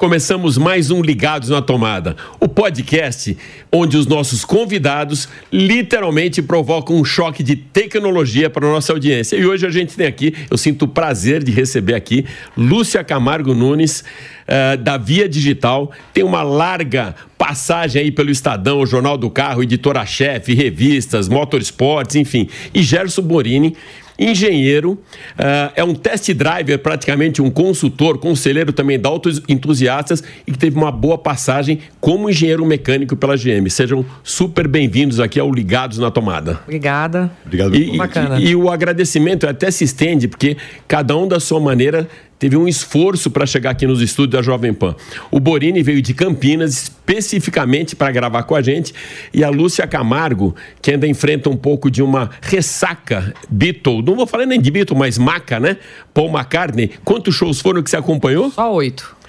Começamos 0.00 0.56
mais 0.56 0.90
um 0.90 1.02
Ligados 1.02 1.50
na 1.50 1.60
Tomada, 1.60 2.16
o 2.40 2.48
podcast 2.48 3.36
onde 3.70 3.98
os 3.98 4.06
nossos 4.06 4.46
convidados 4.46 5.28
literalmente 5.52 6.40
provocam 6.40 6.96
um 6.96 7.04
choque 7.04 7.42
de 7.42 7.54
tecnologia 7.54 8.48
para 8.48 8.66
a 8.66 8.70
nossa 8.70 8.94
audiência. 8.94 9.36
E 9.36 9.44
hoje 9.44 9.66
a 9.66 9.70
gente 9.70 9.94
tem 9.94 10.06
aqui, 10.06 10.34
eu 10.50 10.56
sinto 10.56 10.86
o 10.86 10.88
prazer 10.88 11.44
de 11.44 11.52
receber 11.52 11.92
aqui 11.92 12.24
Lúcia 12.56 13.04
Camargo 13.04 13.54
Nunes, 13.54 14.02
uh, 14.50 14.78
da 14.78 14.96
Via 14.96 15.28
Digital, 15.28 15.92
tem 16.14 16.24
uma 16.24 16.42
larga 16.42 17.14
passagem 17.36 18.02
aí 18.02 18.10
pelo 18.10 18.30
Estadão, 18.30 18.84
Jornal 18.86 19.16
do 19.16 19.30
Carro, 19.30 19.62
Editora-Chefe, 19.62 20.54
revistas, 20.54 21.28
Motorsports, 21.28 22.16
enfim, 22.16 22.48
e 22.74 22.82
Gerson 22.82 23.22
Borini, 23.22 23.76
engenheiro, 24.20 24.92
uh, 24.92 25.72
é 25.74 25.82
um 25.82 25.94
test 25.94 26.30
driver, 26.34 26.78
praticamente 26.78 27.40
um 27.40 27.50
consultor, 27.50 28.18
conselheiro 28.18 28.70
também 28.70 29.00
da 29.00 29.08
Autos 29.08 29.40
Entusiastas 29.48 30.22
e 30.46 30.52
que 30.52 30.58
teve 30.58 30.76
uma 30.76 30.92
boa 30.92 31.16
passagem 31.16 31.80
como 31.98 32.28
engenheiro 32.28 32.64
mecânico 32.66 33.16
pela 33.16 33.34
GM. 33.34 33.68
Sejam 33.70 34.04
super 34.22 34.68
bem-vindos 34.68 35.18
aqui 35.18 35.40
ao 35.40 35.50
Ligados 35.50 35.96
na 35.96 36.10
Tomada. 36.10 36.60
Obrigada. 36.64 37.30
Obrigado. 37.46 37.74
E, 37.74 37.96
Bacana. 37.96 38.38
E, 38.38 38.50
e 38.50 38.56
o 38.56 38.70
agradecimento 38.70 39.48
até 39.48 39.70
se 39.70 39.84
estende, 39.84 40.28
porque 40.28 40.58
cada 40.86 41.16
um 41.16 41.26
da 41.26 41.40
sua 41.40 41.58
maneira 41.58 42.06
teve 42.40 42.56
um 42.56 42.66
esforço 42.66 43.30
para 43.30 43.46
chegar 43.46 43.70
aqui 43.70 43.86
nos 43.86 44.00
estúdios 44.00 44.32
da 44.32 44.42
Jovem 44.42 44.72
Pan. 44.72 44.96
O 45.30 45.38
Borini 45.38 45.82
veio 45.82 46.02
de 46.02 46.14
Campinas 46.14 46.72
especificamente 46.72 47.94
para 47.94 48.10
gravar 48.10 48.44
com 48.44 48.54
a 48.54 48.62
gente 48.62 48.94
e 49.32 49.44
a 49.44 49.50
Lúcia 49.50 49.86
Camargo, 49.86 50.56
que 50.80 50.90
ainda 50.90 51.06
enfrenta 51.06 51.50
um 51.50 51.56
pouco 51.56 51.90
de 51.90 52.02
uma 52.02 52.30
ressaca 52.40 53.34
Beatle, 53.48 54.02
não 54.02 54.16
vou 54.16 54.26
falar 54.26 54.46
nem 54.46 54.60
de 54.60 54.70
Beatle, 54.70 54.96
mas 54.96 55.18
maca, 55.18 55.60
né? 55.60 55.76
Paul 56.14 56.30
McCartney. 56.30 56.92
Quantos 57.04 57.34
shows 57.34 57.60
foram 57.60 57.82
que 57.82 57.90
você 57.90 57.96
acompanhou? 57.96 58.50
Só 58.50 58.72
oito. 58.72 59.19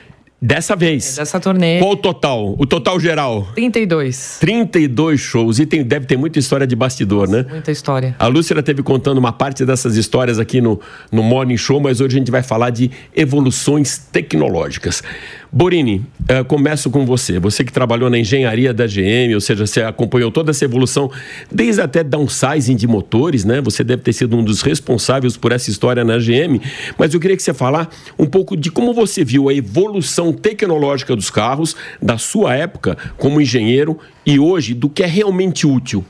Dessa 0.44 0.76
vez. 0.76 1.18
É, 1.18 1.22
dessa 1.22 1.40
turnê. 1.40 1.78
Qual 1.78 1.92
o 1.92 1.96
total? 1.96 2.56
O 2.58 2.66
total 2.66 3.00
geral? 3.00 3.48
32. 3.54 4.38
32 4.40 5.20
shows. 5.20 5.60
E 5.60 5.68
tem, 5.68 5.84
deve 5.84 6.08
ter 6.08 6.18
muita 6.18 6.40
história 6.40 6.66
de 6.66 6.76
bastidor, 6.76 7.28
Nossa, 7.28 7.44
né? 7.44 7.50
Muita 7.52 7.72
história. 7.72 8.16
A 8.18 8.26
Lúcia 8.26 8.62
teve 8.64 8.82
contando 8.82 9.20
uma 9.20 9.32
parte 9.32 9.64
dessas 9.64 9.96
histórias 9.96 10.40
aqui 10.40 10.60
no, 10.60 10.82
no 11.12 11.22
Morning 11.22 11.58
Show, 11.58 11.80
mas 11.80 12.02
hoje 12.02 12.16
a 12.16 12.20
gente 12.20 12.32
vai 12.32 12.42
falar 12.42 12.72
de 12.72 12.90
evoluções 13.16 14.00
tecnológicas. 14.00 15.04
Borini, 15.54 16.06
uh, 16.22 16.46
começo 16.46 16.90
com 16.90 17.06
você. 17.06 17.38
Você 17.38 17.66
que 17.66 17.74
trabalhou 17.74 18.10
na 18.10 18.18
engenharia 18.18 18.74
da 18.74 18.88
GM, 18.88 19.34
ou 19.36 19.42
seja, 19.42 19.68
você 19.68 19.82
acompanhou 19.82 20.32
toda 20.32 20.52
essa 20.52 20.64
evolução, 20.64 21.12
desde 21.52 21.82
até 21.82 22.06
downsizing 22.06 22.78
de 22.78 22.88
motores, 22.88 23.44
né? 23.44 23.60
Você 23.60 23.84
deve 23.84 24.02
ter 24.02 24.14
sido 24.14 24.38
um 24.38 24.44
dos 24.46 24.62
responsáveis 24.62 25.36
por 25.36 25.52
essa 25.52 25.70
história 25.70 26.06
na 26.06 26.18
GM. 26.18 26.62
Mas 26.98 27.14
eu 27.14 27.20
queria 27.20 27.36
que 27.36 27.44
você 27.44 27.54
falar 27.54 27.90
um 28.18 28.26
pouco 28.26 28.56
de 28.56 28.72
como 28.72 28.94
você 28.94 29.26
viu 29.26 29.50
a 29.50 29.54
evolução 29.54 30.32
tecnológica 30.32 31.18
dos 31.18 31.30
carros, 31.30 31.76
da 32.02 32.18
sua 32.18 32.56
época 32.56 32.98
como 33.18 33.42
engenheiro, 33.42 34.00
e 34.26 34.40
hoje 34.40 34.74
do 34.74 34.90
que 34.90 35.04
é 35.04 35.08
realmente 35.08 35.68
útil. 35.68 36.06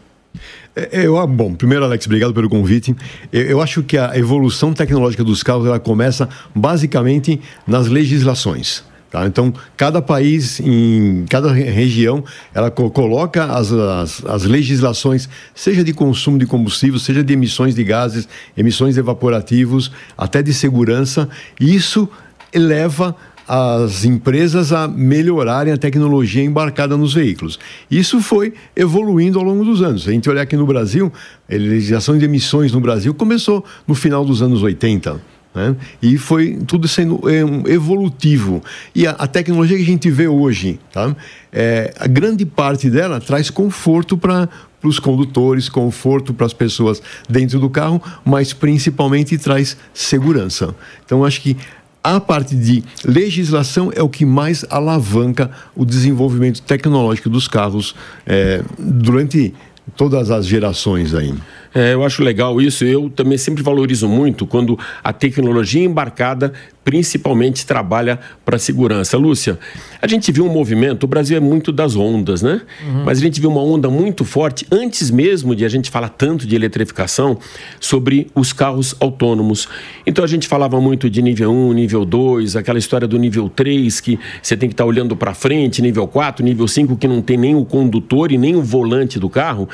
É, 0.76 1.08
eu, 1.08 1.26
bom, 1.26 1.56
primeiro, 1.56 1.84
Alex, 1.84 2.06
obrigado 2.06 2.32
pelo 2.32 2.48
convite. 2.48 2.96
Eu, 3.34 3.42
eu, 3.42 3.62
acho 3.62 3.82
que 3.82 3.98
a 3.98 4.16
evolução 4.16 4.72
tecnológica 4.72 5.24
dos 5.24 5.42
carros 5.42 5.66
ela 5.66 5.80
começa 5.80 6.30
basicamente 6.54 7.42
nas 7.66 7.88
legislações. 7.88 8.91
Tá? 9.12 9.28
Então, 9.28 9.54
cada 9.76 10.02
país, 10.02 10.62
em 10.62 11.26
cada 11.30 11.52
região, 11.52 12.24
ela 12.54 12.72
co 12.72 12.90
coloca 12.90 13.44
as, 13.44 13.70
as, 13.74 14.26
as, 14.26 14.44
legislações, 14.46 15.28
seja 15.54 15.84
de 15.84 15.94
consumo 15.94 16.40
de 16.40 16.46
combustível, 16.46 16.98
seja 16.98 17.22
de 17.22 17.34
emissões 17.34 17.76
de 17.76 17.84
gases, 17.84 18.28
emissões 18.56 18.98
evaporativos, 18.98 19.92
até 20.18 20.42
de 20.42 20.54
segurança. 20.54 21.28
Isso 21.60 22.08
eleva 22.54 23.14
as 23.46 24.06
empresas 24.06 24.72
a 24.72 24.88
melhorarem 24.88 25.74
a 25.74 25.78
tecnologia 25.78 26.42
embarcada 26.42 26.96
nos 26.96 27.14
veículos. 27.14 27.60
Isso 27.90 28.22
foi 28.22 28.54
evoluindo 28.74 29.38
ao 29.38 29.44
longo 29.44 29.66
dos 29.66 29.82
anos. 29.82 30.04
Se 30.04 30.10
a 30.10 30.14
gente 30.14 30.30
olhar 30.30 30.44
aqui 30.44 30.56
no 30.56 30.66
Brasil, 30.66 31.12
a 31.50 31.56
legislação 31.56 32.18
de 32.18 32.24
emissões 32.24 32.72
no 32.72 32.80
Brasil 32.80 33.14
começou 33.14 33.66
no 33.86 33.94
final 33.94 34.24
dos 34.24 34.42
anos 34.42 34.64
80. 34.64 35.31
Né? 35.54 35.76
E 36.02 36.18
foi 36.18 36.60
tudo 36.66 36.88
sendo 36.88 37.22
evolutivo. 37.68 38.64
E 38.96 39.06
a, 39.06 39.12
a, 39.12 39.28
tecnologia 39.28 39.76
que 39.76 39.84
a 39.84 39.86
gente 39.86 40.10
vê 40.10 40.28
hoje, 40.28 40.80
tá? 40.92 41.16
é, 41.52 41.94
a 42.00 42.08
grande 42.08 42.46
parte 42.46 42.90
dela 42.90 43.20
traz 43.20 43.50
conforto 43.50 44.18
para 44.18 44.48
os 44.82 44.98
condutores, 44.98 45.68
conforto 45.68 46.34
para 46.34 46.46
as 46.46 46.54
pessoas 46.54 47.02
dentro 47.30 47.60
do 47.60 47.70
carro, 47.70 48.02
mas 48.24 48.54
principalmente 48.54 49.38
traz 49.38 49.76
segurança. 49.94 50.74
Então, 51.06 51.26
acho 51.26 51.42
que 51.42 51.58
a 52.04 52.20
parte 52.20 52.56
de 52.56 52.84
legislação 53.06 53.92
é 53.94 54.02
o 54.02 54.10
que 54.10 54.26
mais 54.26 54.66
alavanca 54.70 55.52
o 55.76 55.86
desenvolvimento 55.86 56.62
tecnológico 56.62 57.30
dos 57.30 57.48
carros 57.48 57.94
é, 58.26 58.64
durante 58.80 59.54
todas 59.96 60.32
as 60.32 60.48
gerações 60.48 61.14
aí. 61.14 61.34
É, 61.74 61.94
eu 61.94 62.04
acho 62.04 62.24
legal 62.24 62.62
isso. 62.62 62.84
Eu 62.84 63.10
também 63.10 63.38
sempre 63.38 63.64
valorizo 63.64 64.08
muito 64.08 64.46
quando 64.46 64.78
a 65.04 65.14
tecnologia 65.14 65.84
embarcada 65.84 66.54
principalmente 66.84 67.66
trabalha 67.66 68.20
para 68.44 68.56
a 68.56 68.60
segurança. 68.60 69.18
Lúcia, 69.18 69.60
a 70.02 70.08
gente 70.08 70.32
viu 70.32 70.46
um 70.46 70.52
movimento, 70.52 71.04
o 71.04 71.08
Brasil 71.08 71.38
é 71.38 71.40
muito 71.40 71.72
das 71.72 71.96
ondas, 71.96 72.42
né? 72.42 72.62
Uhum. 72.84 73.04
Mas 73.06 73.20
a 73.20 73.22
gente 73.22 73.40
viu 73.40 73.52
uma 73.52 73.62
onda 73.62 73.90
muito 73.90 74.26
forte, 74.26 74.66
antes 74.72 75.12
mesmo 75.12 75.56
de 75.56 75.64
a 75.64 75.70
gente 75.70 75.92
falar 75.92 76.10
tanto 76.10 76.48
de 76.48 76.56
eletrificação, 76.56 77.38
sobre 77.80 78.28
os 78.34 78.52
carros 78.52 78.96
autônomos. 79.00 79.68
Então 80.06 80.24
a 80.24 80.28
gente 80.28 80.48
falava 80.48 80.82
muito 80.82 81.10
de 81.10 81.22
nível 81.22 81.52
1, 81.52 81.74
nível 81.74 82.04
2, 82.04 82.56
aquela 82.56 82.80
história 82.80 83.08
do 83.08 83.18
nível 83.18 83.48
3, 83.48 84.00
que 84.02 84.20
você 84.42 84.58
tem 84.58 84.68
que 84.68 84.74
estar 84.74 84.84
tá 84.84 84.88
olhando 84.88 85.16
para 85.16 85.34
frente, 85.36 85.82
nível 85.82 86.08
4, 86.08 86.44
nível 86.44 86.68
5, 86.68 86.98
que 86.98 87.08
não 87.08 87.22
tem 87.22 87.38
nem 87.38 87.56
o 87.56 87.64
condutor 87.64 88.32
e 88.32 88.38
nem 88.38 88.56
o 88.56 88.62
volante 88.62 89.20
do 89.20 89.30
carro 89.30 89.70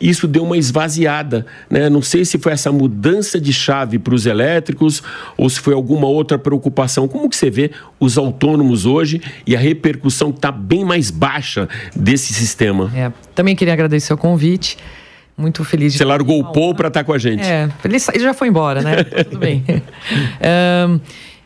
isso 0.00 0.26
deu 0.26 0.44
uma 0.44 0.56
esvaziada. 0.56 1.46
Né? 1.70 1.88
Não 1.88 2.02
sei 2.02 2.24
se 2.24 2.38
foi 2.38 2.52
essa 2.52 2.70
mudança 2.70 3.40
de 3.40 3.52
chave 3.52 3.98
para 3.98 4.14
os 4.14 4.26
elétricos 4.26 5.02
ou 5.36 5.48
se 5.48 5.60
foi 5.60 5.74
alguma 5.74 6.06
outra 6.06 6.38
preocupação. 6.38 7.08
Como 7.08 7.28
que 7.28 7.36
você 7.36 7.50
vê 7.50 7.70
os 7.98 8.18
autônomos 8.18 8.86
hoje 8.86 9.20
e 9.46 9.56
a 9.56 9.58
repercussão 9.58 10.30
que 10.30 10.38
está 10.38 10.52
bem 10.52 10.84
mais 10.84 11.10
baixa 11.10 11.68
desse 11.94 12.32
sistema? 12.34 12.90
É, 12.94 13.10
também 13.34 13.56
queria 13.56 13.72
agradecer 13.72 14.12
o 14.12 14.18
convite. 14.18 14.76
Muito 15.36 15.62
feliz 15.64 15.92
de 15.92 15.98
Você 15.98 16.04
largou 16.04 16.40
o 16.40 16.52
Paul 16.52 16.74
para 16.74 16.88
estar 16.88 17.00
tá 17.00 17.04
com 17.04 17.12
a 17.12 17.18
gente. 17.18 17.42
É, 17.42 17.68
ele, 17.84 17.96
ele 18.14 18.24
já 18.24 18.32
foi 18.32 18.48
embora, 18.48 18.80
né? 18.80 19.04
Tudo 19.24 19.38
bem. 19.38 19.62
um, 20.88 20.98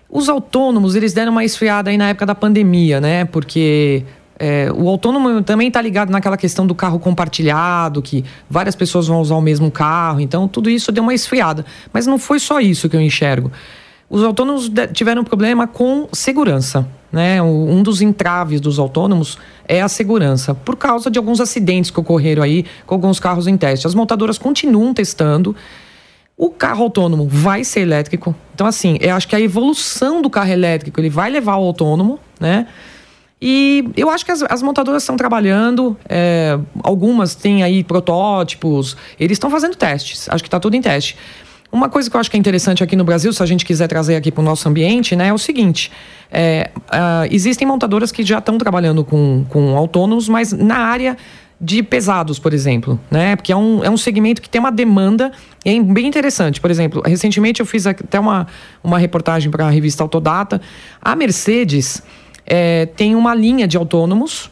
os 0.08 0.28
autônomos, 0.28 0.94
eles 0.94 1.12
deram 1.12 1.32
uma 1.32 1.44
esfriada 1.44 1.90
aí 1.90 1.98
na 1.98 2.08
época 2.10 2.26
da 2.26 2.34
pandemia, 2.34 3.00
né? 3.00 3.24
Porque 3.24 4.04
é, 4.42 4.72
o 4.74 4.88
autônomo 4.88 5.42
também 5.42 5.68
está 5.68 5.82
ligado 5.82 6.08
naquela 6.08 6.38
questão 6.38 6.66
do 6.66 6.74
carro 6.74 6.98
compartilhado, 6.98 8.00
que 8.00 8.24
várias 8.48 8.74
pessoas 8.74 9.06
vão 9.06 9.20
usar 9.20 9.34
o 9.34 9.40
mesmo 9.42 9.70
carro, 9.70 10.18
então 10.18 10.48
tudo 10.48 10.70
isso 10.70 10.90
deu 10.90 11.02
uma 11.02 11.12
esfriada. 11.12 11.66
Mas 11.92 12.06
não 12.06 12.18
foi 12.18 12.38
só 12.38 12.58
isso 12.58 12.88
que 12.88 12.96
eu 12.96 13.02
enxergo. 13.02 13.52
Os 14.08 14.24
autônomos 14.24 14.72
tiveram 14.94 15.22
problema 15.22 15.66
com 15.66 16.08
segurança. 16.10 16.88
Né? 17.12 17.42
Um 17.42 17.82
dos 17.82 18.00
entraves 18.00 18.62
dos 18.62 18.78
autônomos 18.78 19.36
é 19.68 19.82
a 19.82 19.88
segurança, 19.88 20.54
por 20.54 20.76
causa 20.76 21.10
de 21.10 21.18
alguns 21.18 21.38
acidentes 21.38 21.90
que 21.90 22.00
ocorreram 22.00 22.42
aí 22.42 22.64
com 22.86 22.94
alguns 22.94 23.20
carros 23.20 23.46
em 23.46 23.58
teste. 23.58 23.86
As 23.86 23.94
montadoras 23.94 24.38
continuam 24.38 24.94
testando. 24.94 25.54
O 26.34 26.48
carro 26.48 26.84
autônomo 26.84 27.28
vai 27.28 27.62
ser 27.62 27.80
elétrico. 27.80 28.34
Então, 28.54 28.66
assim, 28.66 28.96
eu 29.02 29.14
acho 29.14 29.28
que 29.28 29.36
a 29.36 29.40
evolução 29.40 30.22
do 30.22 30.30
carro 30.30 30.50
elétrico 30.50 30.98
ele 30.98 31.10
vai 31.10 31.30
levar 31.30 31.52
ao 31.52 31.64
autônomo, 31.64 32.18
né? 32.40 32.66
E 33.40 33.84
eu 33.96 34.10
acho 34.10 34.24
que 34.24 34.30
as, 34.30 34.42
as 34.42 34.62
montadoras 34.62 35.02
estão 35.02 35.16
trabalhando, 35.16 35.96
é, 36.08 36.58
algumas 36.82 37.34
têm 37.34 37.62
aí 37.62 37.82
protótipos, 37.82 38.96
eles 39.18 39.36
estão 39.36 39.48
fazendo 39.50 39.74
testes, 39.74 40.28
acho 40.28 40.42
que 40.42 40.48
está 40.48 40.60
tudo 40.60 40.76
em 40.76 40.82
teste. 40.82 41.16
Uma 41.72 41.88
coisa 41.88 42.10
que 42.10 42.16
eu 42.16 42.20
acho 42.20 42.30
que 42.30 42.36
é 42.36 42.40
interessante 42.40 42.82
aqui 42.82 42.96
no 42.96 43.04
Brasil, 43.04 43.32
se 43.32 43.42
a 43.42 43.46
gente 43.46 43.64
quiser 43.64 43.86
trazer 43.86 44.16
aqui 44.16 44.30
para 44.30 44.42
o 44.42 44.44
nosso 44.44 44.68
ambiente, 44.68 45.14
né, 45.14 45.28
é 45.28 45.32
o 45.32 45.38
seguinte: 45.38 45.90
é, 46.30 46.70
uh, 46.76 47.28
existem 47.30 47.66
montadoras 47.66 48.12
que 48.12 48.24
já 48.24 48.38
estão 48.38 48.58
trabalhando 48.58 49.04
com, 49.04 49.46
com 49.48 49.76
autônomos, 49.76 50.28
mas 50.28 50.52
na 50.52 50.78
área 50.78 51.16
de 51.60 51.82
pesados, 51.82 52.38
por 52.38 52.54
exemplo, 52.54 52.98
né? 53.10 53.36
Porque 53.36 53.52
é 53.52 53.56
um, 53.56 53.84
é 53.84 53.90
um 53.90 53.96
segmento 53.96 54.40
que 54.40 54.48
tem 54.48 54.58
uma 54.58 54.72
demanda 54.72 55.30
é 55.62 55.78
bem 55.78 56.06
interessante. 56.06 56.58
Por 56.58 56.70
exemplo, 56.70 57.02
recentemente 57.04 57.60
eu 57.60 57.66
fiz 57.66 57.86
até 57.86 58.18
uma, 58.18 58.46
uma 58.82 58.98
reportagem 58.98 59.50
para 59.50 59.66
a 59.66 59.70
revista 59.70 60.02
Autodata. 60.02 60.60
A 61.02 61.14
Mercedes 61.14 62.02
é, 62.50 62.84
tem 62.84 63.14
uma 63.14 63.32
linha 63.32 63.68
de 63.68 63.76
autônomos 63.76 64.50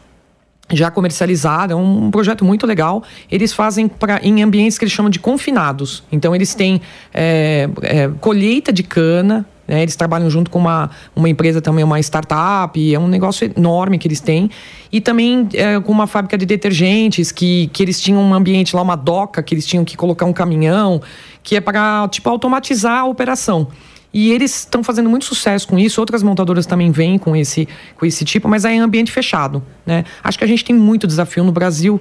já 0.71 0.91
comercializada, 0.91 1.73
é 1.73 1.77
um 1.77 2.11
projeto 2.11 2.45
muito 2.45 2.67
legal. 2.67 3.03
Eles 3.31 3.53
fazem 3.53 3.89
pra, 3.89 4.21
em 4.23 4.43
ambientes 4.43 4.79
que 4.79 4.85
eles 4.85 4.93
chamam 4.93 5.11
de 5.11 5.19
confinados. 5.19 6.05
Então, 6.13 6.35
eles 6.37 6.55
têm 6.55 6.81
é, 7.13 7.69
é, 7.83 8.09
colheita 8.21 8.73
de 8.73 8.85
cana, 8.85 9.45
né? 9.67 9.83
Eles 9.83 9.97
trabalham 9.97 10.31
junto 10.31 10.51
com 10.51 10.59
uma, 10.59 10.91
uma 11.17 11.29
empresa 11.29 11.61
também, 11.61 11.85
uma 11.85 11.99
startup, 12.01 12.95
é 12.95 12.99
um 12.99 13.09
negócio 13.09 13.51
enorme 13.57 13.99
que 13.99 14.07
eles 14.07 14.21
têm. 14.21 14.51
E 14.93 15.01
também 15.01 15.49
é, 15.53 15.81
com 15.81 15.91
uma 15.91 16.07
fábrica 16.07 16.39
de 16.39 16.47
detergentes, 16.47 17.33
que, 17.33 17.69
que 17.73 17.83
eles 17.83 18.01
tinham 18.01 18.23
um 18.23 18.33
ambiente 18.33 18.77
lá, 18.77 18.81
uma 18.81 18.97
doca, 18.97 19.43
que 19.43 19.55
eles 19.55 19.67
tinham 19.67 19.85
que 19.85 19.97
colocar 19.97 20.25
um 20.25 20.33
caminhão, 20.33 21.03
que 21.43 21.57
é 21.57 21.61
para 21.61 22.09
tipo, 22.09 22.29
automatizar 22.31 23.01
a 23.01 23.05
operação. 23.05 23.69
E 24.13 24.33
eles 24.33 24.61
estão 24.61 24.83
fazendo 24.83 25.09
muito 25.09 25.25
sucesso 25.25 25.69
com 25.69 25.79
isso. 25.79 26.01
Outras 26.01 26.23
montadoras 26.23 26.67
também 26.67 26.91
vêm 26.91 27.19
com 27.19 27.37
esse, 27.37 27.69
com 27.97 28.07
esse 28.07 28.25
tipo, 28.25 28.49
mas 28.49 28.65
é 28.65 28.73
em 28.73 28.81
ambiente 28.81 29.13
fechado. 29.13 29.63
Né? 29.85 30.05
Acho 30.25 30.39
que 30.39 30.45
a 30.45 30.49
gente 30.49 30.65
tem 30.65 30.75
muito 30.75 31.07
desafio 31.07 31.45
no 31.45 31.53
Brasil. 31.53 32.01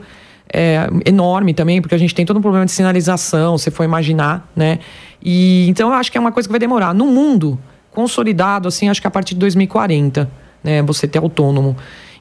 É, 0.49 0.87
enorme 1.05 1.53
também, 1.53 1.81
porque 1.81 1.93
a 1.93 1.97
gente 1.97 2.15
tem 2.15 2.25
todo 2.25 2.37
um 2.37 2.41
problema 2.41 2.65
de 2.65 2.71
sinalização, 2.71 3.57
se 3.57 3.69
for 3.69 3.83
imaginar, 3.83 4.49
né? 4.55 4.79
E 5.21 5.67
então 5.67 5.89
eu 5.89 5.93
acho 5.93 6.09
que 6.09 6.17
é 6.17 6.21
uma 6.21 6.31
coisa 6.31 6.47
que 6.47 6.53
vai 6.53 6.59
demorar. 6.59 6.93
No 6.93 7.05
mundo 7.05 7.59
consolidado, 7.91 8.67
assim, 8.67 8.87
acho 8.87 9.01
que 9.01 9.07
a 9.07 9.11
partir 9.11 9.33
de 9.33 9.41
2040, 9.41 10.31
né, 10.63 10.81
você 10.83 11.05
ter 11.05 11.19
autônomo. 11.19 11.75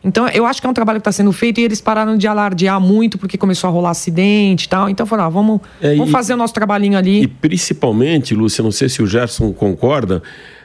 Então, 0.07 0.29
eu 0.29 0.47
acho 0.47 0.61
que 0.61 0.67
é 0.67 0.71
um 0.71 0.73
trabalho 0.73 1.01
que 1.01 1.01
está 1.01 1.11
sendo 1.11 1.33
feito 1.33 1.61
e 1.61 1.65
eles 1.65 1.81
pararam 1.81 2.17
de 2.17 2.29
alardear 2.29 2.81
muito 2.81 3.19
porque 3.19 3.37
começou 3.37 3.69
a 3.69 3.73
rolar 3.73 3.91
acidente 3.91 4.67
e 4.67 4.69
tal. 4.69 4.89
Então, 4.89 5.05
falaram, 5.05 5.27
ah, 5.27 5.31
vamos, 5.33 5.61
é, 5.83 5.97
vamos 5.97 6.11
e, 6.11 6.13
fazer 6.13 6.35
o 6.35 6.37
nosso 6.37 6.55
trabalhinho 6.55 6.97
ali. 6.97 7.25
E 7.25 7.27
principalmente, 7.27 8.33
Lúcia, 8.33 8.63
não 8.63 8.71
sei 8.71 8.89
se 8.89 9.03
o 9.03 9.07
Gerson 9.07 9.53
concorda, 9.53 10.23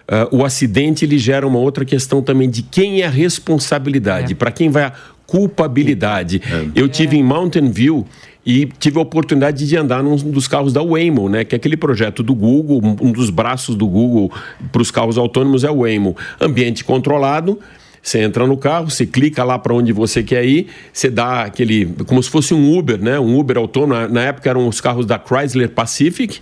uh, 0.08 0.38
o 0.38 0.46
acidente 0.46 1.06
ele 1.06 1.18
gera 1.18 1.48
uma 1.48 1.58
outra 1.58 1.84
questão 1.84 2.22
também 2.22 2.48
de 2.48 2.62
quem 2.62 3.02
é 3.02 3.08
a 3.08 3.10
responsabilidade, 3.10 4.34
é. 4.34 4.36
para 4.36 4.52
quem 4.52 4.70
vai 4.70 4.84
a 4.84 4.94
culpabilidade. 5.26 6.40
É. 6.46 6.68
Eu 6.76 6.88
tive 6.88 7.18
em 7.18 7.24
Mountain 7.24 7.72
View 7.72 8.06
e 8.46 8.68
tive 8.80 9.00
a 9.00 9.02
oportunidade 9.02 9.68
de 9.68 9.78
andar 9.78 10.04
num 10.04 10.16
dos 10.16 10.48
carros 10.48 10.72
da 10.72 10.84
Waymo, 10.84 11.30
né? 11.30 11.44
Que 11.44 11.56
é 11.56 11.58
aquele 11.58 11.78
projeto 11.78 12.22
do 12.22 12.36
Google, 12.36 12.82
um 13.02 13.12
dos 13.12 13.30
braços 13.30 13.76
do 13.76 13.88
Google 13.88 14.32
para 14.72 14.82
os 14.82 14.92
carros 14.92 15.18
autônomos 15.18 15.64
é 15.64 15.72
o 15.72 15.82
Waymo. 15.82 16.16
Ambiente 16.40 16.84
controlado, 16.84 17.60
você 18.02 18.20
entra 18.20 18.48
no 18.48 18.58
carro, 18.58 18.90
você 18.90 19.06
clica 19.06 19.44
lá 19.44 19.60
para 19.60 19.74
onde 19.74 19.94
você 19.94 20.24
quer 20.24 20.44
ir, 20.44 20.68
você 20.92 21.10
dá 21.10 21.44
aquele. 21.44 21.86
como 22.08 22.22
se 22.22 22.30
fosse 22.30 22.54
um 22.54 22.78
Uber, 22.78 23.02
né? 23.02 23.20
Um 23.20 23.38
Uber 23.40 23.58
autônomo. 23.58 24.08
Na 24.08 24.24
época 24.24 24.50
eram 24.50 24.68
os 24.68 24.82
carros 24.82 25.06
da 25.06 25.20
Chrysler 25.20 25.70
Pacific, 25.70 26.40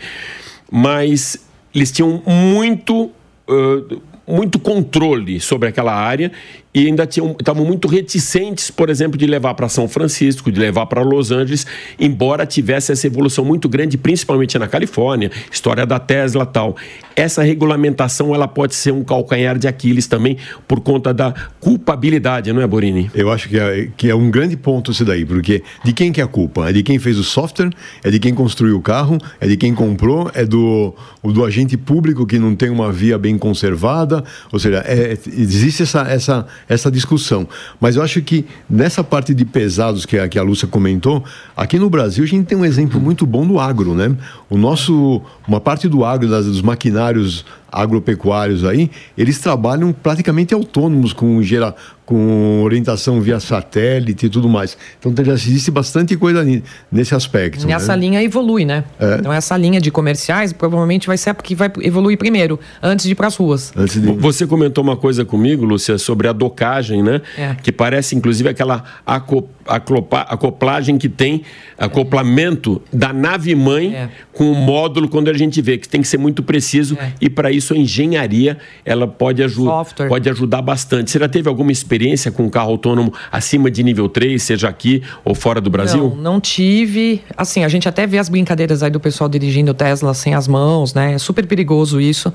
mas 0.72 1.46
eles 1.74 1.92
tinham 1.92 2.22
muito. 2.26 3.12
Uh, 3.48 4.10
muito 4.30 4.60
controle 4.60 5.40
sobre 5.40 5.70
aquela 5.70 5.92
área 5.92 6.32
e 6.74 6.86
ainda 6.86 7.04
estavam 7.04 7.66
muito 7.66 7.88
reticentes, 7.88 8.70
por 8.70 8.90
exemplo, 8.90 9.18
de 9.18 9.26
levar 9.26 9.56
para 9.56 9.68
São 9.68 9.88
Francisco, 9.88 10.52
de 10.52 10.60
levar 10.60 10.86
para 10.86 11.02
Los 11.02 11.32
Angeles, 11.32 11.66
embora 12.00 12.46
tivesse 12.46 12.92
essa 12.92 13.08
evolução 13.08 13.44
muito 13.44 13.68
grande, 13.68 13.98
principalmente 13.98 14.58
na 14.60 14.68
Califórnia, 14.68 15.32
história 15.52 15.86
da 15.86 15.98
Tesla 16.00 16.46
tal. 16.46 16.76
Essa 17.16 17.42
regulamentação 17.44 18.34
ela 18.34 18.48
pode 18.48 18.76
ser 18.76 18.92
um 18.92 19.04
calcanhar 19.04 19.58
de 19.58 19.68
Aquiles 19.68 20.08
também 20.08 20.38
por 20.68 20.80
conta 20.80 21.14
da 21.14 21.34
culpabilidade, 21.60 22.54
não 22.54 22.62
é, 22.62 22.68
Borini? 22.68 23.12
Eu 23.14 23.32
acho 23.32 23.50
que 23.50 23.60
é, 23.60 23.90
que 23.98 24.10
é 24.10 24.16
um 24.16 24.32
grande 24.32 24.56
ponto 24.56 24.92
isso 24.92 25.04
daí, 25.04 25.26
porque 25.26 25.64
de 25.84 25.92
quem 25.92 26.12
que 26.12 26.22
é 26.22 26.24
a 26.24 26.28
culpa? 26.28 26.70
É 26.70 26.72
de 26.72 26.84
quem 26.84 27.00
fez 27.00 27.18
o 27.18 27.24
software, 27.24 27.72
é 28.04 28.10
de 28.10 28.20
quem 28.20 28.34
construiu 28.34 28.78
o 28.78 28.82
carro, 28.82 29.18
é 29.42 29.48
de 29.48 29.58
quem 29.58 29.74
comprou, 29.74 30.32
é 30.34 30.46
do, 30.46 30.94
do 31.24 31.44
agente 31.44 31.76
público 31.76 32.26
que 32.26 32.40
não 32.40 32.56
tem 32.56 32.70
uma 32.70 32.92
via 32.92 33.18
bem 33.18 33.38
conservada, 33.38 34.24
ou 34.52 34.60
seja, 34.60 34.84
é, 34.86 35.18
existe 35.28 35.84
essa, 35.84 36.02
essa 36.04 36.48
essa 36.70 36.92
discussão. 36.92 37.48
Mas 37.82 37.96
eu 37.96 38.04
acho 38.04 38.22
que 38.22 38.46
nessa 38.70 39.04
parte 39.04 39.34
de 39.34 39.44
pesados 39.44 40.06
que 40.06 40.18
a, 40.18 40.30
que 40.30 40.38
a 40.38 40.44
Lúcia 40.44 40.68
comentou, 40.68 41.24
aqui 41.58 41.80
no 41.80 41.90
Brasil 41.90 42.24
a 42.24 42.28
gente 42.28 42.46
tem 42.46 42.58
um 42.58 42.64
exemplo 42.64 43.02
muito 43.02 43.26
bom 43.26 43.46
do 43.46 43.60
agro, 43.60 43.96
né? 43.96 44.16
O 44.48 44.58
nosso, 44.58 45.22
uma 45.48 45.60
parte 45.60 45.90
do 45.90 46.06
agro, 46.06 46.30
das, 46.30 46.46
dos 46.46 46.62
maquinários 46.62 47.44
agropecuários 47.72 48.64
aí, 48.64 48.90
eles 49.18 49.40
trabalham 49.40 49.92
praticamente 49.92 50.54
autônomos 50.54 51.14
com, 51.14 51.42
gera, 51.42 51.76
com 52.10 52.64
orientação 52.64 53.22
via 53.22 53.40
satélite 53.40 54.26
e 54.26 54.30
tudo 54.30 54.50
mais. 54.50 54.76
Então 55.00 55.14
já 55.24 55.34
existe 55.34 55.70
bastante 55.70 56.18
coisa 56.18 56.44
nesse 56.92 57.14
aspecto. 57.14 57.70
E 57.70 57.72
essa 57.72 57.96
né? 57.96 58.02
linha 58.02 58.24
evolui, 58.24 58.66
né? 58.66 58.84
É. 59.00 59.18
Então 59.20 59.32
essa 59.32 59.56
linha 59.56 59.80
de 59.80 59.92
comerciais 59.92 60.52
provavelmente 60.52 61.06
vai 61.06 61.18
ser 61.18 61.30
a 61.30 61.36
que 61.36 61.54
vai 61.54 61.72
evoluir 61.82 62.18
primeiro, 62.18 62.60
antes 62.82 63.06
de 63.06 63.12
ir 63.12 63.16
para 63.16 63.28
as 63.28 63.36
ruas. 63.36 63.72
De... 63.94 64.00
Você 64.14 64.48
comentou 64.48 64.84
uma 64.84 64.98
coisa 64.98 65.24
comigo, 65.24 65.64
Lúcia, 65.64 66.00
sobre 66.00 66.28
a 66.28 66.34
docagem, 66.34 67.04
né? 67.04 67.22
É. 67.38 67.56
Que 67.62 67.72
parece 67.72 68.16
inclusive 68.16 68.50
aquela 68.50 68.84
acoplagem 69.66 70.98
que 70.98 71.10
tem, 71.10 71.44
acoplamento 71.78 72.82
é. 72.92 72.98
da 72.98 73.14
nave 73.14 73.54
mãe 73.54 73.96
é. 73.96 74.10
com 74.34 74.52
o 74.52 74.56
módulo 74.56 75.08
quando 75.08 75.30
a 75.30 75.34
gente 75.34 75.62
vê 75.62 75.78
que 75.78 75.88
tem 75.88 76.02
que 76.02 76.08
ser 76.08 76.18
muito 76.18 76.42
preciso 76.42 76.98
é. 77.00 77.14
e 77.22 77.30
para 77.30 77.52
isso 77.52 77.59
a 77.60 77.76
engenharia 77.76 78.58
ela 78.84 79.08
pode, 79.08 79.44
aju 79.44 79.66
pode 80.08 80.30
ajudar 80.30 80.62
bastante. 80.62 81.12
Você 81.12 81.20
já 81.20 81.28
teve 81.28 81.48
alguma 81.48 81.72
experiência 81.72 82.32
com 82.32 82.44
um 82.44 82.50
carro 82.50 82.72
autônomo 82.72 83.14
acima 83.32 83.70
de 83.70 83.84
nível 83.84 84.10
3, 84.10 84.42
seja 84.42 84.70
aqui 84.70 85.02
ou 85.24 85.36
fora 85.36 85.60
do 85.60 85.70
Brasil? 85.70 86.14
Não, 86.16 86.34
não 86.34 86.42
tive. 86.42 87.22
Assim, 87.36 87.64
a 87.64 87.68
gente 87.68 87.88
até 87.88 88.06
vê 88.08 88.18
as 88.18 88.30
brincadeiras 88.30 88.84
aí 88.84 88.90
do 88.90 89.00
pessoal 89.00 89.30
dirigindo 89.30 89.74
Tesla 89.74 90.14
sem 90.14 90.34
as 90.34 90.48
mãos, 90.48 90.94
né? 90.94 91.14
É 91.14 91.18
super 91.18 91.46
perigoso 91.46 92.00
isso. 92.00 92.34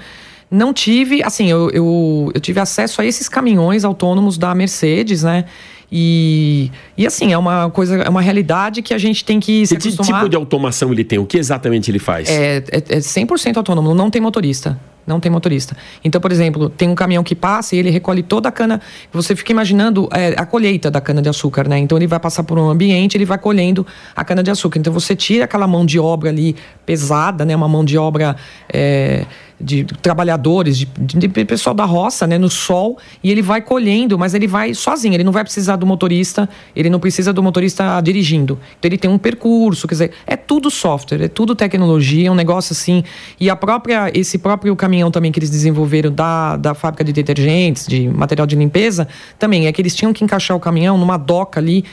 Não 0.51 0.73
tive, 0.73 1.23
assim, 1.23 1.51
eu, 1.51 1.71
eu, 1.71 2.31
eu 2.35 2.41
tive 2.41 2.61
acesso 2.61 3.01
a 3.01 3.07
esses 3.07 3.29
caminhões 3.29 3.85
autônomos 3.85 4.39
da 4.39 4.55
Mercedes, 4.55 5.23
né? 5.23 5.47
E, 5.91 6.71
e 6.97 7.07
assim, 7.07 7.33
é 7.33 7.39
uma 7.39 7.71
coisa, 7.71 7.97
é 7.97 8.09
uma 8.09 8.21
realidade 8.21 8.83
que 8.83 8.93
a 8.93 8.99
gente 8.99 9.25
tem 9.25 9.39
que 9.39 9.67
se 9.67 9.77
que 9.77 9.89
acostumar. 9.89 10.21
tipo 10.21 10.29
de 10.29 10.37
automação 10.37 10.93
ele 10.93 11.05
tem? 11.05 11.19
O 11.19 11.27
que 11.27 11.39
exatamente 11.39 11.91
ele 11.91 11.99
faz? 11.99 12.29
É, 12.29 12.57
é, 12.71 12.77
é 12.77 12.99
100% 12.99 13.57
autônomo, 13.57 13.95
não 13.95 14.11
tem 14.11 14.21
motorista. 14.21 14.79
Não 15.07 15.21
tem 15.21 15.31
motorista. 15.31 15.77
Então, 16.03 16.21
por 16.21 16.33
exemplo, 16.33 16.69
tem 16.69 16.89
um 16.89 16.95
caminhão 16.95 17.23
que 17.23 17.35
passa 17.35 17.77
e 17.77 17.79
ele 17.79 17.91
recolhe 17.91 18.23
toda 18.23 18.49
a 18.49 18.53
cana. 18.53 18.81
Você 19.13 19.37
fica 19.37 19.53
imaginando 19.53 20.09
é, 20.13 20.35
a 20.37 20.47
colheita 20.47 20.91
da 20.91 21.01
cana-de-açúcar, 21.01 21.69
né? 21.69 21.79
Então, 21.79 21.99
ele 21.99 22.07
vai 22.07 22.21
passar 22.21 22.43
por 22.45 22.59
um 22.59 22.69
ambiente, 22.69 23.17
ele 23.17 23.25
vai 23.25 23.39
colhendo 23.39 23.87
a 24.15 24.25
cana-de-açúcar. 24.25 24.79
Então, 24.79 24.93
você 24.93 25.15
tira 25.15 25.45
aquela 25.45 25.67
mão 25.67 25.85
de 25.85 25.99
obra 25.99 26.31
ali 26.31 26.57
pesada, 26.87 27.45
né? 27.45 27.55
Uma 27.55 27.69
mão 27.69 27.85
de 27.85 27.99
obra. 27.99 28.37
É, 28.73 29.27
de 29.61 29.85
trabalhadores, 29.85 30.77
de, 30.77 30.87
de, 30.87 31.29
pessoal 31.29 31.75
da 31.75 31.85
roça, 31.85 32.27
né, 32.27 32.39
no 32.39 32.51
sol, 32.51 32.99
e 33.23 33.31
ele 33.31 33.43
vai 33.43 33.63
colhendo, 33.63 34.19
mas 34.19 34.35
ele 34.35 34.47
vai 34.47 34.75
sozinho, 34.75 35.15
ele 35.15 35.25
não 35.25 35.33
vai 35.33 35.45
precisar 35.45 35.77
do 35.77 35.87
motorista, 35.87 36.49
ele 36.75 36.91
não 36.91 36.99
precisa 36.99 37.33
do 37.33 37.43
motorista 37.43 38.01
dirigindo. 38.01 38.59
Então 38.79 38.89
ele 38.89 38.99
tem 38.99 39.11
um 39.11 39.19
percurso, 39.19 39.87
quer 39.87 39.95
dizer, 39.95 40.11
é 40.27 40.37
tudo 40.37 40.71
software, 40.71 41.23
é 41.23 41.29
tudo 41.29 41.55
tecnologia, 41.55 42.29
é 42.29 42.31
um 42.31 42.35
negócio 42.35 42.73
assim. 42.73 43.05
E 43.39 43.49
a 43.49 43.57
própria, 43.57 44.11
esse 44.15 44.39
próprio 44.39 44.75
caminhão 44.95 45.11
também 45.11 45.33
que 45.33 45.39
eles 45.39 45.51
desenvolveram 45.51 46.13
da, 46.13 46.57
da 46.57 46.75
fábrica 46.75 47.03
de 47.03 47.13
detergentes, 47.13 47.87
de 47.87 48.09
material 48.09 48.47
de 48.47 48.55
limpeza, 48.55 49.09
também 49.39 49.67
é 49.67 49.73
que 49.73 49.83
eles 49.83 49.95
tinham 49.95 50.13
que 50.13 50.23
encaixar 50.23 50.57
o 50.57 50.61
caminhão 50.61 50.97
numa 50.97 51.17
doca 51.17 51.61
ali 51.61 51.85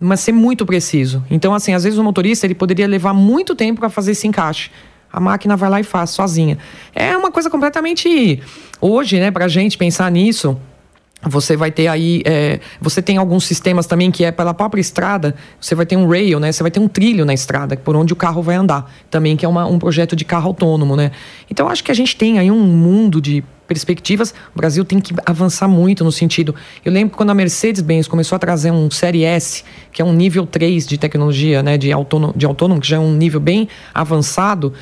mas 0.00 0.20
ser 0.20 0.32
muito 0.32 0.66
preciso. 0.66 1.24
Então, 1.30 1.54
assim, 1.54 1.72
às 1.72 1.84
vezes 1.84 1.98
o 1.98 2.04
motorista 2.04 2.46
ele 2.46 2.54
poderia 2.54 2.86
levar 2.86 3.14
muito 3.14 3.54
tempo 3.54 3.80
para 3.80 3.88
fazer 3.88 4.12
esse 4.12 4.26
encaixe 4.26 4.70
a 5.14 5.20
máquina 5.20 5.56
vai 5.56 5.70
lá 5.70 5.78
e 5.78 5.84
faz 5.84 6.10
sozinha. 6.10 6.58
É 6.92 7.16
uma 7.16 7.30
coisa 7.30 7.48
completamente. 7.48 8.42
Hoje, 8.80 9.20
né, 9.20 9.30
para 9.30 9.44
a 9.44 9.48
gente 9.48 9.78
pensar 9.78 10.10
nisso, 10.10 10.58
você 11.24 11.56
vai 11.56 11.70
ter 11.70 11.88
aí, 11.88 12.22
é, 12.24 12.60
você 12.80 13.00
tem 13.00 13.16
alguns 13.16 13.44
sistemas 13.44 13.86
também 13.86 14.10
que 14.10 14.24
é 14.24 14.30
pela 14.30 14.52
própria 14.52 14.80
estrada, 14.80 15.34
você 15.60 15.74
vai 15.74 15.86
ter 15.86 15.96
um 15.96 16.08
rail, 16.08 16.38
né? 16.38 16.52
Você 16.52 16.62
vai 16.62 16.70
ter 16.70 16.80
um 16.80 16.88
trilho 16.88 17.24
na 17.24 17.34
estrada 17.34 17.76
por 17.76 17.96
onde 17.96 18.12
o 18.12 18.16
carro 18.16 18.42
vai 18.42 18.56
andar, 18.56 18.92
também 19.10 19.36
que 19.36 19.44
é 19.44 19.48
uma, 19.48 19.66
um 19.66 19.78
projeto 19.78 20.14
de 20.14 20.24
carro 20.24 20.48
autônomo, 20.48 20.96
né? 20.96 21.10
Então 21.50 21.68
acho 21.68 21.82
que 21.82 21.90
a 21.90 21.94
gente 21.94 22.16
tem 22.16 22.38
aí 22.38 22.50
um 22.50 22.62
mundo 22.62 23.20
de 23.20 23.42
perspectivas. 23.66 24.34
O 24.54 24.58
Brasil 24.58 24.84
tem 24.84 25.00
que 25.00 25.14
avançar 25.24 25.66
muito 25.66 26.04
no 26.04 26.12
sentido. 26.12 26.54
Eu 26.84 26.92
lembro 26.92 27.16
quando 27.16 27.30
a 27.30 27.34
Mercedes-Benz 27.34 28.06
começou 28.06 28.36
a 28.36 28.38
trazer 28.38 28.70
um 28.70 28.90
Série 28.90 29.24
S, 29.24 29.64
que 29.90 30.02
é 30.02 30.04
um 30.04 30.12
nível 30.12 30.46
3 30.46 30.86
de 30.86 30.98
tecnologia, 30.98 31.62
né, 31.62 31.78
de 31.78 31.90
autônomo, 31.90 32.34
de 32.36 32.44
autônomo, 32.44 32.80
que 32.80 32.86
já 32.86 32.96
é 32.96 33.00
um 33.00 33.14
nível 33.14 33.40
bem 33.40 33.68
avançado 33.94 34.72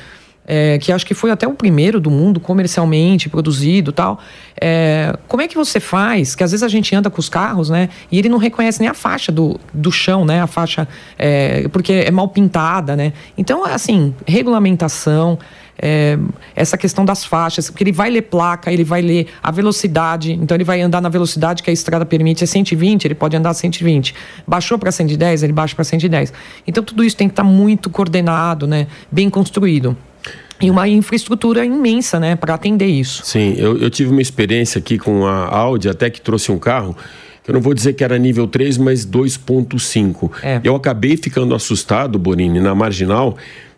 é, 0.45 0.77
que 0.77 0.91
acho 0.91 1.05
que 1.05 1.13
foi 1.13 1.31
até 1.31 1.47
o 1.47 1.53
primeiro 1.53 1.99
do 1.99 2.11
mundo 2.11 2.39
comercialmente 2.39 3.29
produzido 3.29 3.91
tal. 3.91 4.19
É, 4.59 5.17
como 5.27 5.41
é 5.41 5.47
que 5.47 5.55
você 5.55 5.79
faz? 5.79 6.35
Que 6.35 6.43
às 6.43 6.51
vezes 6.51 6.63
a 6.63 6.67
gente 6.67 6.95
anda 6.95 7.09
com 7.09 7.19
os 7.19 7.29
carros, 7.29 7.69
né? 7.69 7.89
E 8.11 8.19
ele 8.19 8.29
não 8.29 8.37
reconhece 8.37 8.79
nem 8.79 8.89
a 8.89 8.93
faixa 8.93 9.31
do, 9.31 9.59
do 9.73 9.91
chão, 9.91 10.25
né? 10.25 10.41
A 10.41 10.47
faixa, 10.47 10.87
é, 11.17 11.67
porque 11.69 11.93
é 11.93 12.11
mal 12.11 12.27
pintada, 12.27 12.95
né? 12.95 13.13
Então, 13.37 13.65
assim, 13.65 14.13
regulamentação. 14.27 15.39
É, 15.85 16.19
essa 16.55 16.77
questão 16.77 17.03
das 17.03 17.25
faixas, 17.25 17.67
porque 17.67 17.83
ele 17.83 17.91
vai 17.91 18.07
ler 18.11 18.21
placa, 18.21 18.71
ele 18.71 18.83
vai 18.83 19.01
ler 19.01 19.27
a 19.41 19.49
velocidade, 19.49 20.31
então 20.31 20.55
ele 20.55 20.63
vai 20.63 20.79
andar 20.79 21.01
na 21.01 21.09
velocidade 21.09 21.63
que 21.63 21.69
a 21.69 21.73
estrada 21.73 22.05
permite, 22.05 22.43
é 22.43 22.47
120, 22.47 23.05
ele 23.05 23.15
pode 23.15 23.35
andar 23.35 23.49
a 23.49 23.53
120. 23.55 24.13
Baixou 24.47 24.77
para 24.77 24.91
110, 24.91 25.41
ele 25.41 25.51
baixa 25.51 25.73
para 25.75 25.83
110. 25.83 26.31
Então 26.67 26.83
tudo 26.83 27.03
isso 27.03 27.17
tem 27.17 27.27
que 27.27 27.31
estar 27.31 27.43
tá 27.43 27.49
muito 27.49 27.89
coordenado, 27.89 28.67
né, 28.67 28.85
bem 29.11 29.31
construído 29.31 29.97
e 30.63 30.71
uma 30.71 30.87
infraestrutura 30.87 31.65
imensa, 31.65 32.19
né, 32.19 32.35
para 32.35 32.53
atender 32.53 32.87
isso. 32.87 33.21
Sim, 33.25 33.53
eu, 33.57 33.77
eu 33.77 33.89
tive 33.89 34.11
uma 34.11 34.21
experiência 34.21 34.79
aqui 34.79 34.97
com 34.97 35.25
a 35.25 35.47
Audi, 35.55 35.89
até 35.89 36.09
que 36.09 36.21
trouxe 36.21 36.51
um 36.51 36.57
carro 36.57 36.95
eu 37.47 37.53
não 37.53 37.61
vou 37.61 37.73
dizer 37.73 37.93
que 37.93 38.03
era 38.03 38.17
nível 38.17 38.47
3, 38.47 38.77
mas 38.77 39.05
2.5. 39.05 40.31
É. 40.41 40.61
Eu 40.63 40.75
acabei 40.75 41.17
ficando 41.17 41.53
assustado, 41.53 42.17
Borini, 42.17 42.59
na 42.59 42.73
marginal, 42.73 43.37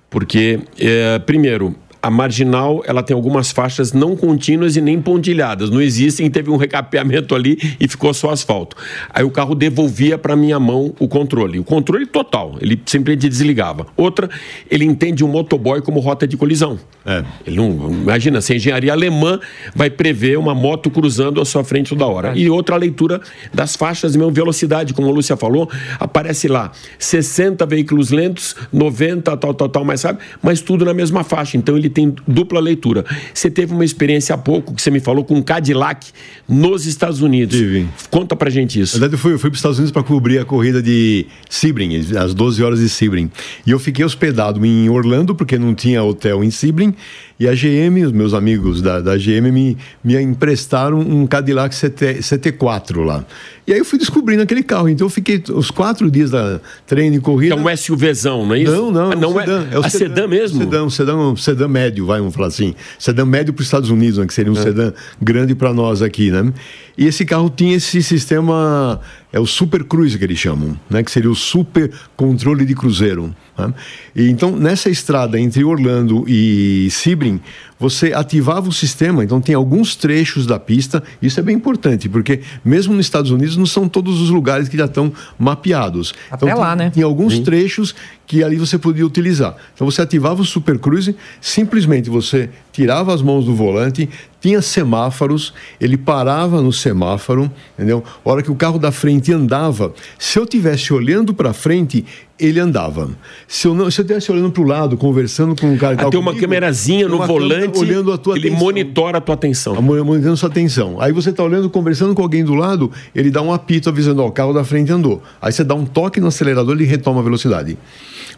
porque, 0.10 0.60
é, 0.80 1.18
primeiro, 1.20 1.76
a 2.06 2.10
marginal 2.12 2.84
ela 2.86 3.02
tem 3.02 3.16
algumas 3.16 3.52
faixas 3.52 3.92
não 3.92 4.16
contínuas 4.16 4.76
e 4.76 4.82
nem 4.82 5.02
pontilhadas. 5.02 5.72
Não 5.72 5.82
existem, 5.82 6.30
teve 6.30 6.52
um 6.52 6.56
recapeamento 6.56 7.34
ali 7.34 7.58
e 7.80 7.88
ficou 7.88 8.14
só 8.14 8.30
asfalto. 8.30 8.78
Aí 9.10 9.24
o 9.24 9.32
carro 9.32 9.56
devolvia 9.56 10.16
para 10.16 10.36
minha 10.36 10.60
mão 10.60 10.94
o 11.00 11.08
controle. 11.08 11.58
O 11.58 11.64
controle 11.64 12.06
total, 12.06 12.58
ele 12.62 12.80
simplesmente 12.86 13.28
desligava. 13.28 13.88
Outra, 13.98 14.30
ele 14.70 14.86
entende 14.86 15.24
o 15.24 15.28
motoboy 15.28 15.82
como 15.82 16.00
rota 16.00 16.28
de 16.28 16.38
colisão. 16.38 16.78
É. 17.04 17.24
Ele 17.44 17.56
não, 17.56 17.92
imagina, 17.92 18.40
se 18.40 18.54
a 18.54 18.56
engenharia 18.56 18.92
alemã 18.92 19.40
vai 19.76 19.90
prever 19.90 20.38
uma 20.38 20.54
moto 20.54 20.92
cruzando 20.92 21.42
a 21.42 21.46
sua 21.46 21.64
frente 21.64 21.90
toda 21.90 22.06
hora. 22.06 22.34
E 22.36 22.48
outra 22.52 22.76
leitura 22.76 23.20
das 23.52 23.76
faixas 23.76 24.16
mesmo, 24.16 24.32
velocidade, 24.32 24.94
como 24.94 25.10
a 25.10 25.12
Lúcia 25.12 25.36
falou, 25.36 25.68
aparece 26.00 26.48
lá 26.48 26.72
60 27.00 27.66
veículos 27.66 28.12
lentos, 28.12 28.56
90, 28.72 29.36
tal, 29.38 29.54
tal, 29.56 29.70
tal, 29.70 29.84
mais 29.84 30.02
sabe, 30.02 30.20
mas 30.40 30.62
tudo 30.62 30.86
na 30.86 30.94
mesma 30.94 31.24
faixa. 31.24 31.58
Então 31.58 31.76
ele 31.76 31.95
tem 31.96 32.14
dupla 32.28 32.60
leitura. 32.60 33.06
Você 33.34 33.50
teve 33.50 33.74
uma 33.74 33.86
experiência 33.86 34.36
há 34.36 34.38
pouco 34.38 34.76
que 34.76 34.82
você 34.82 34.92
me 34.92 35.00
falou 35.00 35.24
com 35.24 35.36
um 35.36 35.42
Cadillac 35.42 36.12
nos 36.48 36.86
Estados 36.86 37.22
Unidos. 37.22 37.58
Tive. 37.58 37.88
Conta 38.12 38.36
pra 38.36 38.50
gente 38.50 38.80
isso. 38.80 38.96
Na 38.98 39.00
verdade, 39.00 39.14
eu 39.14 39.18
fui, 39.20 39.34
eu 39.34 39.40
fui 39.40 39.50
para 39.50 39.56
os 39.56 39.60
Estados 39.60 39.78
Unidos 39.78 39.92
para 39.94 40.04
cobrir 40.04 40.38
a 40.40 40.46
corrida 40.46 40.82
de 40.82 41.26
Sebring, 41.50 41.96
às 42.18 42.34
12 42.34 42.62
horas 42.62 42.80
de 42.80 42.90
Sebring. 42.90 43.32
E 43.66 43.72
eu 43.72 43.80
fiquei 43.80 44.04
hospedado 44.04 44.66
em 44.66 44.90
Orlando, 44.90 45.34
porque 45.34 45.58
não 45.58 45.74
tinha 45.74 46.04
hotel 46.04 46.44
em 46.44 46.52
Sebring. 46.52 46.94
E 47.38 47.50
a 47.50 47.54
GM, 47.54 48.06
os 48.06 48.14
meus 48.14 48.34
amigos 48.34 48.82
da, 48.82 49.02
da 49.02 49.18
GM, 49.18 49.52
me, 49.52 49.78
me 50.02 50.22
emprestaram 50.22 51.00
um 51.00 51.28
Cadillac 51.28 51.76
CT, 51.76 52.20
CT4 52.20 53.04
lá. 53.04 53.26
E 53.68 53.74
aí 53.74 53.80
eu 53.80 53.84
fui 53.84 54.00
descobrindo 54.00 54.42
aquele 54.42 54.64
carro. 54.64 54.88
Então 54.88 55.06
eu 55.06 55.10
fiquei 55.10 55.44
os 55.50 55.70
quatro 55.70 56.10
dias 56.10 56.32
da 56.32 56.62
treino 56.88 57.18
e 57.18 57.20
corrida. 57.20 57.56
É 57.56 57.58
um 57.58 57.78
SUVzão, 57.78 58.46
não 58.46 58.56
é 58.56 58.60
isso? 58.60 58.72
Não, 58.72 58.92
não. 58.92 59.12
Ah, 59.12 59.16
não 59.16 59.42
é, 59.42 59.46
sedã, 59.46 59.68
é 59.70 59.80
o 59.80 59.86
a 59.86 59.90
sedã, 59.90 60.06
sedã 60.08 60.28
mesmo? 60.28 60.60
Sedã, 60.60 60.90
sedã, 60.90 61.36
sedã 61.36 61.68
médio, 61.68 62.06
vai, 62.06 62.20
vamos 62.20 62.34
falar 62.34 62.48
assim. 62.48 62.74
Sedã 62.98 63.26
médio 63.26 63.54
para 63.54 63.62
os 63.62 63.68
Estados 63.68 63.90
Unidos, 63.90 64.18
né, 64.18 64.26
que 64.26 64.34
seria 64.34 64.54
um 64.54 64.58
é. 64.58 64.62
sedã 64.62 64.94
grande 65.22 65.56
para 65.56 65.74
nós 65.74 66.02
aqui, 66.02 66.32
né? 66.32 66.54
E 66.98 67.06
esse 67.06 67.26
carro 67.26 67.50
tinha 67.50 67.76
esse 67.76 68.02
sistema, 68.02 69.02
é 69.32 69.40
o 69.40 69.46
Super 69.46 69.84
Cruise 69.84 70.18
que 70.18 70.24
eles 70.24 70.40
chamam, 70.40 70.80
né? 70.90 71.04
Que 71.04 71.12
seria 71.12 71.30
o 71.30 71.36
super 71.36 71.92
controle 72.16 72.66
de 72.66 72.74
cruzeiro. 72.74 73.36
Né? 73.58 73.74
E 74.16 74.30
então, 74.30 74.56
nessa 74.56 74.90
estrada 74.90 75.40
entre 75.40 75.64
Orlando 75.64 76.24
e 76.28 76.88
Sebring, 76.90 77.42
você 77.78 78.14
ativava 78.14 78.70
o 78.70 78.72
sistema, 78.72 79.24
então 79.24 79.42
tem 79.42 79.54
alguns 79.54 79.96
trechos 79.96 80.46
da 80.46 80.58
pista, 80.58 81.04
isso 81.22 81.38
é 81.40 81.44
bem 81.44 81.56
importante, 81.56 82.08
porque 82.08 82.40
mesmo 82.64 82.94
nos 82.94 83.06
Estados 83.06 83.32
Unidos 83.32 83.58
não 83.58 83.66
são 83.66 83.90
todos 83.90 84.22
os 84.22 84.30
lugares 84.30 84.70
que 84.70 84.78
já 84.78 84.86
estão 84.86 85.12
mapeados. 85.38 86.14
Até 86.32 86.46
então, 86.46 86.60
lá, 86.60 86.76
tem, 86.76 86.86
né? 86.86 86.92
Tem 86.92 87.04
alguns 87.04 87.34
Sim. 87.34 87.44
trechos 87.44 87.94
que 88.26 88.44
ali 88.44 88.56
você 88.56 88.78
podia 88.78 89.06
utilizar. 89.06 89.56
Então 89.74 89.90
você 89.90 90.02
ativava 90.02 90.42
o 90.42 90.46
Super 90.46 90.80
Cruise, 90.80 91.16
simplesmente 91.42 92.10
você 92.10 92.50
tirava 92.72 93.14
as 93.14 93.22
mãos 93.22 93.46
do 93.46 93.54
volante, 93.54 94.10
tinha 94.46 94.62
semáforos, 94.62 95.56
ele 95.82 95.98
parava 95.98 96.62
no 96.62 96.72
semáforo, 96.72 97.52
entendeu? 97.74 98.04
A 98.24 98.30
hora 98.30 98.44
que 98.44 98.52
o 98.52 98.56
carro 98.56 98.78
da 98.78 98.92
frente 98.92 99.34
andava, 99.34 99.92
se 100.20 100.38
eu 100.38 100.46
tivesse 100.46 100.94
olhando 100.94 101.34
para 101.34 101.52
frente, 101.52 102.06
ele 102.40 102.60
andava. 102.60 103.10
Se 103.48 103.68
eu 103.68 103.74
não, 103.74 103.90
se 103.90 104.00
eu 104.00 104.04
estivesse 104.04 104.32
olhando 104.32 104.52
para 104.52 104.62
o 104.62 104.68
lado, 104.68 104.98
conversando 104.98 105.60
com 105.60 105.66
um 105.66 105.78
cara 105.78 105.96
que 105.96 106.06
ah, 106.06 106.10
tem 106.12 106.20
uma 106.20 106.36
câmerazinha 106.36 107.08
no 107.08 107.26
volante, 107.26 107.80
olhando 107.80 108.12
a 108.12 108.20
tua 108.20 108.36
ele 108.36 108.50
atenção. 108.50 108.64
monitora 108.64 109.18
a 109.18 109.22
tua 109.22 109.34
atenção. 109.34 109.82
Monitorando 109.82 110.38
sua 110.38 110.50
atenção. 110.50 111.02
Aí 111.02 111.12
você 111.12 111.32
está 111.32 111.44
olhando, 111.44 111.68
conversando 111.68 112.14
com 112.14 112.22
alguém 112.22 112.46
do 112.46 112.54
lado, 112.54 112.92
ele 113.16 113.32
dá 113.32 113.42
um 113.42 113.52
apito 113.52 113.90
avisando, 113.90 114.22
ó, 114.22 114.28
o 114.28 114.32
carro 114.32 114.54
da 114.54 114.64
frente 114.64 114.92
andou. 114.92 115.24
Aí 115.42 115.52
você 115.52 115.64
dá 115.64 115.74
um 115.74 115.88
toque 115.88 116.20
no 116.20 116.28
acelerador, 116.28 116.76
ele 116.76 116.86
retoma 116.86 117.20
a 117.20 117.24
velocidade. 117.24 117.76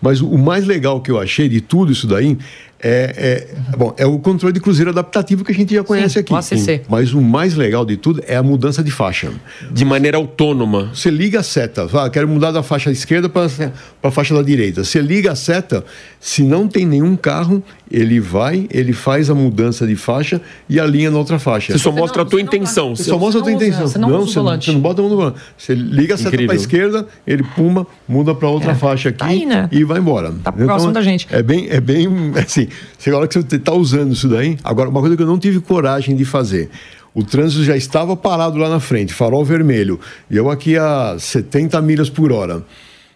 Mas 0.02 0.22
o 0.22 0.38
mais 0.38 0.66
legal 0.66 1.02
que 1.02 1.12
eu 1.12 1.20
achei 1.20 1.50
de 1.50 1.60
tudo 1.60 1.92
isso 1.92 2.08
daí 2.08 2.38
é, 2.80 3.48
é, 3.72 3.76
bom, 3.76 3.94
é 3.98 4.06
o 4.06 4.20
controle 4.20 4.54
de 4.54 4.60
cruzeiro 4.60 4.92
adaptativo 4.92 5.44
que 5.44 5.52
a 5.52 5.56
gente 5.56 5.74
já 5.74 5.84
conhece 5.84 6.16
Sim, 6.16 6.20
aqui. 6.20 6.34
O 6.34 6.36
ACC. 6.36 6.82
Mas 6.88 7.14
o 7.14 7.22
mais 7.22 7.56
legal 7.56 7.86
de 7.86 7.98
tudo 7.98 8.22
é 8.28 8.36
a 8.36 8.44
mudança 8.44 8.84
de 8.84 8.92
faixa. 8.92 9.32
De 9.72 9.84
maneira 9.84 10.18
autônoma. 10.18 10.92
Você 10.94 11.10
liga 11.10 11.40
a 11.40 11.44
seta, 11.44 11.88
fala, 11.88 12.10
quero 12.10 12.28
mudar 12.28 12.52
da 12.52 12.62
faixa 12.62 12.92
esquerda 12.92 13.28
para 13.30 13.50
a 14.04 14.12
faixa 14.12 14.36
da 14.36 14.44
direita. 14.44 14.84
Você 14.84 15.02
liga 15.02 15.32
a 15.32 15.36
seta, 15.36 15.84
se 16.20 16.44
não 16.44 16.68
tem 16.68 16.86
nenhum 16.86 17.16
carro, 17.16 17.64
ele 17.90 18.20
vai, 18.20 18.68
ele 18.70 18.94
faz 18.94 19.30
a 19.30 19.36
mudança 19.36 19.88
de 19.88 19.96
faixa 19.96 20.40
e 20.70 20.80
alinha 20.80 21.10
na 21.10 21.18
outra 21.18 21.40
faixa. 21.40 21.74
Você 21.74 21.80
só 21.80 21.92
você 21.92 22.00
mostra 22.00 22.22
não, 22.22 22.28
a 22.28 22.30
tua 22.30 22.42
intenção. 22.42 22.96
Você, 22.96 23.04
só 23.04 23.18
mostra 23.18 23.42
a 23.42 23.44
tua 23.44 23.54
intenção. 23.54 23.88
Você 23.88 23.98
não, 23.98 24.10
não, 24.10 24.26
você, 24.26 24.40
você 24.40 24.72
não 24.72 24.80
bota 24.80 25.02
a 25.02 25.04
mão 25.04 25.12
no 25.12 25.18
volante. 25.18 25.40
Você 25.58 25.74
liga 25.74 26.14
a 26.14 26.18
seta 26.18 26.38
para 26.38 26.54
a 26.54 26.56
esquerda, 26.56 27.08
ele 27.26 27.44
puma, 27.56 27.88
muda 28.08 28.36
para 28.36 28.50
outra 28.50 28.72
é. 28.72 28.76
faixa 28.76 29.10
aqui 29.10 29.18
tá 29.18 29.26
aí, 29.26 29.46
né? 29.46 29.68
e 29.72 29.84
vai 29.84 30.00
embora. 30.00 30.32
Tá 30.44 30.54
então, 30.54 30.68
próximo 30.68 30.92
da 30.92 31.02
gente. 31.02 31.28
É 31.32 31.42
bem, 31.42 31.68
é 31.70 31.80
bem 31.80 32.08
assim, 32.38 32.67
você, 32.98 33.10
agora 33.10 33.28
que 33.28 33.34
você 33.34 33.56
está 33.56 33.74
usando 33.74 34.14
isso 34.14 34.28
daí, 34.28 34.58
agora 34.64 34.90
uma 34.90 35.00
coisa 35.00 35.16
que 35.16 35.24
eu 35.24 35.28
não 35.28 35.40
tive 35.40 35.60
coragem 35.60 36.16
de 36.16 36.26
fazer. 36.26 36.70
O 37.14 37.24
trânsito 37.24 37.64
já 37.64 37.76
estava 37.76 38.16
parado 38.16 38.58
lá 38.58 38.70
na 38.70 38.80
frente, 38.80 39.14
farol 39.14 39.44
vermelho, 39.44 40.00
e 40.30 40.38
eu 40.38 40.52
aqui 40.52 40.78
a 40.78 41.16
70 41.18 41.82
milhas 41.82 42.10
por 42.10 42.32
hora. 42.32 42.64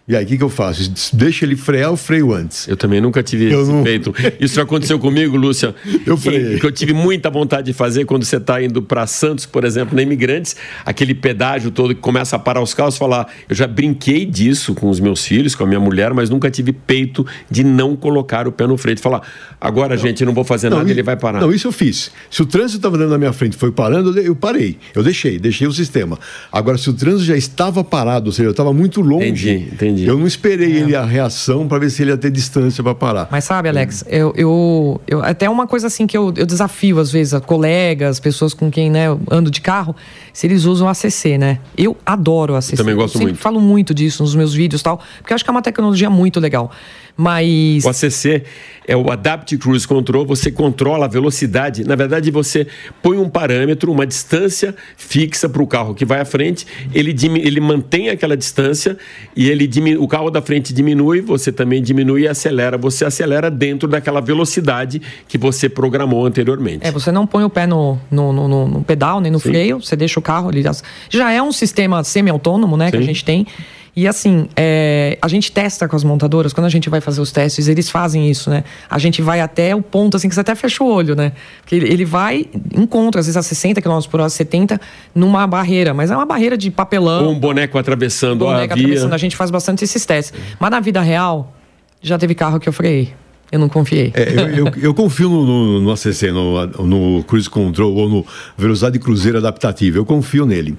E 0.06 0.16
aí, 0.16 0.24
o 0.24 0.26
que, 0.26 0.36
que 0.36 0.42
eu 0.42 0.48
faço? 0.48 0.92
Deixa 1.12 1.44
ele 1.44 1.54
frear 1.54 1.90
ou 1.92 1.96
freio 1.96 2.34
antes? 2.34 2.66
Eu 2.66 2.76
também 2.76 3.00
nunca 3.00 3.22
tive 3.22 3.52
eu 3.52 3.62
esse 3.62 3.70
não... 3.70 3.84
feito. 3.84 4.12
Isso 4.40 4.56
já 4.56 4.62
aconteceu 4.62 4.98
comigo, 4.98 5.36
Lúcia. 5.36 5.76
Eu 6.04 6.16
freiei. 6.16 6.58
Que 6.58 6.66
eu 6.66 6.72
tive 6.72 6.92
muita 6.92 7.30
vontade 7.30 7.66
de 7.66 7.72
fazer 7.72 8.04
quando 8.04 8.24
você 8.24 8.36
está 8.36 8.60
indo 8.60 8.82
para 8.82 9.06
Santos, 9.06 9.46
por 9.46 9.64
exemplo, 9.64 9.94
na 9.94 10.02
Imigrantes, 10.02 10.56
aquele 10.84 11.14
pedágio 11.14 11.70
todo 11.70 11.94
que 11.94 12.00
começa 12.00 12.34
a 12.34 12.38
parar 12.38 12.60
os 12.60 12.74
carros, 12.74 12.96
falar. 12.96 13.32
Eu 13.48 13.54
já 13.54 13.66
brinquei 13.66 14.26
disso 14.26 14.74
com 14.74 14.90
os 14.90 14.98
meus 14.98 15.24
filhos, 15.24 15.54
com 15.54 15.62
a 15.62 15.66
minha 15.66 15.78
mulher, 15.78 16.12
mas 16.12 16.28
nunca 16.28 16.50
tive 16.50 16.72
peito 16.72 17.24
de 17.48 17.62
não 17.62 17.94
colocar 17.94 18.48
o 18.48 18.52
pé 18.52 18.66
no 18.66 18.76
freio. 18.76 18.96
De 18.96 19.02
falar, 19.02 19.22
agora, 19.60 19.94
não, 19.94 20.02
gente, 20.02 20.24
não 20.24 20.34
vou 20.34 20.44
fazer 20.44 20.68
não, 20.68 20.78
nada, 20.78 20.90
ele 20.90 21.02
vai 21.02 21.16
parar. 21.16 21.40
Não, 21.40 21.52
isso 21.52 21.68
eu 21.68 21.72
fiz. 21.72 22.10
Se 22.28 22.42
o 22.42 22.46
trânsito 22.46 22.78
estava 22.78 22.96
andando 22.96 23.10
na 23.10 23.18
minha 23.18 23.32
frente 23.32 23.56
foi 23.56 23.70
parando, 23.70 24.18
eu 24.18 24.34
parei. 24.34 24.78
Eu 24.94 25.04
deixei, 25.04 25.38
deixei 25.38 25.66
o 25.66 25.72
sistema. 25.72 26.18
Agora, 26.50 26.76
se 26.76 26.90
o 26.90 26.92
trânsito 26.92 27.24
já 27.24 27.36
estava 27.36 27.84
parado, 27.84 28.26
ou 28.26 28.32
seja, 28.32 28.48
eu 28.48 28.50
estava 28.52 28.72
muito 28.72 29.00
longe. 29.00 29.48
Entendi, 29.48 29.68
entendi. 29.72 29.91
Eu 30.00 30.18
não 30.18 30.26
esperei 30.26 30.72
ele 30.72 30.96
a 30.96 31.04
reação 31.04 31.68
para 31.68 31.78
ver 31.78 31.90
se 31.90 32.02
ele 32.02 32.10
ia 32.10 32.16
ter 32.16 32.30
distância 32.30 32.82
para 32.82 32.94
parar. 32.94 33.28
Mas 33.30 33.44
sabe, 33.44 33.68
Alex, 33.68 34.04
eu, 34.08 34.32
eu, 34.36 35.00
eu, 35.06 35.22
até 35.22 35.48
uma 35.48 35.66
coisa 35.66 35.86
assim 35.86 36.06
que 36.06 36.16
eu, 36.16 36.32
eu 36.36 36.46
desafio 36.46 36.98
às 36.98 37.10
vezes 37.10 37.34
a 37.34 37.40
colegas, 37.40 38.18
pessoas 38.20 38.54
com 38.54 38.70
quem 38.70 38.90
né, 38.90 39.08
eu 39.08 39.20
ando 39.30 39.50
de 39.50 39.60
carro, 39.60 39.94
se 40.32 40.46
eles 40.46 40.64
usam 40.64 40.88
ACC, 40.88 41.38
né? 41.38 41.58
Eu 41.76 41.96
adoro 42.04 42.56
ACC. 42.56 42.72
Eu 42.72 42.76
também 42.78 42.94
gosto 42.94 43.18
eu 43.18 43.22
muito. 43.22 43.38
falo 43.38 43.60
muito 43.60 43.94
disso 43.94 44.22
nos 44.22 44.34
meus 44.34 44.54
vídeos 44.54 44.80
e 44.80 44.84
tal, 44.84 45.00
porque 45.18 45.32
eu 45.32 45.34
acho 45.34 45.44
que 45.44 45.50
é 45.50 45.52
uma 45.52 45.62
tecnologia 45.62 46.08
muito 46.08 46.40
legal. 46.40 46.70
Mas. 47.16 47.84
O 47.84 47.88
ACC 47.88 48.42
é 48.86 48.96
o 48.96 49.10
Adapt 49.10 49.56
Cruise 49.58 49.86
Control, 49.86 50.26
você 50.26 50.50
controla 50.50 51.06
a 51.06 51.08
velocidade. 51.08 51.84
Na 51.84 51.94
verdade, 51.94 52.30
você 52.30 52.66
põe 53.00 53.18
um 53.18 53.28
parâmetro, 53.28 53.92
uma 53.92 54.06
distância 54.06 54.74
fixa 54.96 55.48
para 55.48 55.62
o 55.62 55.66
carro 55.66 55.94
que 55.94 56.04
vai 56.04 56.20
à 56.20 56.24
frente, 56.24 56.66
ele, 56.92 57.14
ele 57.40 57.60
mantém 57.60 58.08
aquela 58.08 58.36
distância 58.36 58.96
e 59.36 59.48
ele 59.48 59.70
o 59.96 60.06
carro 60.08 60.30
da 60.30 60.42
frente 60.42 60.72
diminui, 60.72 61.20
você 61.20 61.52
também 61.52 61.82
diminui 61.82 62.22
e 62.22 62.28
acelera. 62.28 62.76
Você 62.76 63.04
acelera 63.04 63.50
dentro 63.50 63.88
daquela 63.88 64.20
velocidade 64.20 65.00
que 65.28 65.38
você 65.38 65.68
programou 65.68 66.26
anteriormente. 66.26 66.86
É, 66.86 66.90
você 66.90 67.10
não 67.12 67.26
põe 67.26 67.44
o 67.44 67.50
pé 67.50 67.66
no, 67.66 67.98
no, 68.10 68.32
no, 68.32 68.68
no 68.68 68.84
pedal 68.84 69.20
nem 69.20 69.30
no 69.30 69.38
Sim. 69.38 69.50
freio, 69.50 69.80
você 69.80 69.96
deixa 69.96 70.18
o 70.18 70.22
carro 70.22 70.48
ali. 70.48 70.62
Já 71.08 71.32
é 71.32 71.42
um 71.42 71.52
sistema 71.52 72.02
semi-autônomo, 72.04 72.76
né, 72.76 72.86
Sim. 72.86 72.90
que 72.92 72.96
a 72.96 73.02
gente 73.02 73.24
tem. 73.24 73.46
E 73.94 74.08
assim, 74.08 74.48
é, 74.56 75.18
a 75.20 75.28
gente 75.28 75.52
testa 75.52 75.86
com 75.86 75.94
as 75.94 76.02
montadoras, 76.02 76.54
quando 76.54 76.64
a 76.64 76.70
gente 76.70 76.88
vai 76.88 77.00
fazer 77.02 77.20
os 77.20 77.30
testes, 77.30 77.68
eles 77.68 77.90
fazem 77.90 78.30
isso, 78.30 78.48
né? 78.48 78.64
A 78.88 78.98
gente 78.98 79.20
vai 79.20 79.40
até 79.40 79.76
o 79.76 79.82
ponto 79.82 80.16
assim 80.16 80.30
que 80.30 80.34
você 80.34 80.40
até 80.40 80.54
fecha 80.54 80.82
o 80.82 80.86
olho, 80.86 81.14
né? 81.14 81.32
Porque 81.60 81.76
ele 81.76 82.04
vai, 82.06 82.46
encontra, 82.74 83.20
às 83.20 83.26
vezes 83.26 83.36
a 83.36 83.42
60 83.42 83.82
km 83.82 83.98
por 84.10 84.20
hora, 84.20 84.30
70, 84.30 84.80
numa 85.14 85.46
barreira, 85.46 85.92
mas 85.92 86.10
é 86.10 86.16
uma 86.16 86.24
barreira 86.24 86.56
de 86.56 86.70
papelão. 86.70 87.26
Ou 87.26 87.32
um 87.32 87.38
boneco 87.38 87.78
atravessando 87.78 88.46
um 88.46 88.48
boneco 88.48 88.72
a 88.72 88.76
via. 88.76 88.84
Atravessando. 88.86 89.12
A 89.12 89.18
gente 89.18 89.36
faz 89.36 89.50
bastante 89.50 89.84
esses 89.84 90.06
testes. 90.06 90.32
Mas 90.58 90.70
na 90.70 90.80
vida 90.80 91.02
real, 91.02 91.54
já 92.00 92.18
teve 92.18 92.34
carro 92.34 92.58
que 92.58 92.70
eu 92.70 92.72
freiei. 92.72 93.12
eu 93.50 93.58
não 93.58 93.68
confiei. 93.68 94.10
É, 94.14 94.32
eu, 94.32 94.66
eu, 94.66 94.72
eu, 94.84 94.94
confio 94.94 95.28
no, 95.28 95.44
no, 95.44 95.80
no 95.82 95.92
ACC, 95.92 96.32
no, 96.32 96.66
no 96.86 97.22
Cruise 97.24 97.50
Control 97.50 97.94
ou 97.94 98.08
no 98.08 98.26
Velocidade 98.56 98.98
Cruzeiro 98.98 99.36
Adaptativa. 99.36 99.98
Eu 99.98 100.06
confio 100.06 100.46
nele. 100.46 100.78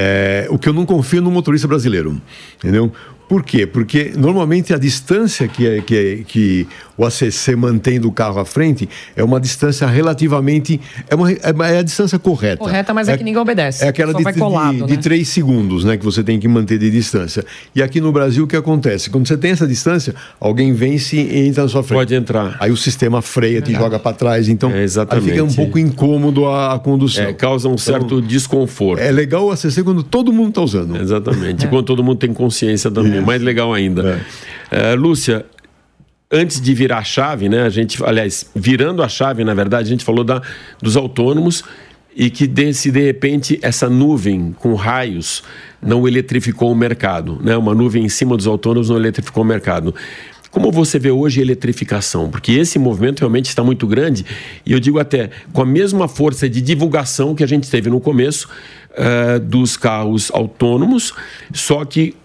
É, 0.00 0.46
o 0.48 0.56
que 0.56 0.68
eu 0.68 0.72
não 0.72 0.86
confio 0.86 1.20
no 1.20 1.28
motorista 1.28 1.66
brasileiro, 1.66 2.22
entendeu? 2.56 2.92
Por 3.28 3.44
quê? 3.44 3.66
Porque 3.66 4.12
normalmente 4.16 4.72
a 4.72 4.78
distância 4.78 5.46
que, 5.46 5.66
é, 5.66 5.80
que, 5.82 5.96
é, 5.96 6.16
que 6.26 6.66
o 6.96 7.04
ACC 7.04 7.54
mantém 7.54 8.00
do 8.00 8.10
carro 8.10 8.40
à 8.40 8.44
frente 8.44 8.88
é 9.14 9.22
uma 9.22 9.38
distância 9.38 9.86
relativamente. 9.86 10.80
É, 11.08 11.14
uma, 11.14 11.30
é, 11.30 11.38
é 11.74 11.78
a 11.78 11.82
distância 11.82 12.18
correta. 12.18 12.56
Correta, 12.56 12.94
mas 12.94 13.06
é, 13.06 13.12
é 13.12 13.16
que 13.18 13.24
ninguém 13.24 13.40
obedece. 13.40 13.84
É 13.84 13.88
aquela 13.88 14.14
de, 14.14 14.24
colado, 14.32 14.74
de, 14.74 14.80
né? 14.80 14.86
de 14.86 14.96
3 14.96 15.28
segundos 15.28 15.84
né, 15.84 15.98
que 15.98 16.04
você 16.04 16.24
tem 16.24 16.40
que 16.40 16.48
manter 16.48 16.78
de 16.78 16.90
distância. 16.90 17.44
E 17.74 17.82
aqui 17.82 18.00
no 18.00 18.10
Brasil 18.10 18.44
o 18.44 18.46
que 18.46 18.56
acontece? 18.56 19.10
Quando 19.10 19.28
você 19.28 19.36
tem 19.36 19.50
essa 19.50 19.66
distância, 19.66 20.14
alguém 20.40 20.72
vence 20.72 21.16
e 21.16 21.46
entra 21.46 21.64
na 21.64 21.68
sua 21.68 21.82
frente. 21.82 21.98
Pode 21.98 22.14
entrar. 22.14 22.56
Aí 22.58 22.70
o 22.70 22.76
sistema 22.76 23.20
freia, 23.20 23.60
te 23.60 23.72
joga 23.74 23.98
para 23.98 24.16
trás. 24.16 24.48
Então 24.48 24.70
é 24.70 24.82
exatamente. 24.82 25.26
aí 25.26 25.30
fica 25.32 25.44
um 25.44 25.54
pouco 25.54 25.78
incômodo 25.78 26.46
a, 26.46 26.74
a 26.74 26.78
condução. 26.78 27.24
É, 27.24 27.34
causa 27.34 27.68
um 27.68 27.72
então, 27.72 27.84
certo 27.84 28.22
desconforto. 28.22 29.00
É 29.00 29.12
legal 29.12 29.44
o 29.44 29.52
ACC 29.52 29.82
quando 29.84 30.02
todo 30.02 30.32
mundo 30.32 30.48
está 30.48 30.62
usando. 30.62 30.96
Exatamente. 30.96 31.66
É. 31.66 31.68
Quando 31.68 31.84
todo 31.84 32.02
mundo 32.02 32.16
tem 32.16 32.32
consciência 32.32 32.90
também 32.90 33.17
é 33.18 33.24
mais 33.24 33.42
legal 33.42 33.72
ainda. 33.72 34.22
É. 34.70 34.94
Uh, 34.94 34.96
Lúcia, 34.96 35.44
antes 36.30 36.60
de 36.60 36.74
virar 36.74 36.98
a 36.98 37.04
chave, 37.04 37.48
né? 37.48 37.62
A 37.62 37.70
gente, 37.70 38.02
aliás, 38.04 38.50
virando 38.54 39.02
a 39.02 39.08
chave, 39.08 39.44
na 39.44 39.54
verdade, 39.54 39.88
a 39.88 39.90
gente 39.90 40.04
falou 40.04 40.24
da, 40.24 40.42
dos 40.80 40.96
autônomos 40.96 41.64
e 42.14 42.30
que 42.30 42.46
de, 42.46 42.74
se 42.74 42.90
de 42.90 43.00
repente 43.00 43.58
essa 43.62 43.88
nuvem 43.88 44.54
com 44.58 44.74
raios 44.74 45.42
não 45.80 46.06
eletrificou 46.08 46.72
o 46.72 46.74
mercado, 46.74 47.38
né? 47.42 47.56
Uma 47.56 47.74
nuvem 47.74 48.04
em 48.04 48.08
cima 48.08 48.36
dos 48.36 48.46
autônomos 48.46 48.90
não 48.90 48.96
eletrificou 48.96 49.42
o 49.42 49.46
mercado. 49.46 49.94
Como 50.50 50.72
você 50.72 50.98
vê 50.98 51.10
hoje 51.10 51.40
a 51.40 51.42
eletrificação? 51.42 52.30
Porque 52.30 52.52
esse 52.52 52.78
movimento 52.78 53.20
realmente 53.20 53.46
está 53.46 53.62
muito 53.62 53.86
grande 53.86 54.24
e 54.64 54.72
eu 54.72 54.80
digo 54.80 54.98
até 54.98 55.30
com 55.52 55.62
a 55.62 55.66
mesma 55.66 56.08
força 56.08 56.48
de 56.48 56.60
divulgação 56.60 57.34
que 57.34 57.44
a 57.44 57.46
gente 57.46 57.70
teve 57.70 57.90
no 57.90 58.00
começo 58.00 58.48
uh, 58.92 59.38
dos 59.38 59.76
carros 59.76 60.30
autônomos, 60.32 61.12
só 61.52 61.84
que 61.84 62.16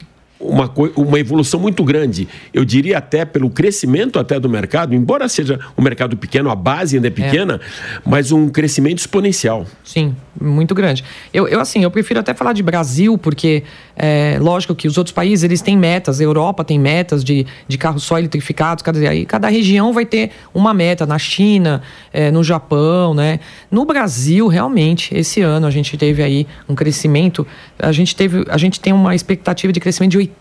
uma, 0.44 0.72
uma 0.96 1.20
evolução 1.20 1.60
muito 1.60 1.84
grande. 1.84 2.28
Eu 2.54 2.66
diria 2.66 2.98
até 2.98 3.26
pelo 3.26 3.50
crescimento 3.50 4.20
até 4.20 4.40
do 4.40 4.50
mercado, 4.50 4.94
embora 4.94 5.28
seja 5.28 5.60
um 5.78 5.82
mercado 5.82 6.18
pequeno, 6.18 6.50
a 6.50 6.56
base 6.56 6.96
ainda 6.96 7.08
é 7.08 7.12
pequena, 7.12 7.56
é. 7.56 8.00
mas 8.06 8.32
um 8.32 8.50
crescimento 8.50 9.00
exponencial. 9.00 9.66
Sim, 9.84 10.16
muito 10.40 10.76
grande. 10.76 11.04
Eu, 11.34 11.48
eu 11.48 11.60
assim, 11.60 11.84
eu 11.84 11.92
prefiro 11.92 12.20
até 12.20 12.34
falar 12.34 12.54
de 12.54 12.62
Brasil, 12.62 13.18
porque 13.18 13.64
é 13.96 14.38
lógico 14.40 14.76
que 14.76 14.88
os 14.88 14.98
outros 14.98 15.14
países 15.14 15.44
eles 15.44 15.62
têm 15.62 15.78
metas, 15.78 16.20
a 16.20 16.24
Europa 16.24 16.64
tem 16.64 16.80
metas 16.80 17.24
de, 17.24 17.46
de 17.68 17.78
carros 17.78 18.04
só 18.04 18.18
eletrificados, 18.18 18.82
cada, 18.82 19.00
aí 19.00 19.26
cada 19.26 19.48
região 19.48 19.94
vai 19.94 20.06
ter 20.06 20.32
uma 20.54 20.74
meta, 20.74 21.06
na 21.06 21.20
China, 21.20 21.82
é, 22.12 22.32
no 22.32 22.44
Japão, 22.44 23.14
né? 23.14 23.40
No 23.72 23.86
Brasil, 23.86 24.48
realmente, 24.48 25.16
esse 25.16 25.42
ano 25.42 25.68
a 25.68 25.72
gente 25.72 25.98
teve 25.98 26.22
aí 26.22 26.48
um 26.68 26.76
crescimento, 26.76 27.46
a 27.78 27.92
gente 27.92 28.16
teve, 28.16 28.46
a 28.50 28.58
gente 28.58 28.80
tem 28.80 28.92
uma 28.92 29.16
expectativa 29.16 29.72
de 29.72 29.80
crescimento 29.80 30.12
de 30.12 30.18
80% 30.18 30.33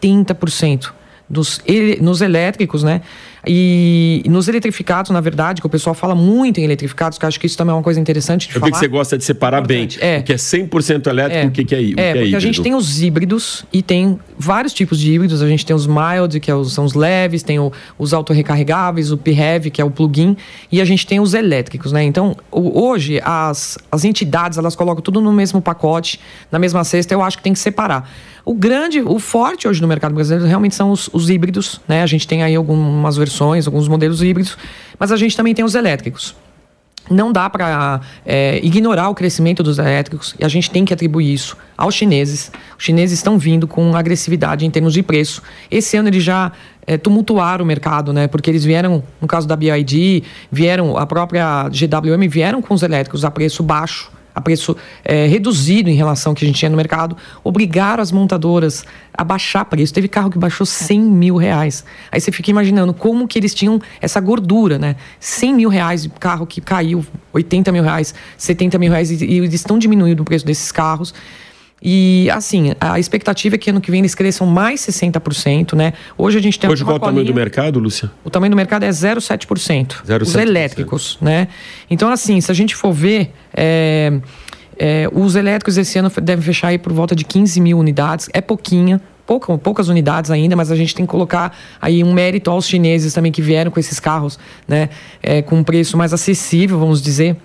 dos, 1.29 1.63
nos 2.01 2.21
elétricos, 2.21 2.83
né? 2.83 3.03
E, 3.47 4.23
nos 4.27 4.47
eletrificados, 4.47 5.11
na 5.11 5.21
verdade, 5.21 5.61
que 5.61 5.67
o 5.67 5.71
pessoal 5.71 5.95
fala 5.95 6.15
muito 6.15 6.61
em 6.61 6.65
eletrificados, 6.65 7.19
que 7.19 7.25
eu 7.25 7.29
acho 7.29 7.41
que 7.41 7.47
isso 7.47 7.57
também 7.57 7.73
é 7.73 7.77
uma 7.77 7.83
coisa 7.83 7.99
interessante 7.99 8.49
de 8.49 8.55
eu 8.55 8.61
falar. 8.61 8.71
Eu 8.71 8.75
vi 8.75 8.79
que 8.79 8.79
você 8.79 8.89
gosta 8.89 9.19
de 9.19 9.25
separar 9.25 9.59
Importante. 9.63 9.99
bem. 9.99 10.09
É. 10.09 10.19
O 10.19 10.23
que 10.23 10.33
é 10.33 10.37
100% 10.37 11.07
elétrico 11.09 11.45
é. 11.45 11.49
o 11.49 11.51
que, 11.51 11.65
que 11.65 11.75
é, 11.75 11.79
o 11.79 11.81
é, 11.81 11.85
que 11.85 12.01
é 12.01 12.07
porque 12.07 12.19
híbrido. 12.19 12.37
a 12.37 12.41
gente 12.41 12.63
tem 12.63 12.75
os 12.75 13.03
híbridos 13.03 13.65
e 13.73 13.83
tem 13.83 14.19
vários 14.39 14.73
tipos 14.73 14.99
de 14.99 15.13
híbridos. 15.13 15.43
A 15.43 15.49
gente 15.49 15.67
tem 15.67 15.75
os 15.75 15.87
mild, 15.87 16.39
que 16.39 16.51
é 16.51 16.65
são 16.65 16.85
os 16.85 16.95
leves, 16.95 17.43
tem 17.43 17.59
o, 17.59 17.73
os 17.99 18.15
autorrecarregáveis, 18.15 19.11
o 19.11 19.17
PHEV, 19.17 19.71
que 19.71 19.81
é 19.81 19.85
o 19.85 19.91
plug-in, 19.91 20.37
e 20.71 20.81
a 20.81 20.85
gente 20.85 21.07
tem 21.07 21.19
os 21.19 21.35
elétricos, 21.35 21.91
né? 21.91 22.05
Então, 22.05 22.37
hoje, 22.51 23.21
as, 23.25 23.77
as 23.91 24.05
entidades, 24.05 24.57
elas 24.59 24.77
colocam 24.77 25.03
tudo 25.03 25.21
no 25.21 25.33
mesmo 25.33 25.61
pacote, 25.61 26.21
na 26.51 26.59
mesma 26.59 26.85
cesta, 26.85 27.13
eu 27.13 27.23
acho 27.23 27.39
que 27.39 27.43
tem 27.43 27.53
que 27.53 27.59
separar. 27.59 28.09
O 28.45 28.55
grande, 28.55 29.01
o 29.01 29.21
forte 29.21 29.69
hoje 29.69 29.81
no 29.81 29.87
mercado 29.87 30.15
brasileiro 30.15 30.47
realmente 30.47 30.75
são 30.75 30.91
os, 30.91 31.09
os 31.13 31.31
híbridos, 31.31 31.81
né? 31.87 32.03
A 32.03 32.07
gente 32.07 32.27
tem 32.27 32.43
aí 32.43 32.57
algumas 32.57 33.17
versões, 33.17 33.32
alguns 33.67 33.89
modelos 33.89 34.23
híbridos, 34.23 34.57
mas 34.99 35.13
a 35.13 35.17
gente 35.17 35.37
também 35.37 35.55
tem 35.55 35.65
os 35.65 35.75
elétricos. 35.75 36.35
Não 37.11 37.33
dá 37.33 37.51
para 37.51 38.01
é, 38.25 38.61
ignorar 38.63 39.09
o 39.09 39.15
crescimento 39.15 39.63
dos 39.63 39.79
elétricos 39.79 40.37
e 40.39 40.45
a 40.45 40.49
gente 40.49 40.71
tem 40.71 40.85
que 40.85 40.95
atribuir 40.95 41.33
isso 41.33 41.57
aos 41.77 41.95
chineses. 41.95 42.53
Os 42.79 42.85
chineses 42.85 43.19
estão 43.19 43.37
vindo 43.39 43.67
com 43.67 43.97
agressividade 43.97 44.65
em 44.65 44.71
termos 44.71 44.93
de 44.93 45.03
preço. 45.03 45.43
Esse 45.69 45.97
ano 45.97 46.09
eles 46.09 46.23
já 46.23 46.53
é, 46.87 46.97
tumultuaram 46.97 47.65
o 47.65 47.67
mercado, 47.67 48.13
né? 48.13 48.29
Porque 48.29 48.49
eles 48.49 48.65
vieram, 48.65 49.03
no 49.21 49.27
caso 49.27 49.49
da 49.49 49.57
BID, 49.57 50.23
vieram, 50.51 50.97
a 50.97 51.05
própria 51.05 51.69
GWM 51.69 52.29
vieram 52.29 52.63
com 52.63 52.73
os 52.73 52.83
elétricos 52.83 53.25
a 53.25 53.31
preço 53.31 53.65
baixo 53.65 54.11
a 54.35 54.41
preço 54.41 54.77
é, 55.05 55.27
reduzido 55.27 55.91
em 55.91 55.95
relação 55.95 56.33
ao 56.33 56.37
que 56.37 56.45
a 56.45 56.49
gente 56.49 56.59
tinha 56.59 56.71
no 56.71 56.77
mercado, 56.77 57.17
obrigaram 57.43 58.03
as 58.03 58.11
montadoras 58.11 58.85
a 59.13 59.25
baixar 59.25 59.65
preço. 59.65 59.93
Teve 59.93 60.09
carro 60.09 60.31
que 60.31 60.39
baixou 60.39 60.67
100 60.67 61.01
mil 61.01 61.37
reais. 61.37 61.85
Aí 62.11 62.21
você 62.21 62.33
fica 62.33 62.51
imaginando 62.51 62.95
como 62.95 63.29
que 63.29 63.39
eles 63.39 63.55
tinham 63.55 63.81
essa 64.01 64.21
gordura, 64.21 64.79
né? 64.79 64.97
100 65.21 65.55
mil 65.55 65.69
reais 65.69 66.03
de 66.03 66.09
carro 66.09 66.47
que 66.47 66.61
caiu, 66.61 67.05
80 67.33 67.73
mil 67.73 67.83
reais, 67.83 68.15
70 68.37 68.79
mil 68.79 68.91
reais, 68.91 69.11
e, 69.11 69.25
e 69.25 69.39
eles 69.39 69.55
estão 69.55 69.79
diminuindo 69.79 70.21
o 70.21 70.25
preço 70.25 70.47
desses 70.47 70.73
carros. 70.73 71.15
E, 71.83 72.29
assim, 72.31 72.73
a 72.81 72.99
expectativa 73.01 73.57
é 73.57 73.59
que 73.59 73.71
ano 73.71 73.81
que 73.81 73.91
vem 73.91 74.01
eles 74.01 74.15
cresçam 74.15 74.47
mais 74.47 74.81
60%, 74.81 75.75
né? 75.75 75.93
Hoje 76.17 76.39
a 76.39 76.41
gente 76.41 76.59
tem 76.59 76.71
Hoje 76.71 76.85
qual 76.85 76.97
o 76.97 77.01
tamanho 77.01 77.27
do 77.27 77.35
mercado, 77.35 77.81
Lúcia? 77.81 78.11
O 78.25 78.31
tamanho 78.31 78.51
do 78.51 78.57
mercado 78.57 78.85
é 78.85 78.89
0,7%. 78.89 80.03
0,7%. 80.07 80.23
Os 80.23 80.35
elétricos, 80.37 81.19
né? 81.21 81.49
Então, 81.91 82.11
assim, 82.11 82.41
se 82.41 82.51
a 82.51 82.55
gente 82.55 82.77
for 82.77 82.93
ver... 82.93 83.33
É, 83.53 84.13
é, 84.79 85.09
os 85.13 85.37
elétricos 85.37 85.77
esse 85.77 85.99
ano 85.99 86.11
devem 86.23 86.43
fechar 86.43 86.69
aí 86.69 86.79
por 86.79 86.93
volta 86.93 87.15
de 87.15 87.25
15 87.25 87.61
mil 87.61 87.79
unidades. 87.79 88.29
É 88.33 88.41
pouquinha, 88.41 89.01
pouca, 89.27 89.57
poucas 89.59 89.89
unidades 89.89 90.31
ainda, 90.31 90.57
mas 90.57 90.71
a 90.71 90.77
gente 90.77 90.95
tem 90.95 91.05
que 91.05 91.11
colocar 91.11 91.57
aí 91.81 92.03
um 92.03 92.13
mérito 92.13 92.51
aos 92.51 92.67
chineses 92.67 93.13
também 93.13 93.31
que 93.31 93.43
vieram 93.43 93.71
com 93.71 93.79
esses 93.79 94.01
carros, 94.01 94.39
né? 94.67 94.89
É, 95.23 95.43
com 95.43 95.57
um 95.57 95.65
preço 95.65 95.97
mais 95.97 96.13
acessível, 96.13 96.79
vamos 96.79 97.01
dizer. 97.03 97.37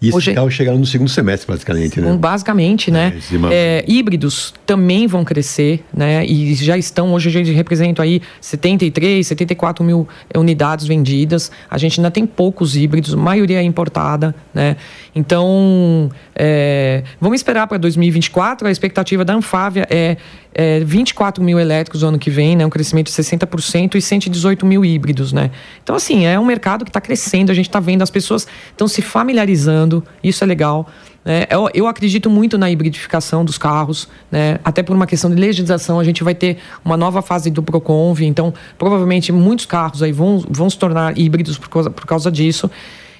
E 0.00 0.08
esses 0.08 0.16
Hoje, 0.16 0.34
carros 0.34 0.52
chegaram 0.52 0.78
no 0.78 0.84
segundo 0.84 1.08
semestre, 1.08 1.46
praticamente, 1.46 2.00
né? 2.02 2.12
Basicamente, 2.12 2.90
né? 2.90 3.14
É, 3.50 3.54
é, 3.54 3.84
híbridos 3.88 4.52
também 4.66 5.06
vão 5.06 5.24
crescer, 5.24 5.82
né? 5.94 6.24
E 6.26 6.54
já 6.54 6.76
estão, 6.76 7.14
hoje 7.14 7.30
a 7.30 7.32
gente 7.32 7.50
representa 7.50 8.02
aí 8.02 8.20
73, 8.38 9.26
74 9.26 9.82
mil 9.82 10.06
unidades 10.36 10.86
vendidas. 10.86 11.50
A 11.70 11.78
gente 11.78 11.98
ainda 11.98 12.10
tem 12.10 12.26
poucos 12.26 12.76
híbridos, 12.76 13.14
a 13.14 13.16
maioria 13.16 13.58
é 13.58 13.62
importada, 13.62 14.34
né? 14.52 14.76
Então, 15.16 16.10
é, 16.34 17.02
vamos 17.18 17.36
esperar 17.36 17.66
para 17.66 17.78
2024. 17.78 18.68
A 18.68 18.70
expectativa 18.70 19.24
da 19.24 19.32
Anfávia 19.32 19.86
é, 19.88 20.18
é 20.54 20.80
24 20.80 21.42
mil 21.42 21.58
elétricos 21.58 22.02
no 22.02 22.08
ano 22.08 22.18
que 22.18 22.28
vem, 22.28 22.54
né? 22.54 22.66
Um 22.66 22.70
crescimento 22.70 23.06
de 23.06 23.12
60% 23.12 23.94
e 23.94 24.02
118 24.02 24.66
mil 24.66 24.84
híbridos, 24.84 25.32
né? 25.32 25.50
Então, 25.82 25.96
assim, 25.96 26.26
é 26.26 26.38
um 26.38 26.44
mercado 26.44 26.84
que 26.84 26.90
está 26.90 27.00
crescendo. 27.00 27.50
A 27.50 27.54
gente 27.54 27.66
está 27.66 27.80
vendo, 27.80 28.02
as 28.02 28.10
pessoas 28.10 28.46
estão 28.70 28.86
se 28.86 29.00
familiarizando. 29.00 30.04
Isso 30.22 30.44
é 30.44 30.46
legal. 30.46 30.86
É, 31.24 31.48
eu, 31.50 31.66
eu, 31.72 31.86
acredito 31.86 32.28
muito 32.28 32.58
na 32.58 32.70
hibridificação 32.70 33.42
dos 33.42 33.56
carros, 33.56 34.08
né? 34.30 34.60
até 34.62 34.82
por 34.82 34.94
uma 34.94 35.06
questão 35.06 35.30
de 35.30 35.36
legislação. 35.36 35.98
A 35.98 36.04
gente 36.04 36.22
vai 36.22 36.34
ter 36.34 36.58
uma 36.84 36.96
nova 36.96 37.22
fase 37.22 37.50
do 37.50 37.62
Proconv, 37.62 38.20
então 38.20 38.52
provavelmente 38.78 39.32
muitos 39.32 39.64
carros 39.64 40.02
aí 40.02 40.12
vão, 40.12 40.44
vão 40.48 40.68
se 40.68 40.78
tornar 40.78 41.18
híbridos 41.18 41.58
por 41.58 41.70
causa, 41.70 41.90
por 41.90 42.06
causa 42.06 42.30
disso. 42.30 42.70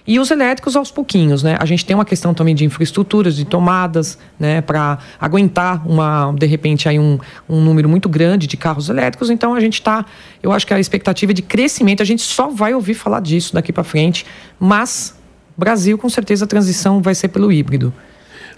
E 0.06 0.20
os 0.20 0.30
elétricos 0.30 0.76
aos 0.76 0.90
pouquinhos, 0.90 1.42
né? 1.42 1.56
A 1.58 1.64
gente 1.64 1.84
tem 1.84 1.94
uma 1.94 2.04
questão 2.04 2.32
também 2.32 2.54
de 2.54 2.64
infraestruturas, 2.64 3.34
de 3.34 3.44
tomadas, 3.44 4.18
né? 4.38 4.60
Para 4.60 4.98
aguentar 5.20 5.86
uma, 5.86 6.32
de 6.32 6.46
repente, 6.46 6.88
aí 6.88 6.98
um, 6.98 7.18
um 7.48 7.60
número 7.60 7.88
muito 7.88 8.08
grande 8.08 8.46
de 8.46 8.56
carros 8.56 8.88
elétricos. 8.88 9.30
Então 9.30 9.54
a 9.54 9.60
gente 9.60 9.74
está, 9.74 10.06
eu 10.42 10.52
acho 10.52 10.66
que 10.66 10.72
a 10.72 10.78
expectativa 10.78 11.34
de 11.34 11.42
crescimento, 11.42 12.02
a 12.02 12.06
gente 12.06 12.22
só 12.22 12.48
vai 12.48 12.72
ouvir 12.72 12.94
falar 12.94 13.20
disso 13.20 13.52
daqui 13.52 13.72
para 13.72 13.82
frente. 13.82 14.24
Mas 14.60 15.16
Brasil, 15.56 15.96
com 15.96 16.08
certeza, 16.08 16.44
a 16.44 16.48
transição 16.48 17.00
vai 17.00 17.14
ser 17.14 17.28
pelo 17.28 17.50
híbrido. 17.50 17.92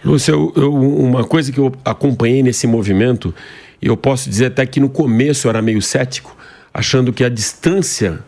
Lúcia, 0.05 0.33
eu, 0.33 0.53
eu, 0.57 0.75
uma 0.75 1.25
coisa 1.25 1.53
que 1.53 1.59
eu 1.59 1.73
acompanhei 1.85 2.43
nesse 2.43 2.67
movimento, 2.67 3.35
eu 3.81 3.97
posso 3.97 4.29
dizer 4.29 4.47
até 4.47 4.67
que 4.67 4.81
no 4.81 4.89
começo 4.89 5.47
eu 5.47 5.51
era 5.51 5.63
meio 5.63 5.81
cético, 5.81 6.37
achando 6.75 7.13
que 7.13 7.25
a 7.25 7.29
distância 7.29 8.21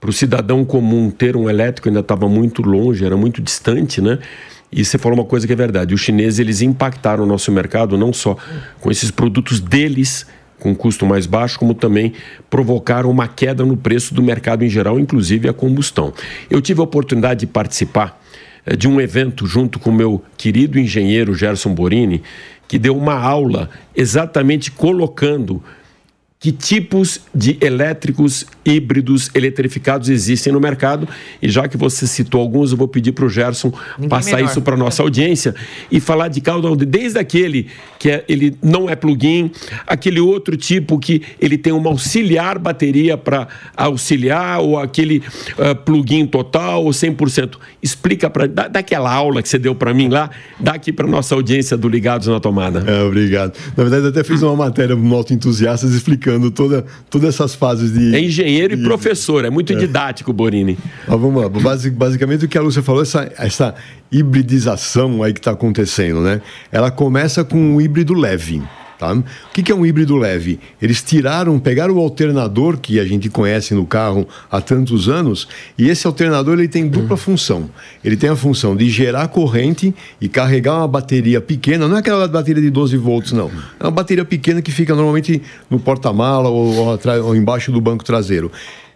para 0.00 0.10
o 0.10 0.12
cidadão 0.12 0.64
comum 0.64 1.10
ter 1.10 1.36
um 1.36 1.48
elétrico 1.48 1.88
ainda 1.88 2.00
estava 2.00 2.28
muito 2.28 2.62
longe, 2.62 3.04
era 3.04 3.16
muito 3.16 3.40
distante, 3.40 4.00
né? 4.00 4.18
E 4.70 4.84
você 4.84 4.98
falou 4.98 5.18
uma 5.18 5.24
coisa 5.24 5.46
que 5.46 5.52
é 5.52 5.56
verdade: 5.56 5.94
os 5.94 6.00
chineses 6.00 6.38
eles 6.38 6.60
impactaram 6.60 7.24
o 7.24 7.26
nosso 7.26 7.50
mercado 7.52 7.96
não 7.96 8.12
só 8.12 8.36
com 8.80 8.90
esses 8.90 9.10
produtos 9.10 9.60
deles 9.60 10.26
com 10.58 10.74
custo 10.74 11.04
mais 11.04 11.26
baixo, 11.26 11.58
como 11.58 11.74
também 11.74 12.14
provocaram 12.48 13.10
uma 13.10 13.28
queda 13.28 13.64
no 13.64 13.76
preço 13.76 14.14
do 14.14 14.22
mercado 14.22 14.64
em 14.64 14.68
geral, 14.68 14.98
inclusive 14.98 15.48
a 15.48 15.52
combustão. 15.52 16.12
Eu 16.48 16.60
tive 16.62 16.80
a 16.80 16.84
oportunidade 16.84 17.40
de 17.40 17.46
participar 17.46 18.20
eh, 18.64 18.74
de 18.74 18.88
um 18.88 19.00
evento 19.00 19.46
junto 19.46 19.78
com 19.78 19.90
o 19.90 19.94
meu 19.94 20.22
querido 20.36 20.78
engenheiro 20.78 21.34
Gerson 21.34 21.74
Borini, 21.74 22.22
que 22.66 22.78
deu 22.78 22.96
uma 22.96 23.14
aula 23.14 23.68
exatamente 23.94 24.70
colocando 24.70 25.62
que 26.38 26.52
tipos 26.52 27.20
de 27.34 27.56
elétricos 27.62 28.44
híbridos 28.64 29.30
eletrificados 29.34 30.10
existem 30.10 30.52
no 30.52 30.60
mercado. 30.60 31.08
E 31.40 31.48
já 31.48 31.66
que 31.66 31.76
você 31.76 32.06
citou 32.06 32.40
alguns, 32.40 32.72
eu 32.72 32.76
vou 32.76 32.86
pedir 32.86 33.12
para 33.12 33.24
o 33.24 33.28
Gerson 33.28 33.72
Ninguém 33.96 34.08
passar 34.10 34.36
melhor. 34.36 34.50
isso 34.50 34.60
para 34.60 34.74
a 34.74 34.78
nossa 34.78 35.02
audiência 35.02 35.54
e 35.90 35.98
falar 35.98 36.28
de 36.28 36.40
cada 36.42 36.70
um, 36.70 36.76
desde 36.76 37.18
aquele 37.18 37.68
que 37.98 38.10
é, 38.10 38.24
ele 38.28 38.56
não 38.62 38.88
é 38.88 38.94
plug-in, 38.94 39.50
aquele 39.86 40.20
outro 40.20 40.56
tipo 40.56 40.98
que 40.98 41.22
ele 41.40 41.56
tem 41.56 41.72
uma 41.72 41.88
auxiliar 41.88 42.58
bateria 42.58 43.16
para 43.16 43.48
auxiliar, 43.74 44.60
ou 44.60 44.78
aquele 44.78 45.22
uh, 45.58 45.74
plug-in 45.74 46.26
total, 46.26 46.84
ou 46.84 46.90
100%. 46.90 47.56
Explica 47.82 48.28
para. 48.28 48.46
Dá, 48.46 48.68
daquela 48.68 49.12
aula 49.12 49.42
que 49.42 49.48
você 49.48 49.58
deu 49.58 49.74
para 49.74 49.94
mim 49.94 50.08
lá, 50.08 50.30
dá 50.60 50.72
aqui 50.72 50.92
para 50.92 51.06
nossa 51.06 51.34
audiência 51.34 51.76
do 51.76 51.88
Ligados 51.88 52.28
na 52.28 52.38
Tomada. 52.38 52.84
É, 52.86 53.02
obrigado. 53.02 53.56
Na 53.74 53.84
verdade, 53.84 54.06
até 54.08 54.22
fiz 54.22 54.42
uma 54.42 54.54
matéria 54.54 54.94
no 54.94 55.14
Auto 55.14 55.32
Entusiastas 55.32 55.92
explicando 55.92 56.25
explicando 56.26 56.50
toda, 56.50 56.84
todas 57.08 57.34
essas 57.34 57.54
fases 57.54 57.92
de. 57.92 58.14
É 58.14 58.20
engenheiro 58.20 58.76
de... 58.76 58.82
e 58.82 58.84
professor, 58.84 59.44
é 59.44 59.50
muito 59.50 59.72
é. 59.72 59.76
didático, 59.76 60.32
Borini. 60.32 60.76
Mas 61.06 61.20
vamos 61.20 61.42
lá. 61.42 61.48
basicamente, 61.90 62.44
o 62.44 62.48
que 62.48 62.58
a 62.58 62.60
Lúcia 62.60 62.82
falou, 62.82 63.02
essa, 63.02 63.30
essa 63.38 63.74
hibridização 64.10 65.22
aí 65.22 65.32
que 65.32 65.40
está 65.40 65.52
acontecendo, 65.52 66.20
né? 66.20 66.40
Ela 66.72 66.90
começa 66.90 67.44
com 67.44 67.56
um 67.56 67.80
híbrido 67.80 68.12
leve. 68.12 68.62
Tá? 68.98 69.12
O 69.12 69.24
que, 69.52 69.70
é 69.70 69.74
um 69.74 69.84
híbrido 69.84 70.16
leve? 70.16 70.58
Eles 70.80 71.02
tiraram, 71.02 71.58
pegaram 71.58 71.94
o 71.94 71.98
alternador 71.98 72.78
que 72.78 72.98
a 72.98 73.04
gente 73.04 73.28
conhece 73.28 73.74
no 73.74 73.84
carro 73.84 74.26
há 74.50 74.60
tantos 74.60 75.08
anos, 75.08 75.46
e 75.76 75.88
esse 75.88 76.06
alternador 76.06 76.58
ele 76.58 76.68
tem 76.68 76.88
dupla 76.88 77.14
hum. 77.14 77.18
função. 77.18 77.70
Ele 78.02 78.16
tem 78.16 78.30
a 78.30 78.36
função 78.36 78.74
de 78.74 78.88
gerar 78.88 79.28
corrente 79.28 79.94
e 80.20 80.28
carregar 80.28 80.78
uma 80.78 80.88
bateria 80.88 81.40
pequena, 81.40 81.86
não 81.86 81.96
é 81.96 82.00
aquela 82.00 82.26
bateria 82.26 82.62
de 82.62 82.70
12 82.70 82.96
volts, 82.96 83.32
não. 83.32 83.50
É 83.78 83.84
uma 83.84 83.90
bateria 83.90 84.24
pequena 84.24 84.62
que 84.62 84.70
fica 84.70 84.94
normalmente 84.94 85.42
no 85.68 85.78
porta-mala 85.78 86.48
ou, 86.48 86.74
ou, 86.74 86.98
ou 87.24 87.36
embaixo 87.36 87.70
do 87.70 87.80
banco 87.80 88.02
traseiro 88.04 88.50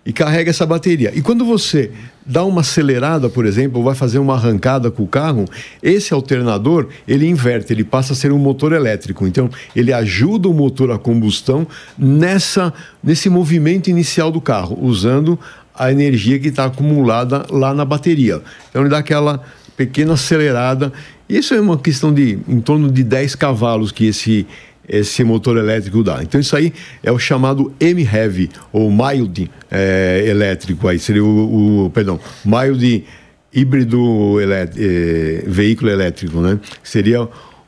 e 0.04 0.12
carrega 0.12 0.50
essa 0.50 0.64
bateria. 0.64 1.12
E 1.14 1.20
quando 1.20 1.44
você 1.44 1.90
dá 2.24 2.44
uma 2.44 2.60
acelerada, 2.62 3.28
por 3.28 3.44
exemplo, 3.44 3.82
vai 3.82 3.94
fazer 3.94 4.18
uma 4.18 4.34
arrancada 4.34 4.90
com 4.90 5.02
o 5.02 5.06
carro, 5.06 5.44
esse 5.82 6.14
alternador, 6.14 6.88
ele 7.06 7.28
inverte, 7.28 7.72
ele 7.72 7.84
passa 7.84 8.12
a 8.12 8.16
ser 8.16 8.32
um 8.32 8.38
motor 8.38 8.72
elétrico. 8.72 9.26
Então, 9.26 9.50
ele 9.74 9.92
ajuda 9.92 10.48
o 10.48 10.54
motor 10.54 10.90
a 10.90 10.98
combustão 10.98 11.66
nessa 11.98 12.72
nesse 13.02 13.28
movimento 13.28 13.88
inicial 13.88 14.30
do 14.30 14.40
carro, 14.40 14.78
usando 14.80 15.38
a 15.74 15.90
energia 15.90 16.38
que 16.38 16.48
está 16.48 16.66
acumulada 16.66 17.46
lá 17.50 17.74
na 17.74 17.84
bateria. 17.84 18.40
Então, 18.68 18.82
ele 18.82 18.90
dá 18.90 18.98
aquela 18.98 19.42
pequena 19.76 20.14
acelerada. 20.14 20.92
Isso 21.28 21.54
é 21.54 21.60
uma 21.60 21.78
questão 21.78 22.12
de 22.12 22.38
em 22.48 22.60
torno 22.60 22.90
de 22.90 23.02
10 23.02 23.34
cavalos 23.34 23.92
que 23.92 24.06
esse 24.06 24.46
esse 24.90 25.22
motor 25.22 25.56
elétrico 25.56 26.02
dá. 26.02 26.20
Então 26.22 26.40
isso 26.40 26.56
aí 26.56 26.72
é 27.02 27.12
o 27.12 27.18
chamado 27.18 27.72
M-Heavy, 27.78 28.50
ou 28.72 28.90
mild 28.90 29.48
é, 29.70 30.24
elétrico, 30.26 30.88
aí 30.88 30.98
seria 30.98 31.24
o, 31.24 31.86
o 31.86 31.90
perdão, 31.90 32.18
mild 32.44 33.04
híbrido 33.52 34.36
é, 34.40 35.44
veículo 35.46 35.90
elétrico, 35.90 36.40
né? 36.40 36.58
Seria 36.82 37.22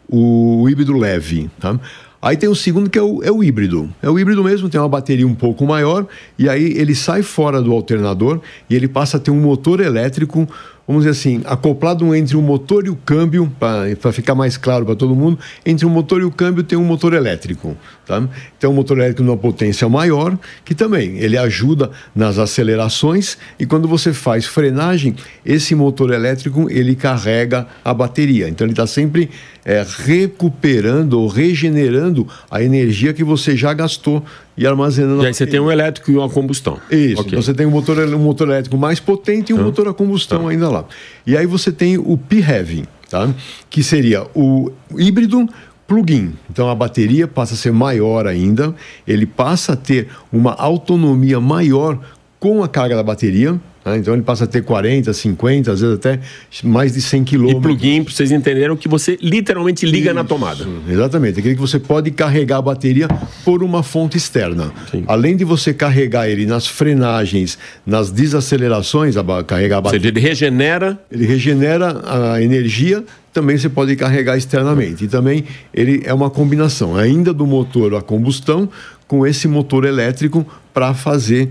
o, 0.09 0.63
o, 0.63 0.69
híbrido 0.69 0.97
leve, 0.97 1.49
tá? 1.61 1.79
Aí 2.21 2.37
tem 2.37 2.49
o 2.49 2.55
segundo 2.55 2.89
que 2.89 2.99
é 2.99 3.03
o, 3.03 3.21
é 3.23 3.33
o 3.33 3.43
híbrido. 3.43 3.93
É 4.01 4.09
o 4.09 4.17
híbrido 4.17 4.45
mesmo, 4.45 4.69
tem 4.69 4.81
uma 4.81 4.89
bateria 4.89 5.27
um 5.27 5.35
pouco 5.35 5.67
maior 5.67 6.07
e 6.39 6.49
aí 6.49 6.73
ele 6.77 6.95
sai 6.95 7.23
fora 7.23 7.61
do 7.61 7.73
alternador 7.73 8.41
e 8.71 8.77
ele 8.77 8.87
passa 8.87 9.17
a 9.17 9.21
ter 9.21 9.33
um 9.33 9.41
motor 9.41 9.81
elétrico 9.81 10.49
vamos 10.87 11.05
dizer 11.05 11.11
assim, 11.11 11.43
acoplado 11.45 12.15
entre 12.15 12.37
o 12.37 12.43
motor 12.43 12.87
e 12.87 12.91
o 12.91 12.97
câmbio, 12.97 13.51
para 13.59 14.13
ficar 14.13 14.35
mais 14.35 14.57
claro 14.57 14.85
para 14.85 14.97
todo 14.97 15.15
mundo, 15.15 15.39
entre 15.65 15.87
o 15.87 15.91
motor 15.91 16.21
e 16.21 16.25
o 16.25 16.31
câmbio 16.31 16.63
tem 16.63 16.77
um 16.79 16.85
motor 16.85 17.15
elétrico. 17.15 17.77
Tá? 18.07 18.29
Então, 18.59 18.73
um 18.73 18.75
motor 18.75 18.99
elétrico 18.99 19.23
numa 19.23 19.37
potência 19.37 19.89
maior, 19.89 20.37
que 20.65 20.75
também 20.75 21.19
ele 21.19 21.39
ajuda 21.39 21.91
nas 22.15 22.39
acelerações 22.39 23.39
e 23.59 23.65
quando 23.65 23.87
você 23.87 24.13
faz 24.13 24.45
frenagem, 24.45 25.15
esse 25.47 25.75
motor 25.75 26.13
elétrico 26.13 26.69
ele 26.69 26.97
carrega 26.97 27.67
a 27.85 27.95
bateria. 27.95 28.49
Então, 28.49 28.65
ele 28.65 28.73
está 28.73 28.87
sempre 28.87 29.31
é, 29.65 29.85
recuperando 30.05 31.15
ou 31.15 31.29
regenerando 31.29 32.27
a 32.51 32.63
energia 32.63 33.13
que 33.13 33.23
você 33.23 33.57
já 33.57 33.73
gastou 33.73 34.25
e 34.57 34.67
armazenando. 34.67 35.23
E 35.23 35.27
aí 35.27 35.35
você 35.35 35.47
tem 35.47 35.61
um 35.61 35.71
elétrico 35.71 36.11
e 36.11 36.17
uma 36.17 36.29
combustão. 36.29 36.79
Isso. 36.91 37.21
Okay. 37.21 37.33
Então 37.33 37.43
você 37.43 37.55
tem 37.55 37.67
um 37.67 37.71
motor, 37.71 37.99
um 37.99 38.19
motor 38.19 38.49
elétrico 38.49 38.77
mais 38.77 39.01
potente 39.01 39.53
e 39.53 39.55
um 39.55 39.61
ah. 39.61 39.65
motor 39.65 39.89
a 39.89 39.95
combustão 39.95 40.49
ah. 40.49 40.51
ainda 40.51 40.69
lá. 40.69 40.85
E 41.27 41.37
aí 41.37 41.47
você 41.47 41.73
tem 41.73 41.99
o 41.99 42.17
P-Heavy, 42.17 42.85
tá? 43.09 43.33
que 43.71 43.83
seria 43.83 44.27
o 44.35 44.71
híbrido 44.97 45.49
plug-in. 45.87 46.33
Então 46.51 46.69
a 46.71 46.75
bateria 46.75 47.27
passa 47.27 47.55
a 47.55 47.57
ser 47.57 47.73
maior 47.73 48.27
ainda, 48.27 48.75
ele 49.07 49.27
passa 49.27 49.73
a 49.73 49.77
ter 49.77 50.09
uma 50.33 50.53
autonomia 50.55 51.41
maior 51.41 51.99
com 52.39 52.63
a 52.63 52.69
carga 52.69 52.97
da 52.97 53.03
bateria. 53.03 53.61
Né? 53.85 53.99
Então 53.99 54.15
ele 54.15 54.23
passa 54.23 54.45
a 54.45 54.47
ter 54.47 54.63
40, 54.63 55.13
50, 55.13 55.73
às 55.73 55.81
vezes 55.81 55.97
até 55.97 56.21
mais 56.63 56.93
de 56.93 57.01
100 57.01 57.25
quilômetros. 57.25 57.65
E 57.65 57.67
plug-in, 57.67 58.05
para 58.05 58.15
vocês 58.15 58.33
entenderam, 58.33 58.77
que 58.77 58.89
você 58.89 59.19
literalmente 59.21 59.85
liga 59.87 60.07
Isso, 60.07 60.15
na 60.15 60.25
tomada. 60.25 60.65
Exatamente. 60.89 61.41
Aquele 61.41 61.55
que 61.55 61.61
você 61.61 61.79
pode 61.79 62.11
carregar 62.11 62.59
a 62.59 62.63
bateria 62.63 63.09
por 63.45 63.63
uma 63.63 63.83
fonte 63.83 64.17
externa. 64.17 64.73
Sim. 64.91 65.05
Além 65.07 65.37
de 65.37 65.45
você 65.45 65.75
carregar 65.75 66.29
ele 66.29 66.47
nas 66.47 66.67
frenagens, 66.67 67.59
nas 67.87 68.11
desacelerações, 68.11 69.17
a, 69.17 69.25
carregar 69.45 69.79
a 69.79 69.81
bateria. 69.81 70.11
Ou 70.11 70.15
seja, 70.15 70.19
ele 70.19 70.21
regenera. 70.21 70.99
Ele 71.11 71.27
regenera 71.27 72.03
a 72.35 72.43
energia 72.43 73.05
também 73.33 73.57
você 73.57 73.69
pode 73.69 73.97
carregar 73.97 74.37
externamente. 74.37 75.05
E 75.05 75.09
também 75.09 75.45
ele 75.73 76.03
é 76.05 76.13
uma 76.13 76.29
combinação 76.29 76.97
ainda 76.97 77.33
do 77.33 77.47
motor 77.47 77.95
a 77.95 78.03
combustão 78.03 78.69
com 79.09 79.27
esse 79.27 79.49
motor 79.49 79.85
elétrico 79.85 80.47
para 80.73 80.95
fazer 80.95 81.51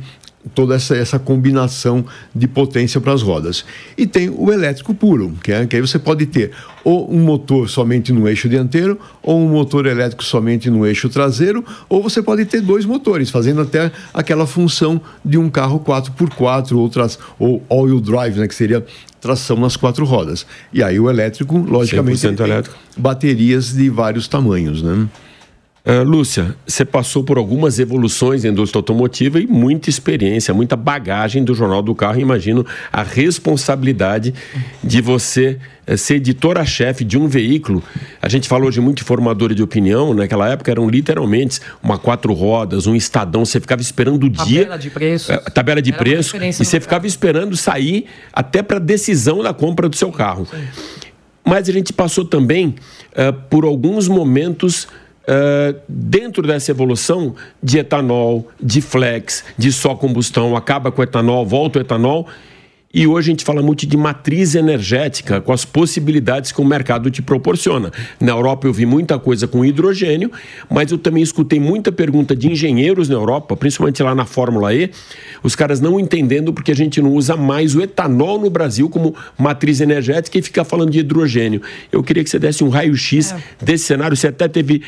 toda 0.53 0.75
essa, 0.75 0.95
essa 0.95 1.19
combinação 1.19 2.05
de 2.33 2.47
potência 2.47 2.99
para 2.99 3.13
as 3.13 3.21
rodas. 3.21 3.65
E 3.97 4.07
tem 4.07 4.29
o 4.29 4.51
elétrico 4.51 4.93
puro, 4.93 5.33
que, 5.43 5.51
é, 5.51 5.65
que 5.65 5.75
aí 5.75 5.81
você 5.81 5.99
pode 5.99 6.25
ter 6.25 6.51
ou 6.83 7.13
um 7.13 7.19
motor 7.19 7.69
somente 7.69 8.11
no 8.11 8.27
eixo 8.27 8.49
dianteiro, 8.49 8.99
ou 9.21 9.39
um 9.39 9.49
motor 9.49 9.85
elétrico 9.85 10.23
somente 10.23 10.69
no 10.69 10.85
eixo 10.85 11.09
traseiro, 11.09 11.63
ou 11.87 12.01
você 12.01 12.21
pode 12.21 12.43
ter 12.45 12.61
dois 12.61 12.85
motores, 12.85 13.29
fazendo 13.29 13.61
até 13.61 13.91
aquela 14.13 14.47
função 14.47 14.99
de 15.23 15.37
um 15.37 15.49
carro 15.49 15.79
4x4 15.79 16.75
ou, 16.75 16.89
tras, 16.89 17.19
ou 17.37 17.63
all-wheel 17.69 18.01
drive, 18.01 18.39
né, 18.39 18.47
que 18.47 18.55
seria 18.55 18.83
tração 19.19 19.57
nas 19.57 19.77
quatro 19.77 20.03
rodas. 20.03 20.45
E 20.73 20.81
aí 20.81 20.99
o 20.99 21.09
elétrico, 21.09 21.57
logicamente, 21.57 22.25
elétrico. 22.25 22.75
baterias 22.97 23.71
de 23.73 23.89
vários 23.89 24.27
tamanhos, 24.27 24.81
né? 24.81 25.07
Uh, 25.83 26.03
Lúcia, 26.03 26.55
você 26.67 26.85
passou 26.85 27.23
por 27.23 27.39
algumas 27.39 27.79
evoluções 27.79 28.43
na 28.43 28.51
indústria 28.51 28.77
automotiva 28.77 29.39
e 29.39 29.47
muita 29.47 29.89
experiência, 29.89 30.53
muita 30.53 30.75
bagagem 30.75 31.43
do 31.43 31.55
Jornal 31.55 31.81
do 31.81 31.95
Carro. 31.95 32.19
Imagino 32.19 32.63
a 32.93 33.01
responsabilidade 33.01 34.31
de 34.83 35.01
você 35.01 35.57
uh, 35.87 35.97
ser 35.97 36.17
editora-chefe 36.17 37.03
de 37.03 37.17
um 37.17 37.27
veículo. 37.27 37.83
A 38.21 38.29
gente 38.29 38.47
falou 38.47 38.69
de 38.69 38.79
muito 38.79 39.03
formadora 39.03 39.55
de 39.55 39.63
opinião, 39.63 40.13
naquela 40.13 40.47
época 40.49 40.69
eram 40.69 40.87
literalmente 40.87 41.59
uma 41.81 41.97
quatro 41.97 42.31
rodas, 42.31 42.85
um 42.85 42.95
estadão. 42.95 43.43
Você 43.43 43.59
ficava 43.59 43.81
esperando 43.81 44.25
o 44.25 44.29
dia. 44.29 44.65
Tabela 44.65 44.77
de 44.77 44.89
preço. 44.91 45.33
Uh, 45.33 45.51
tabela 45.51 45.81
de 45.81 45.93
preço. 45.93 46.37
E 46.37 46.53
você 46.53 46.79
ficava 46.79 47.07
esperando 47.07 47.57
sair 47.57 48.05
até 48.31 48.61
para 48.61 48.77
a 48.77 48.79
decisão 48.79 49.41
da 49.41 49.51
compra 49.51 49.89
do 49.89 49.95
seu 49.95 50.11
carro. 50.11 50.45
Sim. 50.45 50.61
Mas 51.43 51.67
a 51.67 51.71
gente 51.71 51.91
passou 51.91 52.23
também 52.23 52.75
por 53.49 53.65
alguns 53.65 54.07
momentos 54.07 54.87
Uh, 55.21 55.79
dentro 55.87 56.41
dessa 56.41 56.71
evolução 56.71 57.35
de 57.61 57.77
etanol, 57.77 58.47
de 58.59 58.81
flex, 58.81 59.43
de 59.57 59.71
só 59.71 59.93
combustão, 59.95 60.55
acaba 60.55 60.91
com 60.91 61.01
o 61.01 61.03
etanol, 61.03 61.45
volta 61.45 61.79
o 61.79 61.81
etanol 61.81 62.27
e 62.93 63.07
hoje 63.07 63.29
a 63.29 63.31
gente 63.31 63.45
fala 63.45 63.61
muito 63.61 63.87
de 63.87 63.95
matriz 63.95 64.55
energética, 64.55 65.39
com 65.39 65.53
as 65.53 65.63
possibilidades 65.63 66.51
que 66.51 66.59
o 66.59 66.65
mercado 66.65 67.09
te 67.09 67.21
proporciona. 67.21 67.91
Na 68.19 68.31
Europa 68.31 68.67
eu 68.67 68.73
vi 68.73 68.85
muita 68.85 69.17
coisa 69.17 69.47
com 69.47 69.63
hidrogênio, 69.63 70.31
mas 70.69 70.91
eu 70.91 70.97
também 70.97 71.23
escutei 71.23 71.59
muita 71.59 71.91
pergunta 71.91 72.35
de 72.35 72.51
engenheiros 72.51 73.07
na 73.07 73.15
Europa, 73.15 73.55
principalmente 73.55 74.03
lá 74.03 74.13
na 74.13 74.25
Fórmula 74.25 74.73
E, 74.73 74.91
os 75.41 75.55
caras 75.55 75.79
não 75.79 75.99
entendendo 75.99 76.51
porque 76.51 76.71
a 76.71 76.75
gente 76.75 77.01
não 77.01 77.13
usa 77.13 77.37
mais 77.37 77.75
o 77.75 77.81
etanol 77.81 78.39
no 78.39 78.49
Brasil 78.49 78.89
como 78.89 79.15
matriz 79.37 79.79
energética 79.79 80.37
e 80.37 80.41
fica 80.41 80.63
falando 80.63 80.91
de 80.91 80.99
hidrogênio. 80.99 81.61
Eu 81.91 82.03
queria 82.03 82.23
que 82.23 82.29
você 82.29 82.39
desse 82.39 82.63
um 82.63 82.69
raio-x 82.69 83.31
é. 83.31 83.63
desse 83.63 83.85
cenário. 83.85 84.17
Você 84.17 84.27
até 84.27 84.47
teve 84.47 84.81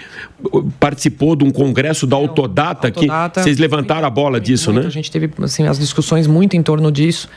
participou 0.80 1.36
de 1.36 1.46
um 1.46 1.52
congresso 1.52 2.06
da 2.06 2.16
Autodata, 2.16 2.88
Autodata 2.88 3.40
que 3.40 3.44
vocês 3.44 3.58
levantaram 3.58 4.06
a 4.06 4.10
bola 4.10 4.40
disso, 4.40 4.72
muito, 4.72 4.84
né? 4.84 4.88
A 4.88 4.92
gente 4.92 5.10
teve 5.10 5.30
assim, 5.42 5.68
as 5.68 5.80
discussões 5.80 6.28
muito 6.28 6.56
em 6.56 6.62
torno 6.62 6.92
disso. 6.92 7.30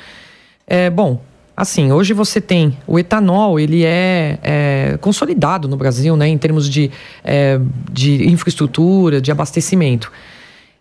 É, 0.67 0.91
bom, 0.91 1.21
assim, 1.57 1.93
hoje 1.93 2.13
você 2.13 2.41
tem 2.41 2.77
o 2.87 2.99
etanol, 2.99 3.61
ele 3.61 3.85
é, 3.85 4.39
é 4.43 4.99
consolidado 5.01 5.69
no 5.69 5.77
Brasil, 5.77 6.17
né, 6.17 6.27
em 6.27 6.37
termos 6.37 6.69
de, 6.69 6.91
é, 7.23 7.61
de 7.91 8.29
infraestrutura, 8.29 9.21
de 9.21 9.31
abastecimento. 9.31 10.11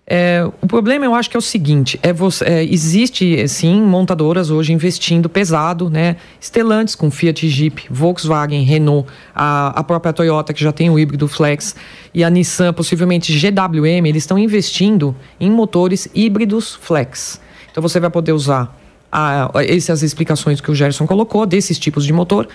É, 0.08 0.48
o 0.62 0.68
problema 0.68 1.04
eu 1.04 1.16
acho 1.16 1.30
que 1.30 1.36
é 1.36 1.40
o 1.40 1.42
seguinte: 1.42 2.00
é 2.04 2.14
você, 2.14 2.46
é, 2.46 2.64
existe 2.64 3.48
sim 3.48 3.82
montadoras 3.82 4.52
hoje 4.52 4.72
investindo 4.72 5.28
pesado, 5.28 5.90
né? 5.90 6.18
Estelantes 6.40 6.94
com 6.94 7.10
Fiat 7.10 7.50
Jeep, 7.50 7.88
Volkswagen, 7.90 8.64
Renault, 8.64 9.10
a, 9.34 9.70
a 9.70 9.84
própria 9.84 10.14
Toyota 10.14 10.54
que 10.54 10.64
já 10.64 10.72
tem 10.72 10.92
o 10.92 11.00
híbrido 11.00 11.28
Flex 11.28 11.76
e 12.14 12.24
a 12.24 12.30
Nissan, 12.30 12.72
possivelmente 12.72 13.34
GWM, 13.34 14.06
eles 14.06 14.22
estão 14.22 14.38
investindo 14.38 15.16
em 15.40 15.50
motores 15.50 16.08
híbridos 16.14 16.76
Flex. 16.80 17.42
Então 17.72 17.82
você 17.82 18.00
vai 18.00 18.12
poder 18.12 18.32
usar 18.32 18.78
a, 19.12 19.52
essas 19.68 20.04
explicações 20.04 20.60
que 20.60 20.70
o 20.70 20.76
Gerson 20.76 21.06
colocou 21.06 21.46
desses 21.46 21.78
tipos 21.80 22.06
de 22.06 22.14
motor. 22.14 22.48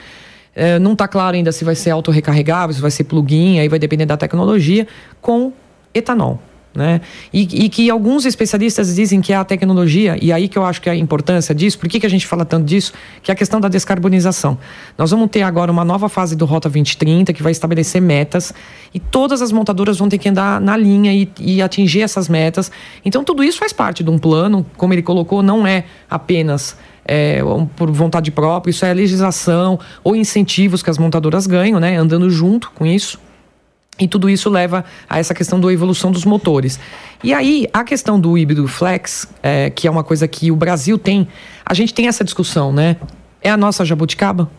É, 0.55 0.79
não 0.79 0.93
está 0.93 1.07
claro 1.07 1.37
ainda 1.37 1.53
se 1.53 1.65
vai 1.65 1.75
ser 1.75 1.91
autorrecarregável, 1.91 2.75
se 2.75 2.81
vai 2.81 2.91
ser 2.91 3.05
plug-in, 3.05 3.61
aí 3.61 3.69
vai 3.69 3.79
depender 3.79 4.07
da 4.07 4.17
tecnologia, 4.17 4.87
com 5.21 5.53
etanol. 5.95 6.41
Né? 6.73 7.01
E, 7.33 7.65
e, 7.65 7.69
que 7.69 7.91
alguns 7.91 8.25
especialistas 8.25 8.95
dizem 8.95 9.21
que 9.21 9.33
é 9.33 9.37
a 9.37 9.45
tecnologia, 9.45 10.17
e 10.23 10.33
aí 10.33 10.47
que 10.47 10.57
eu 10.57 10.65
acho 10.65 10.81
que 10.81 10.89
é 10.89 10.93
a 10.93 10.97
importância 10.97 11.53
disso, 11.53 11.77
por 11.77 11.89
que, 11.89 11.99
que 11.99 12.07
a 12.07 12.11
gente 12.11 12.29
fala 12.29 12.45
tanto 12.45 12.65
disso? 12.65 12.93
Que 13.25 13.33
é 13.33 13.35
a 13.35 13.37
questão 13.37 13.61
da 13.61 13.67
descarbonização. 13.67 14.57
Nós 14.97 15.11
vamos 15.11 15.29
ter 15.31 15.43
agora 15.43 15.73
uma 15.73 15.85
nova 15.85 16.09
fase 16.09 16.37
do 16.37 16.45
Rota 16.45 16.69
2030 16.69 17.33
que 17.33 17.43
vai 17.43 17.51
estabelecer 17.51 18.01
metas 18.01 18.55
e 18.95 19.01
todas 19.01 19.43
as 19.43 19.51
montadoras 19.51 19.99
vão 19.99 20.09
ter 20.09 20.19
que 20.19 20.29
andar 20.29 20.61
na 20.61 20.77
linha 20.77 21.13
e, 21.13 21.29
e 21.41 21.61
atingir 21.61 22.03
essas 22.03 22.29
metas. 22.29 22.71
Então, 23.05 23.25
tudo 23.25 23.43
isso 23.43 23.59
faz 23.59 23.73
parte 23.73 24.05
de 24.05 24.11
um 24.11 24.19
plano, 24.19 24.65
como 24.77 24.95
ele 24.95 25.03
colocou, 25.03 25.43
não 25.43 25.67
é 25.67 25.85
apenas 26.09 26.77
é, 27.05 27.41
por 27.75 27.91
vontade 27.91 28.31
própria, 28.31 28.71
isso 28.71 28.85
é 28.85 28.95
legislação 28.95 29.81
ou 30.05 30.15
incentivos 30.15 30.85
que 30.85 30.91
as 30.91 30.99
montadoras 30.99 31.49
ganham, 31.49 31.81
né? 31.81 31.97
Andando 31.97 32.31
junto 32.31 32.71
com 32.71 32.87
isso. 32.87 33.19
E 33.99 34.09
tudo 34.09 34.31
isso 34.31 34.49
leva 34.49 34.85
a 35.09 35.19
essa 35.19 35.35
questão 35.35 35.61
da 35.61 35.71
evolução 35.73 36.11
dos 36.11 36.25
motores. 36.25 36.81
E 37.23 37.35
aí, 37.35 37.69
a 37.73 37.85
questão 37.85 38.19
do 38.19 38.37
híbrido 38.39 38.67
flex, 38.67 39.29
é, 39.43 39.69
que 39.69 39.87
é 39.87 39.91
uma 39.91 40.03
coisa 40.03 40.27
que 40.27 40.51
o 40.51 40.57
Brasil 40.57 40.97
tem, 40.97 41.29
a 41.67 41.75
gente 41.75 41.93
tem 41.93 42.09
essa 42.09 42.25
discussão, 42.25 42.73
né? 42.73 42.97
É 43.43 43.51
a 43.51 43.57
nossa 43.57 43.85
jabuticaba? 43.85 44.51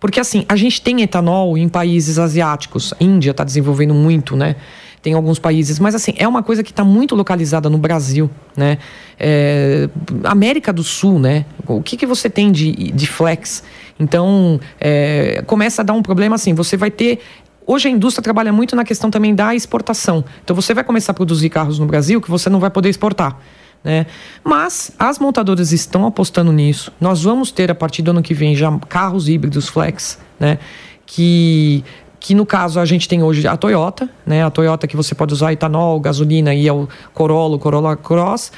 Porque 0.00 0.20
assim, 0.20 0.44
a 0.48 0.56
gente 0.56 0.80
tem 0.80 1.02
etanol 1.02 1.56
em 1.58 1.68
países 1.68 2.18
asiáticos. 2.18 2.94
A 2.98 3.04
Índia 3.04 3.30
está 3.30 3.44
desenvolvendo 3.44 3.94
muito, 3.94 4.36
né? 4.36 4.56
Tem 5.02 5.14
alguns 5.14 5.38
países, 5.38 5.78
mas 5.78 5.94
assim, 5.94 6.14
é 6.16 6.26
uma 6.26 6.42
coisa 6.42 6.64
que 6.64 6.70
está 6.70 6.82
muito 6.82 7.14
localizada 7.14 7.70
no 7.70 7.78
Brasil, 7.78 8.30
né? 8.56 8.78
É, 9.18 9.88
América 10.24 10.72
do 10.72 10.82
Sul, 10.82 11.18
né? 11.18 11.44
O 11.66 11.80
que, 11.80 11.96
que 11.96 12.06
você 12.06 12.28
tem 12.28 12.50
de, 12.50 12.72
de 12.72 13.06
flex? 13.06 13.62
Então, 14.00 14.60
é, 14.80 15.42
começa 15.46 15.82
a 15.82 15.84
dar 15.84 15.92
um 15.92 16.02
problema 16.02 16.34
assim, 16.34 16.54
você 16.54 16.76
vai 16.76 16.90
ter 16.90 17.20
Hoje 17.66 17.88
a 17.88 17.90
indústria 17.90 18.22
trabalha 18.22 18.52
muito 18.52 18.76
na 18.76 18.84
questão 18.84 19.10
também 19.10 19.34
da 19.34 19.54
exportação. 19.54 20.24
Então 20.44 20.54
você 20.54 20.72
vai 20.72 20.84
começar 20.84 21.12
a 21.12 21.14
produzir 21.14 21.50
carros 21.50 21.78
no 21.78 21.86
Brasil 21.86 22.20
que 22.20 22.30
você 22.30 22.48
não 22.48 22.60
vai 22.60 22.70
poder 22.70 22.88
exportar. 22.88 23.38
Né? 23.82 24.06
Mas 24.44 24.92
as 24.98 25.18
montadoras 25.18 25.72
estão 25.72 26.06
apostando 26.06 26.52
nisso. 26.52 26.92
Nós 27.00 27.22
vamos 27.22 27.50
ter 27.50 27.70
a 27.70 27.74
partir 27.74 28.02
do 28.02 28.10
ano 28.10 28.22
que 28.22 28.34
vem 28.34 28.54
já 28.54 28.70
carros 28.88 29.28
híbridos 29.28 29.68
flex, 29.68 30.18
né? 30.38 30.58
Que 31.04 31.84
que 32.18 32.34
no 32.34 32.44
caso 32.44 32.80
a 32.80 32.84
gente 32.84 33.06
tem 33.06 33.22
hoje 33.22 33.46
a 33.46 33.56
Toyota, 33.56 34.10
né? 34.26 34.44
A 34.44 34.50
Toyota 34.50 34.88
que 34.88 34.96
você 34.96 35.14
pode 35.14 35.32
usar 35.32 35.52
etanol, 35.52 36.00
gasolina 36.00 36.52
e 36.52 36.66
é 36.66 36.72
o 36.72 36.88
Corolla, 37.14 37.54
o 37.54 37.58
Corolla 37.58 37.96
Cross. 37.96 38.50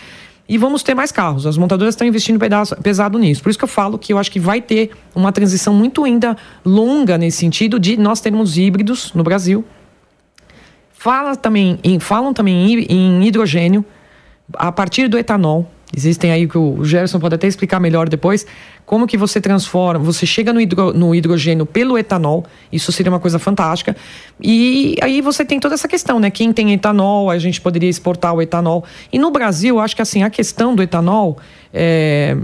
E 0.48 0.56
vamos 0.56 0.82
ter 0.82 0.94
mais 0.94 1.12
carros. 1.12 1.46
As 1.46 1.58
montadoras 1.58 1.94
estão 1.94 2.06
investindo 2.06 2.38
pedaço, 2.38 2.74
pesado 2.76 3.18
nisso. 3.18 3.42
Por 3.42 3.50
isso 3.50 3.58
que 3.58 3.64
eu 3.64 3.68
falo 3.68 3.98
que 3.98 4.12
eu 4.12 4.18
acho 4.18 4.30
que 4.30 4.40
vai 4.40 4.62
ter 4.62 4.92
uma 5.14 5.30
transição 5.30 5.74
muito 5.74 6.04
ainda 6.04 6.36
longa 6.64 7.18
nesse 7.18 7.36
sentido 7.36 7.78
de 7.78 7.98
nós 7.98 8.20
termos 8.20 8.56
híbridos 8.56 9.12
no 9.12 9.22
Brasil. 9.22 9.64
Fala 10.90 11.36
também 11.36 11.78
em, 11.84 12.00
falam 12.00 12.32
também 12.32 12.86
em 12.90 13.26
hidrogênio 13.26 13.84
a 14.54 14.72
partir 14.72 15.06
do 15.06 15.18
etanol. 15.18 15.70
Existem 15.94 16.32
aí 16.32 16.48
que 16.48 16.58
o 16.58 16.82
Gerson 16.84 17.20
pode 17.20 17.34
até 17.34 17.46
explicar 17.46 17.78
melhor 17.78 18.08
depois 18.08 18.46
como 18.88 19.06
que 19.06 19.18
você 19.18 19.38
transforma, 19.38 20.02
você 20.02 20.24
chega 20.24 20.50
no, 20.50 20.58
hidro, 20.58 20.94
no 20.94 21.14
hidrogênio 21.14 21.66
pelo 21.66 21.98
etanol, 21.98 22.46
isso 22.72 22.90
seria 22.90 23.12
uma 23.12 23.20
coisa 23.20 23.38
fantástica. 23.38 23.94
E 24.40 24.96
aí 25.02 25.20
você 25.20 25.44
tem 25.44 25.60
toda 25.60 25.74
essa 25.74 25.86
questão, 25.86 26.18
né? 26.18 26.30
Quem 26.30 26.54
tem 26.54 26.72
etanol, 26.72 27.28
a 27.28 27.36
gente 27.36 27.60
poderia 27.60 27.90
exportar 27.90 28.32
o 28.34 28.40
etanol. 28.40 28.82
E 29.12 29.18
no 29.18 29.30
Brasil, 29.30 29.78
acho 29.78 29.94
que 29.94 30.00
assim, 30.00 30.22
a 30.22 30.30
questão 30.30 30.74
do 30.74 30.82
etanol 30.82 31.36
é 31.70 32.34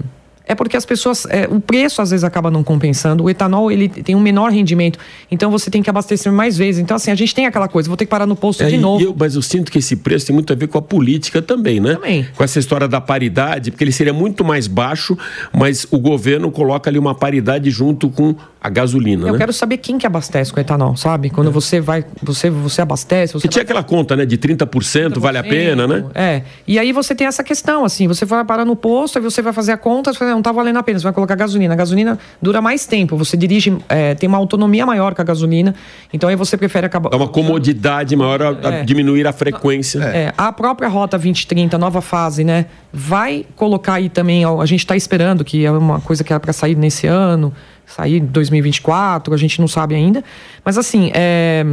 é 0.47 0.55
porque 0.55 0.77
as 0.77 0.85
pessoas, 0.85 1.27
é, 1.27 1.49
o 1.51 1.61
preço 1.61 2.03
às 2.03 2.11
vezes 2.11 2.25
acaba 2.25 2.51
não 2.51 2.63
compensando. 2.63 3.25
O 3.25 3.31
etanol 3.31 3.71
ele 3.71 3.89
tem 3.89 4.15
um 4.15 4.21
menor 4.21 4.51
rendimento, 4.51 4.99
então 5.31 5.51
você 5.51 5.71
tem 5.71 5.83
que 5.83 5.91
abastecer 5.91 6.33
mais 6.33 6.57
vezes. 6.57 6.81
Então 6.81 6.97
assim 6.97 7.11
a 7.11 7.15
gente 7.15 7.35
tem 7.35 7.47
aquela 7.47 7.69
coisa, 7.69 7.89
vou 7.89 7.97
ter 7.97 8.05
que 8.05 8.11
parar 8.11 8.27
no 8.27 8.37
posto 8.37 8.63
é, 8.63 8.69
de 8.69 8.79
novo. 8.79 9.03
Eu, 9.03 9.15
mas 9.19 9.35
eu 9.35 9.43
sinto 9.43 9.73
que 9.73 9.79
esse 9.79 9.97
preço 9.97 10.27
tem 10.27 10.35
muito 10.35 10.53
a 10.53 10.57
ver 10.57 10.69
com 10.69 10.79
a 10.79 10.83
política 10.83 11.41
também, 11.41 11.81
né? 11.81 11.95
Também. 11.95 12.29
Com 12.37 12.45
essa 12.45 12.59
história 12.59 12.87
da 12.87 13.01
paridade, 13.01 13.71
porque 13.71 13.85
ele 13.85 13.93
seria 13.93 14.13
muito 14.13 14.45
mais 14.45 14.67
baixo, 14.67 15.17
mas 15.53 15.87
o 15.91 15.99
governo 15.99 16.51
coloca 16.51 16.91
ali 16.91 16.99
uma 16.99 17.15
paridade 17.15 17.71
junto 17.71 18.11
com 18.11 18.35
a 18.61 18.71
gasolina. 18.71 19.27
Eu 19.29 19.33
né? 19.33 19.39
quero 19.39 19.53
saber 19.53 19.77
quem 19.77 19.99
que 19.99 20.07
abastece 20.07 20.53
com 20.53 20.59
etanol, 20.59 20.97
sabe? 20.97 21.29
Quando 21.29 21.49
é. 21.49 21.53
você 21.53 21.81
vai, 21.81 22.05
você 22.23 22.49
você 22.49 22.81
abastece. 22.81 23.35
Você 23.35 23.47
tinha 23.47 23.63
aquela 23.63 23.83
conta, 23.83 24.17
né, 24.17 24.25
de 24.25 24.39
30%, 24.39 24.65
30%, 24.75 25.19
vale 25.19 25.39
a 25.39 25.43
pena, 25.43 25.87
né? 25.87 26.05
É. 26.15 26.43
E 26.67 26.79
aí 26.79 26.93
você 26.93 27.15
tem 27.15 27.27
essa 27.27 27.45
questão, 27.45 27.85
assim, 27.85 28.07
você 28.07 28.25
vai 28.25 28.45
parar 28.45 28.65
no 28.65 28.77
posto, 28.77 29.19
aí 29.19 29.23
você 29.23 29.43
vai 29.43 29.53
fazer 29.53 29.73
a 29.73 29.77
conta, 29.77 30.13
você 30.13 30.34
não 30.35 30.43
tá 30.43 30.53
valendo 30.53 30.79
a 30.79 30.83
pena, 30.83 30.99
você 30.99 31.05
vai 31.05 31.13
colocar 31.13 31.35
gasolina. 31.35 31.75
A 31.75 31.77
gasolina 31.77 32.19
dura 32.41 32.61
mais 32.61 32.87
tempo, 32.87 33.17
você 33.17 33.37
dirige, 33.37 33.77
é, 33.89 34.15
tem 34.15 34.29
uma 34.29 34.39
autonomia 34.39 34.85
maior 34.85 35.15
que 35.15 35.21
a 35.21 35.25
gasolina, 35.25 35.75
então 36.13 36.29
aí 36.29 36.37
você 36.37 36.57
prefere 36.57 36.87
acabar. 36.87 37.11
Dá 37.11 37.17
uma 37.17 37.29
comodidade 37.29 38.15
maior 38.17 38.43
a, 38.43 38.49
a 38.69 38.75
é. 38.75 38.85
diminuir 38.85 39.27
a 39.27 39.33
frequência. 39.33 40.01
É. 40.01 40.33
A 40.37 40.53
própria 40.53 40.89
Rota 40.89 41.17
2030, 41.17 41.79
nova 41.79 42.01
fase, 42.01 42.45
né? 42.45 42.67
Vai 42.93 43.47
colocar 43.57 43.95
aí 43.95 44.09
também, 44.09 44.45
a 44.45 44.67
gente 44.67 44.81
está 44.81 44.97
esperando, 44.97 45.45
que 45.45 45.65
é 45.65 45.71
uma 45.71 46.01
coisa 46.01 46.23
que 46.23 46.33
era 46.33 46.41
para 46.41 46.53
sair 46.53 46.77
nesse 46.77 47.07
ano, 47.07 47.53
sair 47.87 48.19
em 48.19 48.25
2024, 48.27 49.33
a 49.33 49.37
gente 49.37 49.61
não 49.61 49.69
sabe 49.69 49.95
ainda. 49.95 50.23
Mas 50.65 50.79
assim, 50.79 51.11
é, 51.15 51.65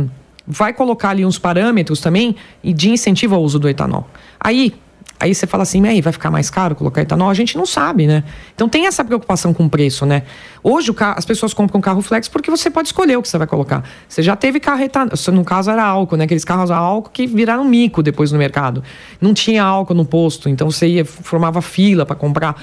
vai 0.45 0.73
colocar 0.73 1.09
ali 1.09 1.25
uns 1.25 1.37
parâmetros 1.37 2.01
também 2.01 2.35
de 2.63 2.89
incentivo 2.89 3.35
ao 3.35 3.41
uso 3.41 3.59
do 3.59 3.69
etanol. 3.69 4.07
Aí, 4.39 4.73
Aí 5.21 5.35
você 5.35 5.45
fala 5.45 5.61
assim, 5.61 5.87
aí 5.87 6.01
vai 6.01 6.11
ficar 6.11 6.31
mais 6.31 6.49
caro 6.49 6.73
colocar 6.75 6.99
etanol? 6.99 7.29
A 7.29 7.33
gente 7.35 7.55
não 7.55 7.63
sabe, 7.63 8.07
né? 8.07 8.23
Então 8.55 8.67
tem 8.67 8.87
essa 8.87 9.05
preocupação 9.05 9.53
com 9.53 9.65
o 9.65 9.69
preço, 9.69 10.03
né? 10.03 10.23
Hoje 10.63 10.91
carro, 10.93 11.13
as 11.15 11.25
pessoas 11.25 11.53
compram 11.53 11.79
carro 11.79 12.01
flex 12.01 12.27
porque 12.27 12.49
você 12.49 12.71
pode 12.71 12.87
escolher 12.87 13.17
o 13.17 13.21
que 13.21 13.29
você 13.29 13.37
vai 13.37 13.45
colocar. 13.45 13.83
Você 14.09 14.23
já 14.23 14.35
teve 14.35 14.59
carro 14.59 14.81
etanol, 14.81 15.11
no 15.31 15.45
caso 15.45 15.69
era 15.69 15.85
álcool, 15.85 16.17
né? 16.17 16.23
Aqueles 16.23 16.43
carros 16.43 16.71
a 16.71 16.77
álcool 16.77 17.11
que 17.11 17.27
viraram 17.27 17.63
mico 17.63 18.01
depois 18.01 18.31
no 18.31 18.39
mercado. 18.39 18.83
Não 19.21 19.31
tinha 19.31 19.63
álcool 19.63 19.93
no 19.93 20.05
posto, 20.05 20.49
então 20.49 20.71
você 20.71 20.87
ia, 20.87 21.05
formava 21.05 21.61
fila 21.61 22.03
para 22.03 22.15
comprar 22.15 22.59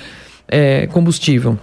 é, 0.49 0.89
combustível 0.89 1.57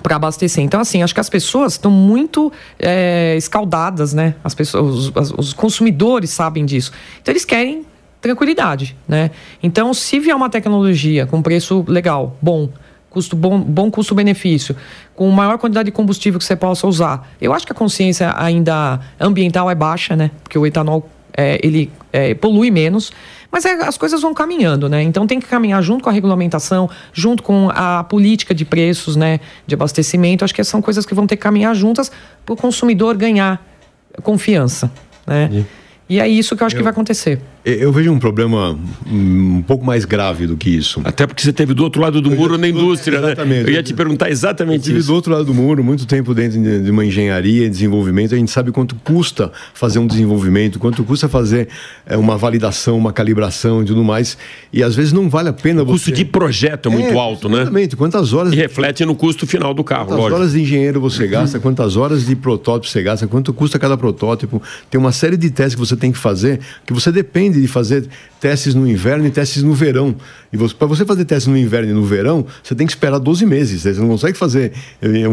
para 0.00 0.14
abastecer. 0.14 0.62
Então, 0.62 0.80
assim, 0.80 1.02
acho 1.02 1.12
que 1.12 1.18
as 1.18 1.28
pessoas 1.28 1.72
estão 1.72 1.90
muito 1.90 2.52
é, 2.78 3.34
escaldadas, 3.36 4.14
né? 4.14 4.36
As 4.44 4.54
pessoas, 4.54 5.10
os, 5.16 5.32
os 5.36 5.52
consumidores 5.52 6.30
sabem 6.30 6.64
disso. 6.64 6.92
Então, 7.20 7.32
eles 7.32 7.44
querem 7.44 7.84
tranquilidade, 8.20 8.96
né? 9.06 9.30
Então, 9.62 9.94
se 9.94 10.18
vier 10.18 10.34
uma 10.34 10.50
tecnologia 10.50 11.26
com 11.26 11.40
preço 11.40 11.84
legal, 11.86 12.36
bom, 12.42 12.68
custo 13.10 13.36
bom, 13.36 13.60
bom 13.60 13.90
custo-benefício, 13.90 14.76
com 15.14 15.30
maior 15.30 15.58
quantidade 15.58 15.86
de 15.86 15.92
combustível 15.92 16.38
que 16.38 16.44
você 16.44 16.56
possa 16.56 16.86
usar, 16.86 17.28
eu 17.40 17.52
acho 17.52 17.66
que 17.66 17.72
a 17.72 17.74
consciência 17.74 18.34
ainda 18.36 19.00
ambiental 19.18 19.70
é 19.70 19.74
baixa, 19.74 20.14
né? 20.16 20.30
Porque 20.42 20.58
o 20.58 20.66
etanol 20.66 21.08
é, 21.36 21.58
ele 21.62 21.90
é, 22.12 22.34
polui 22.34 22.70
menos, 22.70 23.12
mas 23.50 23.64
é, 23.64 23.72
as 23.84 23.96
coisas 23.96 24.20
vão 24.20 24.34
caminhando, 24.34 24.88
né? 24.88 25.02
Então 25.02 25.26
tem 25.26 25.38
que 25.38 25.46
caminhar 25.46 25.82
junto 25.82 26.02
com 26.02 26.10
a 26.10 26.12
regulamentação, 26.12 26.90
junto 27.12 27.42
com 27.42 27.70
a 27.72 28.04
política 28.04 28.54
de 28.54 28.64
preços, 28.64 29.14
né? 29.16 29.40
De 29.66 29.74
abastecimento. 29.74 30.44
Acho 30.44 30.54
que 30.54 30.62
são 30.64 30.82
coisas 30.82 31.06
que 31.06 31.14
vão 31.14 31.26
ter 31.26 31.36
que 31.36 31.42
caminhar 31.42 31.74
juntas 31.74 32.10
para 32.44 32.52
o 32.52 32.56
consumidor 32.56 33.16
ganhar 33.16 33.64
confiança, 34.22 34.90
né? 35.26 35.64
É 36.08 36.26
isso 36.26 36.56
que 36.56 36.62
eu 36.62 36.66
acho 36.66 36.74
eu, 36.74 36.78
que 36.78 36.82
vai 36.82 36.92
acontecer. 36.92 37.38
Eu 37.64 37.92
vejo 37.92 38.10
um 38.10 38.18
problema 38.18 38.78
um 39.06 39.62
pouco 39.66 39.84
mais 39.84 40.06
grave 40.06 40.46
do 40.46 40.56
que 40.56 40.70
isso. 40.70 41.02
Até 41.04 41.26
porque 41.26 41.42
você 41.42 41.52
teve 41.52 41.74
do 41.74 41.84
outro 41.84 42.00
lado 42.00 42.22
do 42.22 42.30
muro 42.30 42.56
na 42.56 42.66
indústria, 42.66 43.20
né? 43.20 43.26
exatamente. 43.28 43.64
né? 43.64 43.70
Eu 43.70 43.74
ia 43.74 43.82
te 43.82 43.92
perguntar 43.92 44.30
exatamente 44.30 44.90
eu 44.90 44.96
isso. 44.96 45.08
do 45.08 45.14
outro 45.14 45.32
lado 45.32 45.44
do 45.44 45.52
muro, 45.52 45.84
muito 45.84 46.06
tempo 46.06 46.32
dentro 46.32 46.58
de 46.58 46.90
uma 46.90 47.04
engenharia, 47.04 47.68
desenvolvimento, 47.68 48.34
a 48.34 48.38
gente 48.38 48.50
sabe 48.50 48.72
quanto 48.72 48.94
custa 49.04 49.52
fazer 49.74 49.98
um 49.98 50.06
desenvolvimento, 50.06 50.78
quanto 50.78 51.04
custa 51.04 51.28
fazer 51.28 51.68
é, 52.06 52.16
uma 52.16 52.38
validação, 52.38 52.96
uma 52.96 53.12
calibração 53.12 53.82
e 53.82 53.84
tudo 53.84 54.02
mais. 54.02 54.38
E 54.72 54.82
às 54.82 54.96
vezes 54.96 55.12
não 55.12 55.28
vale 55.28 55.50
a 55.50 55.52
pena 55.52 55.84
você... 55.84 55.90
O 55.90 55.94
custo 55.94 56.12
de 56.12 56.24
projeto 56.24 56.88
é 56.88 56.92
muito 56.92 57.10
é, 57.10 57.18
alto, 57.18 57.50
né? 57.50 57.56
Exatamente. 57.62 57.96
Quantas 57.96 58.32
horas... 58.32 58.54
E 58.54 58.56
reflete 58.56 59.04
no 59.04 59.14
custo 59.14 59.46
final 59.46 59.74
do 59.74 59.84
carro, 59.84 60.06
quantas 60.06 60.18
lógico. 60.18 60.36
horas 60.36 60.52
de 60.52 60.62
engenheiro 60.62 61.00
você 61.02 61.26
gasta, 61.26 61.60
quantas 61.60 61.96
horas 61.96 62.24
de 62.24 62.34
protótipo 62.34 62.90
você 62.90 63.02
gasta, 63.02 63.26
quanto 63.26 63.52
custa 63.52 63.78
cada 63.78 63.96
protótipo. 63.96 64.62
Tem 64.88 64.98
uma 64.98 65.12
série 65.12 65.36
de 65.36 65.50
testes 65.50 65.74
que 65.74 65.80
você 65.80 65.97
tem 65.98 66.12
que 66.12 66.18
fazer, 66.18 66.60
que 66.86 66.92
você 66.92 67.12
depende 67.12 67.60
de 67.60 67.68
fazer 67.68 68.08
testes 68.40 68.74
no 68.74 68.88
inverno 68.88 69.26
e 69.26 69.30
testes 69.30 69.62
no 69.62 69.74
verão. 69.74 70.14
E 70.52 70.56
para 70.56 70.86
você 70.86 71.04
fazer 71.04 71.24
testes 71.24 71.46
no 71.46 71.56
inverno 71.56 71.90
e 71.90 71.92
no 71.92 72.04
verão, 72.04 72.46
você 72.62 72.74
tem 72.74 72.86
que 72.86 72.92
esperar 72.92 73.18
12 73.18 73.44
meses. 73.44 73.82
Você 73.82 74.00
não 74.00 74.08
consegue 74.08 74.36
fazer. 74.38 74.72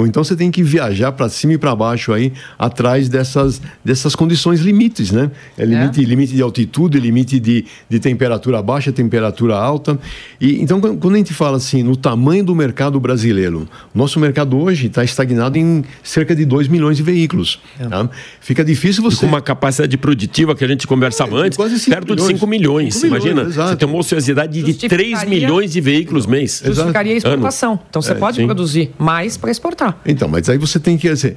Então 0.05 0.23
você 0.23 0.35
tem 0.35 0.51
que 0.51 0.61
viajar 0.61 1.11
para 1.11 1.29
cima 1.29 1.53
e 1.53 1.57
para 1.57 1.75
baixo 1.75 2.11
aí, 2.11 2.33
atrás 2.59 3.07
dessas, 3.07 3.61
dessas 3.83 4.15
condições 4.15 4.59
limites, 4.59 5.11
né? 5.11 5.31
É 5.57 5.65
limite, 5.65 6.01
é. 6.01 6.03
limite 6.03 6.33
de 6.33 6.41
altitude, 6.41 6.99
limite 6.99 7.39
de, 7.39 7.65
de 7.89 7.99
temperatura 7.99 8.61
baixa, 8.61 8.91
temperatura 8.91 9.55
alta. 9.55 9.97
E, 10.39 10.61
então, 10.61 10.81
quando 10.81 11.15
a 11.15 11.17
gente 11.17 11.33
fala 11.33 11.57
assim, 11.57 11.83
no 11.83 11.95
tamanho 11.95 12.43
do 12.43 12.55
mercado 12.55 12.99
brasileiro, 12.99 13.67
nosso 13.93 14.19
mercado 14.19 14.57
hoje 14.57 14.87
está 14.87 15.03
estagnado 15.03 15.57
em 15.57 15.83
cerca 16.03 16.35
de 16.35 16.43
2 16.45 16.67
milhões 16.67 16.97
de 16.97 17.03
veículos. 17.03 17.59
É. 17.79 17.87
Tá? 17.87 18.09
Fica 18.41 18.63
difícil 18.63 19.03
você. 19.03 19.17
E 19.17 19.19
com 19.19 19.27
uma 19.27 19.41
capacidade 19.41 19.95
produtiva 19.97 20.55
que 20.55 20.63
a 20.63 20.67
gente 20.67 20.85
conversava 20.85 21.39
é, 21.39 21.45
antes, 21.45 21.57
perto 21.57 22.09
milhões. 22.09 22.27
de 22.27 22.33
5 22.33 22.47
milhões. 22.47 22.94
5 22.95 23.08
Imagina, 23.08 23.43
milhões, 23.43 23.55
você 23.55 23.75
tem 23.75 23.88
uma 23.88 23.97
ociosidade 23.97 24.62
de 24.62 24.88
3 24.88 25.23
milhões 25.25 25.71
de 25.71 25.81
veículos 25.81 26.25
mês. 26.25 26.62
Justificaria 26.65 27.13
a 27.13 27.17
exportação. 27.17 27.73
Ano. 27.73 27.81
Então 27.89 28.01
você 28.01 28.12
é, 28.12 28.15
pode 28.15 28.38
sim. 28.38 28.45
produzir 28.45 28.91
mais 28.97 29.38
para 29.38 29.51
exportar. 29.51 29.99
Então, 30.05 30.27
mas 30.27 30.49
aí 30.49 30.58
você 30.58 30.79
tem 30.79 30.97
que. 30.97 31.10
Você, 31.10 31.36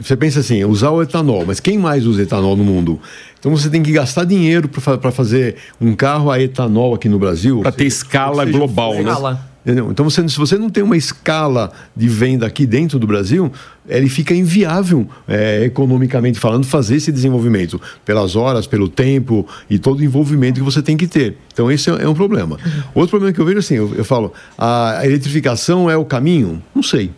você 0.00 0.16
pensa 0.16 0.40
assim, 0.40 0.64
usar 0.64 0.90
o 0.90 1.02
etanol, 1.02 1.44
mas 1.46 1.60
quem 1.60 1.78
mais 1.78 2.06
usa 2.06 2.22
etanol 2.22 2.56
no 2.56 2.64
mundo? 2.64 3.00
Então 3.38 3.50
você 3.54 3.70
tem 3.70 3.82
que 3.82 3.90
gastar 3.92 4.24
dinheiro 4.24 4.68
para 4.68 5.10
fazer 5.10 5.56
um 5.80 5.94
carro 5.94 6.30
a 6.30 6.40
etanol 6.40 6.94
aqui 6.94 7.08
no 7.08 7.18
Brasil. 7.18 7.60
Para 7.60 7.72
ter 7.72 7.86
escala 7.86 8.44
global, 8.44 8.94
né? 8.94 9.00
Escala. 9.00 9.49
Entendeu? 9.64 9.90
Então, 9.90 10.08
você, 10.08 10.26
se 10.26 10.38
você 10.38 10.56
não 10.56 10.70
tem 10.70 10.82
uma 10.82 10.96
escala 10.96 11.70
de 11.94 12.08
venda 12.08 12.46
aqui 12.46 12.64
dentro 12.64 12.98
do 12.98 13.06
Brasil, 13.06 13.52
ele 13.86 14.08
fica 14.08 14.34
inviável, 14.34 15.06
é, 15.28 15.64
economicamente 15.64 16.38
falando, 16.38 16.64
fazer 16.64 16.96
esse 16.96 17.12
desenvolvimento 17.12 17.80
pelas 18.04 18.36
horas, 18.36 18.66
pelo 18.66 18.88
tempo 18.88 19.46
e 19.68 19.78
todo 19.78 20.00
o 20.00 20.04
envolvimento 20.04 20.58
que 20.58 20.64
você 20.64 20.80
tem 20.80 20.96
que 20.96 21.06
ter. 21.06 21.36
Então, 21.52 21.70
esse 21.70 21.90
é, 21.90 22.04
é 22.04 22.08
um 22.08 22.14
problema. 22.14 22.58
Outro 22.94 23.10
problema 23.10 23.34
que 23.34 23.40
eu 23.40 23.44
vejo 23.44 23.58
assim, 23.58 23.74
eu, 23.74 23.94
eu 23.94 24.04
falo, 24.04 24.32
a 24.56 25.02
eletrificação 25.04 25.90
é 25.90 25.96
o 25.96 26.06
caminho? 26.06 26.62
Não 26.74 26.82
sei. 26.82 27.10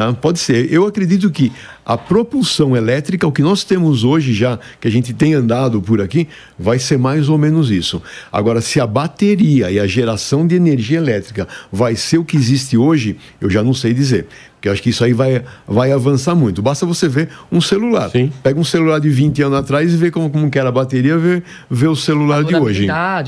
Tá? 0.00 0.14
Pode 0.14 0.38
ser. 0.38 0.72
Eu 0.72 0.86
acredito 0.86 1.30
que 1.30 1.52
a 1.84 1.94
propulsão 1.94 2.74
elétrica, 2.74 3.26
o 3.26 3.32
que 3.32 3.42
nós 3.42 3.64
temos 3.64 4.02
hoje 4.02 4.32
já, 4.32 4.58
que 4.80 4.88
a 4.88 4.90
gente 4.90 5.12
tem 5.12 5.34
andado 5.34 5.82
por 5.82 6.00
aqui, 6.00 6.26
vai 6.58 6.78
ser 6.78 6.96
mais 6.96 7.28
ou 7.28 7.36
menos 7.36 7.70
isso. 7.70 8.02
Agora, 8.32 8.62
se 8.62 8.80
a 8.80 8.86
bateria 8.86 9.70
e 9.70 9.78
a 9.78 9.86
geração 9.86 10.46
de 10.46 10.54
energia 10.54 10.96
elétrica 10.96 11.46
vai 11.70 11.96
ser 11.96 12.16
o 12.16 12.24
que 12.24 12.34
existe 12.34 12.78
hoje, 12.78 13.18
eu 13.42 13.50
já 13.50 13.62
não 13.62 13.74
sei 13.74 13.92
dizer. 13.92 14.26
Porque 14.54 14.68
eu 14.68 14.72
acho 14.72 14.82
que 14.82 14.88
isso 14.88 15.04
aí 15.04 15.12
vai, 15.12 15.42
vai 15.68 15.92
avançar 15.92 16.34
muito. 16.34 16.62
Basta 16.62 16.86
você 16.86 17.06
ver 17.06 17.28
um 17.52 17.60
celular. 17.60 18.08
Sim. 18.08 18.32
Pega 18.42 18.58
um 18.58 18.64
celular 18.64 19.00
de 19.00 19.10
20 19.10 19.42
anos 19.42 19.58
atrás 19.58 19.92
e 19.92 19.96
vê 19.98 20.10
como, 20.10 20.30
como 20.30 20.50
que 20.50 20.58
era 20.58 20.70
a 20.70 20.72
bateria, 20.72 21.18
vê, 21.18 21.42
vê 21.70 21.86
o 21.86 21.96
celular 21.96 22.42
de 22.42 22.56
hoje. 22.56 22.86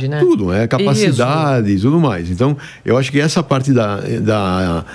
Né? 0.09 0.21
Tudo, 0.21 0.51
é 0.51 0.67
capacidade 0.67 1.71
e 1.71 1.79
tudo 1.79 2.01
mais. 2.01 2.31
Então, 2.31 2.57
eu 2.83 2.97
acho 2.97 3.13
que 3.13 3.21
essa 3.21 3.43
parte 3.43 3.75
da, 3.75 3.97
da 4.23 4.87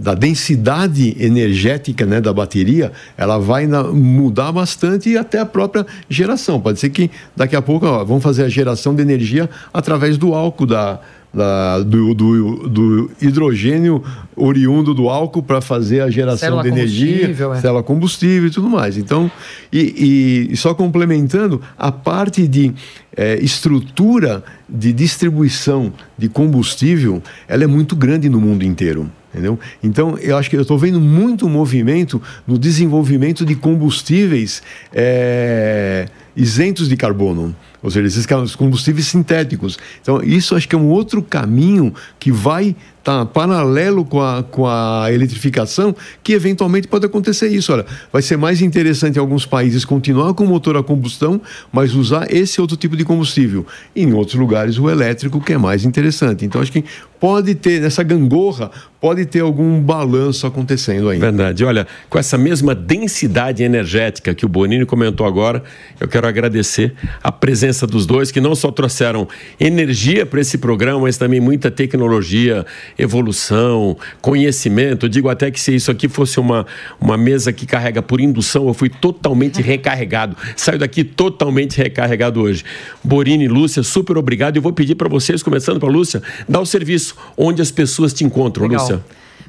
da 0.00 0.14
densidade 0.14 1.14
energética 1.20 2.06
né, 2.06 2.22
da 2.22 2.32
bateria, 2.32 2.90
ela 3.18 3.38
vai 3.38 3.66
na, 3.66 3.82
mudar 3.82 4.50
bastante 4.50 5.10
e 5.10 5.18
até 5.18 5.38
a 5.38 5.44
própria 5.46 5.86
geração. 6.08 6.58
Pode 6.58 6.80
ser 6.80 6.88
que 6.88 7.10
daqui 7.36 7.54
a 7.54 7.60
pouco 7.60 7.84
ó, 7.84 8.02
vamos 8.02 8.22
fazer 8.22 8.44
a 8.44 8.48
geração 8.48 8.94
de 8.94 9.02
energia 9.02 9.48
através 9.74 10.16
do 10.16 10.32
álcool 10.34 10.64
da, 10.64 11.00
da, 11.34 11.80
do, 11.80 12.14
do, 12.14 12.68
do, 12.68 13.10
hidrogênio 13.20 14.02
oriundo 14.34 14.94
do 14.94 15.10
álcool 15.10 15.42
para 15.42 15.60
fazer 15.60 16.00
a 16.00 16.08
geração 16.08 16.38
célula 16.48 16.62
de 16.62 16.68
energia, 16.68 17.30
é. 17.30 17.60
célula 17.60 17.82
combustível 17.82 18.48
e 18.48 18.50
tudo 18.50 18.70
mais. 18.70 18.96
Então, 18.96 19.30
e, 19.70 20.48
e 20.50 20.56
só 20.56 20.72
complementando, 20.72 21.60
a 21.76 21.92
parte 21.92 22.48
de 22.48 22.72
é, 23.14 23.36
estrutura 23.36 24.42
de 24.66 24.94
distribuição 24.94 25.92
de 26.16 26.30
combustível, 26.30 27.22
ela 27.46 27.64
é 27.64 27.66
muito 27.66 27.94
grande 27.94 28.30
no 28.30 28.40
mundo 28.40 28.64
inteiro. 28.64 29.10
Entendeu? 29.32 29.58
Então, 29.82 30.18
eu 30.18 30.36
acho 30.36 30.50
que 30.50 30.56
eu 30.56 30.62
estou 30.62 30.76
vendo 30.76 31.00
muito 31.00 31.48
movimento 31.48 32.20
no 32.46 32.58
desenvolvimento 32.58 33.44
de 33.46 33.54
combustíveis 33.54 34.60
é, 34.92 36.08
isentos 36.36 36.88
de 36.88 36.96
carbono. 36.96 37.54
Ou 37.82 37.90
seja, 37.90 38.06
esses 38.06 38.56
combustíveis 38.56 39.06
sintéticos. 39.06 39.78
Então, 40.02 40.22
isso 40.22 40.54
acho 40.54 40.68
que 40.68 40.74
é 40.74 40.78
um 40.78 40.88
outro 40.88 41.22
caminho 41.22 41.94
que 42.18 42.30
vai 42.30 42.76
estar 42.98 43.20
tá 43.20 43.26
paralelo 43.26 44.04
com 44.04 44.20
a, 44.20 44.42
com 44.42 44.66
a 44.66 45.08
eletrificação, 45.10 45.96
que 46.22 46.34
eventualmente 46.34 46.86
pode 46.86 47.06
acontecer 47.06 47.48
isso. 47.48 47.72
Olha, 47.72 47.86
vai 48.12 48.20
ser 48.20 48.36
mais 48.36 48.60
interessante 48.60 49.16
em 49.16 49.18
alguns 49.18 49.46
países 49.46 49.84
continuar 49.84 50.34
com 50.34 50.44
o 50.44 50.46
motor 50.46 50.76
a 50.76 50.82
combustão, 50.82 51.40
mas 51.72 51.94
usar 51.94 52.30
esse 52.30 52.60
outro 52.60 52.76
tipo 52.76 52.96
de 52.96 53.04
combustível. 53.04 53.66
E 53.96 54.02
em 54.02 54.12
outros 54.12 54.36
lugares, 54.36 54.78
o 54.78 54.88
elétrico, 54.90 55.40
que 55.40 55.54
é 55.54 55.58
mais 55.58 55.84
interessante. 55.84 56.44
Então, 56.44 56.60
acho 56.60 56.72
que 56.72 56.84
pode 57.18 57.54
ter, 57.54 57.80
nessa 57.80 58.02
gangorra, 58.02 58.70
pode 59.00 59.24
ter 59.24 59.40
algum 59.40 59.80
balanço 59.80 60.46
acontecendo 60.46 61.08
aí. 61.08 61.18
Verdade. 61.18 61.64
Olha, 61.64 61.86
com 62.08 62.18
essa 62.18 62.36
mesma 62.36 62.74
densidade 62.74 63.62
energética 63.62 64.34
que 64.34 64.44
o 64.44 64.48
Bonini 64.48 64.84
comentou 64.84 65.26
agora, 65.26 65.62
eu 65.98 66.06
quero 66.06 66.26
agradecer 66.26 66.94
a 67.22 67.32
presença 67.32 67.69
dos 67.86 68.06
dois, 68.06 68.30
que 68.30 68.40
não 68.40 68.54
só 68.54 68.70
trouxeram 68.70 69.28
energia 69.58 70.26
para 70.26 70.40
esse 70.40 70.58
programa, 70.58 71.00
mas 71.00 71.16
também 71.16 71.40
muita 71.40 71.70
tecnologia, 71.70 72.64
evolução, 72.98 73.96
conhecimento. 74.20 75.06
Eu 75.06 75.10
digo 75.10 75.28
até 75.28 75.50
que 75.50 75.60
se 75.60 75.74
isso 75.74 75.90
aqui 75.90 76.08
fosse 76.08 76.38
uma, 76.40 76.66
uma 77.00 77.16
mesa 77.16 77.52
que 77.52 77.66
carrega 77.66 78.02
por 78.02 78.20
indução, 78.20 78.68
eu 78.68 78.74
fui 78.74 78.88
totalmente 78.88 79.62
recarregado. 79.62 80.36
Saio 80.56 80.78
daqui 80.78 81.04
totalmente 81.04 81.76
recarregado 81.76 82.40
hoje. 82.40 82.64
Borini, 83.02 83.48
Lúcia, 83.48 83.82
super 83.82 84.16
obrigado. 84.18 84.56
Eu 84.56 84.62
vou 84.62 84.72
pedir 84.72 84.94
para 84.94 85.08
vocês, 85.08 85.42
começando 85.42 85.80
para 85.80 85.88
Lúcia, 85.88 86.22
dar 86.48 86.60
o 86.60 86.66
serviço 86.66 87.16
onde 87.36 87.62
as 87.62 87.70
pessoas 87.70 88.12
te 88.12 88.24
encontram, 88.24 88.66
Legal. 88.66 88.82
Lúcia. 88.82 89.04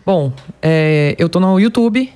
Bom, 0.06 0.34
é, 0.62 1.16
eu 1.20 1.28
estou 1.28 1.42
no 1.42 1.60
YouTube, 1.60 2.12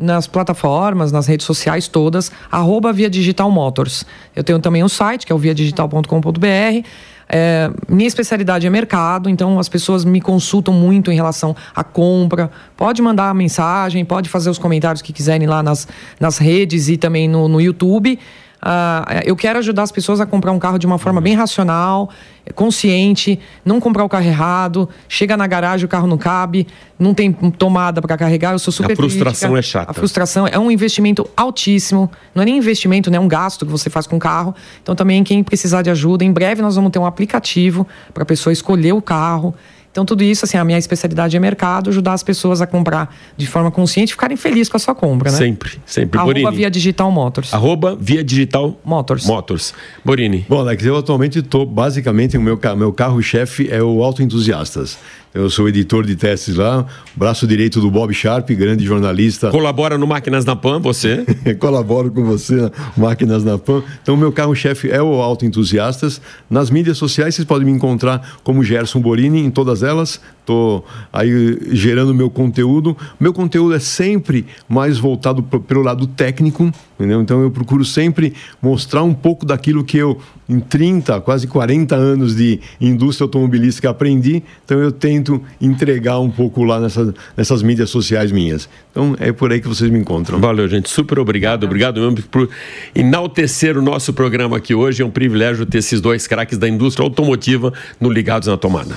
nas 0.00 0.26
plataformas, 0.26 1.12
nas 1.12 1.26
redes 1.26 1.44
sociais 1.44 1.86
todas, 1.86 2.32
arroba 2.50 2.92
Via 2.92 3.10
Digital 3.10 3.50
Motors. 3.50 4.04
Eu 4.34 4.42
tenho 4.42 4.58
também 4.58 4.82
um 4.82 4.88
site, 4.88 5.26
que 5.26 5.32
é 5.32 5.34
o 5.34 5.38
viadigital.com.br. 5.38 6.86
É, 7.32 7.70
minha 7.88 8.08
especialidade 8.08 8.66
é 8.66 8.70
mercado, 8.70 9.30
então 9.30 9.60
as 9.60 9.68
pessoas 9.68 10.04
me 10.04 10.20
consultam 10.20 10.74
muito 10.74 11.12
em 11.12 11.14
relação 11.14 11.54
à 11.76 11.84
compra. 11.84 12.50
Pode 12.76 13.00
mandar 13.00 13.32
mensagem, 13.34 14.04
pode 14.04 14.28
fazer 14.28 14.50
os 14.50 14.58
comentários 14.58 15.00
que 15.00 15.12
quiserem 15.12 15.46
lá 15.46 15.62
nas, 15.62 15.86
nas 16.18 16.38
redes 16.38 16.88
e 16.88 16.96
também 16.96 17.28
no, 17.28 17.46
no 17.46 17.60
YouTube. 17.60 18.18
Uh, 18.62 19.24
eu 19.24 19.34
quero 19.34 19.58
ajudar 19.58 19.82
as 19.82 19.92
pessoas 19.92 20.20
a 20.20 20.26
comprar 20.26 20.52
um 20.52 20.58
carro 20.58 20.78
de 20.78 20.86
uma 20.86 20.98
forma 20.98 21.20
bem 21.20 21.34
racional, 21.34 22.10
consciente, 22.54 23.40
não 23.64 23.80
comprar 23.80 24.04
o 24.04 24.08
carro 24.08 24.26
errado, 24.26 24.88
chega 25.08 25.36
na 25.36 25.46
garagem, 25.46 25.86
o 25.86 25.88
carro 25.88 26.06
não 26.06 26.18
cabe, 26.18 26.66
não 26.98 27.14
tem 27.14 27.32
tomada 27.32 28.02
para 28.02 28.18
carregar, 28.18 28.52
eu 28.52 28.58
sou 28.58 28.72
super 28.72 28.92
A 28.92 28.96
frustração 28.96 29.52
crítica. 29.52 29.58
é 29.58 29.62
chata. 29.62 29.90
A 29.90 29.94
frustração 29.94 30.46
é 30.46 30.58
um 30.58 30.70
investimento 30.70 31.28
altíssimo, 31.34 32.10
não 32.34 32.42
é 32.42 32.44
nem 32.46 32.58
investimento, 32.58 33.10
né? 33.10 33.16
é 33.16 33.20
um 33.20 33.28
gasto 33.28 33.64
que 33.64 33.72
você 33.72 33.88
faz 33.88 34.06
com 34.06 34.16
o 34.16 34.20
carro. 34.20 34.54
Então 34.82 34.94
também 34.94 35.24
quem 35.24 35.42
precisar 35.42 35.80
de 35.80 35.90
ajuda, 35.90 36.22
em 36.24 36.32
breve 36.32 36.60
nós 36.60 36.76
vamos 36.76 36.90
ter 36.90 36.98
um 36.98 37.06
aplicativo 37.06 37.86
para 38.12 38.24
a 38.24 38.26
pessoa 38.26 38.52
escolher 38.52 38.92
o 38.92 39.00
carro 39.00 39.54
então, 39.90 40.04
tudo 40.04 40.22
isso, 40.22 40.44
assim, 40.44 40.56
a 40.56 40.64
minha 40.64 40.78
especialidade 40.78 41.36
é 41.36 41.40
mercado, 41.40 41.90
ajudar 41.90 42.12
as 42.12 42.22
pessoas 42.22 42.60
a 42.60 42.66
comprar 42.66 43.12
de 43.36 43.46
forma 43.46 43.72
consciente 43.72 44.10
e 44.10 44.12
ficarem 44.12 44.36
felizes 44.36 44.68
com 44.68 44.76
a 44.76 44.80
sua 44.80 44.94
compra, 44.94 45.32
né? 45.32 45.36
Sempre, 45.36 45.80
sempre. 45.84 46.16
Arroba 46.18 46.34
Borini. 46.34 46.56
Via 46.56 46.70
Digital 46.70 47.10
Motors. 47.10 47.52
Arroba 47.52 47.96
Via 48.00 48.22
Digital 48.22 48.78
Motors. 48.84 49.26
Motors. 49.26 49.74
Borini. 50.04 50.46
Bom, 50.48 50.60
Alex, 50.60 50.84
eu 50.84 50.96
atualmente 50.96 51.40
estou, 51.40 51.66
basicamente, 51.66 52.38
o 52.38 52.40
meu, 52.40 52.58
meu 52.76 52.92
carro-chefe 52.92 53.68
é 53.68 53.82
o 53.82 54.02
Auto 54.02 54.22
Entusiastas. 54.22 54.96
Eu 55.32 55.48
sou 55.48 55.68
editor 55.68 56.04
de 56.04 56.16
testes 56.16 56.56
lá, 56.56 56.84
braço 57.14 57.46
direito 57.46 57.80
do 57.80 57.88
Bob 57.88 58.12
Sharp, 58.12 58.50
grande 58.50 58.84
jornalista. 58.84 59.48
Colabora 59.50 59.96
no 59.96 60.04
Máquinas 60.04 60.44
na 60.44 60.56
Pan, 60.56 60.80
você? 60.80 61.24
Colaboro 61.60 62.10
com 62.10 62.24
você, 62.24 62.68
Máquinas 62.96 63.44
na 63.44 63.56
Pan. 63.56 63.80
Então, 64.02 64.16
meu 64.16 64.32
carro-chefe 64.32 64.90
é 64.90 65.00
o 65.00 65.22
Auto 65.22 65.46
Entusiastas. 65.46 66.20
Nas 66.50 66.68
mídias 66.68 66.98
sociais, 66.98 67.36
vocês 67.36 67.46
podem 67.46 67.64
me 67.64 67.70
encontrar 67.70 68.38
como 68.42 68.64
Gerson 68.64 69.00
Borini, 69.00 69.38
em 69.38 69.52
todas 69.52 69.84
elas. 69.84 70.20
Estou 70.40 70.84
aí 71.12 71.58
gerando 71.70 72.14
meu 72.14 72.28
conteúdo. 72.28 72.96
Meu 73.18 73.32
conteúdo 73.32 73.74
é 73.74 73.78
sempre 73.78 74.46
mais 74.68 74.98
voltado 74.98 75.42
pelo 75.42 75.82
lado 75.82 76.06
técnico, 76.06 76.72
entendeu? 76.98 77.20
Então, 77.20 77.40
eu 77.42 77.50
procuro 77.50 77.84
sempre 77.84 78.34
mostrar 78.60 79.02
um 79.02 79.14
pouco 79.14 79.46
daquilo 79.46 79.84
que 79.84 79.96
eu, 79.96 80.18
em 80.48 80.58
30, 80.58 81.20
quase 81.20 81.46
40 81.46 81.94
anos 81.94 82.34
de 82.34 82.60
indústria 82.80 83.24
automobilística, 83.26 83.88
aprendi. 83.88 84.42
Então, 84.64 84.78
eu 84.80 84.90
tento 84.90 85.40
entregar 85.60 86.18
um 86.18 86.30
pouco 86.30 86.64
lá 86.64 86.80
nessas, 86.80 87.14
nessas 87.36 87.62
mídias 87.62 87.90
sociais 87.90 88.32
minhas. 88.32 88.68
Então 88.90 89.14
é 89.18 89.32
por 89.32 89.52
aí 89.52 89.60
que 89.60 89.68
vocês 89.68 89.90
me 89.90 89.98
encontram. 89.98 90.40
Valeu, 90.40 90.66
gente. 90.68 90.90
Super 90.90 91.18
obrigado. 91.18 91.64
Obrigado 91.64 92.00
mesmo 92.00 92.22
por 92.28 92.48
enaltecer 92.94 93.76
o 93.78 93.82
nosso 93.82 94.12
programa 94.12 94.56
aqui 94.56 94.74
hoje. 94.74 95.02
É 95.02 95.04
um 95.04 95.10
privilégio 95.10 95.64
ter 95.64 95.78
esses 95.78 96.00
dois 96.00 96.26
craques 96.26 96.58
da 96.58 96.68
indústria 96.68 97.04
automotiva 97.04 97.72
no 98.00 98.10
Ligados 98.10 98.48
na 98.48 98.56
Tomada. 98.56 98.96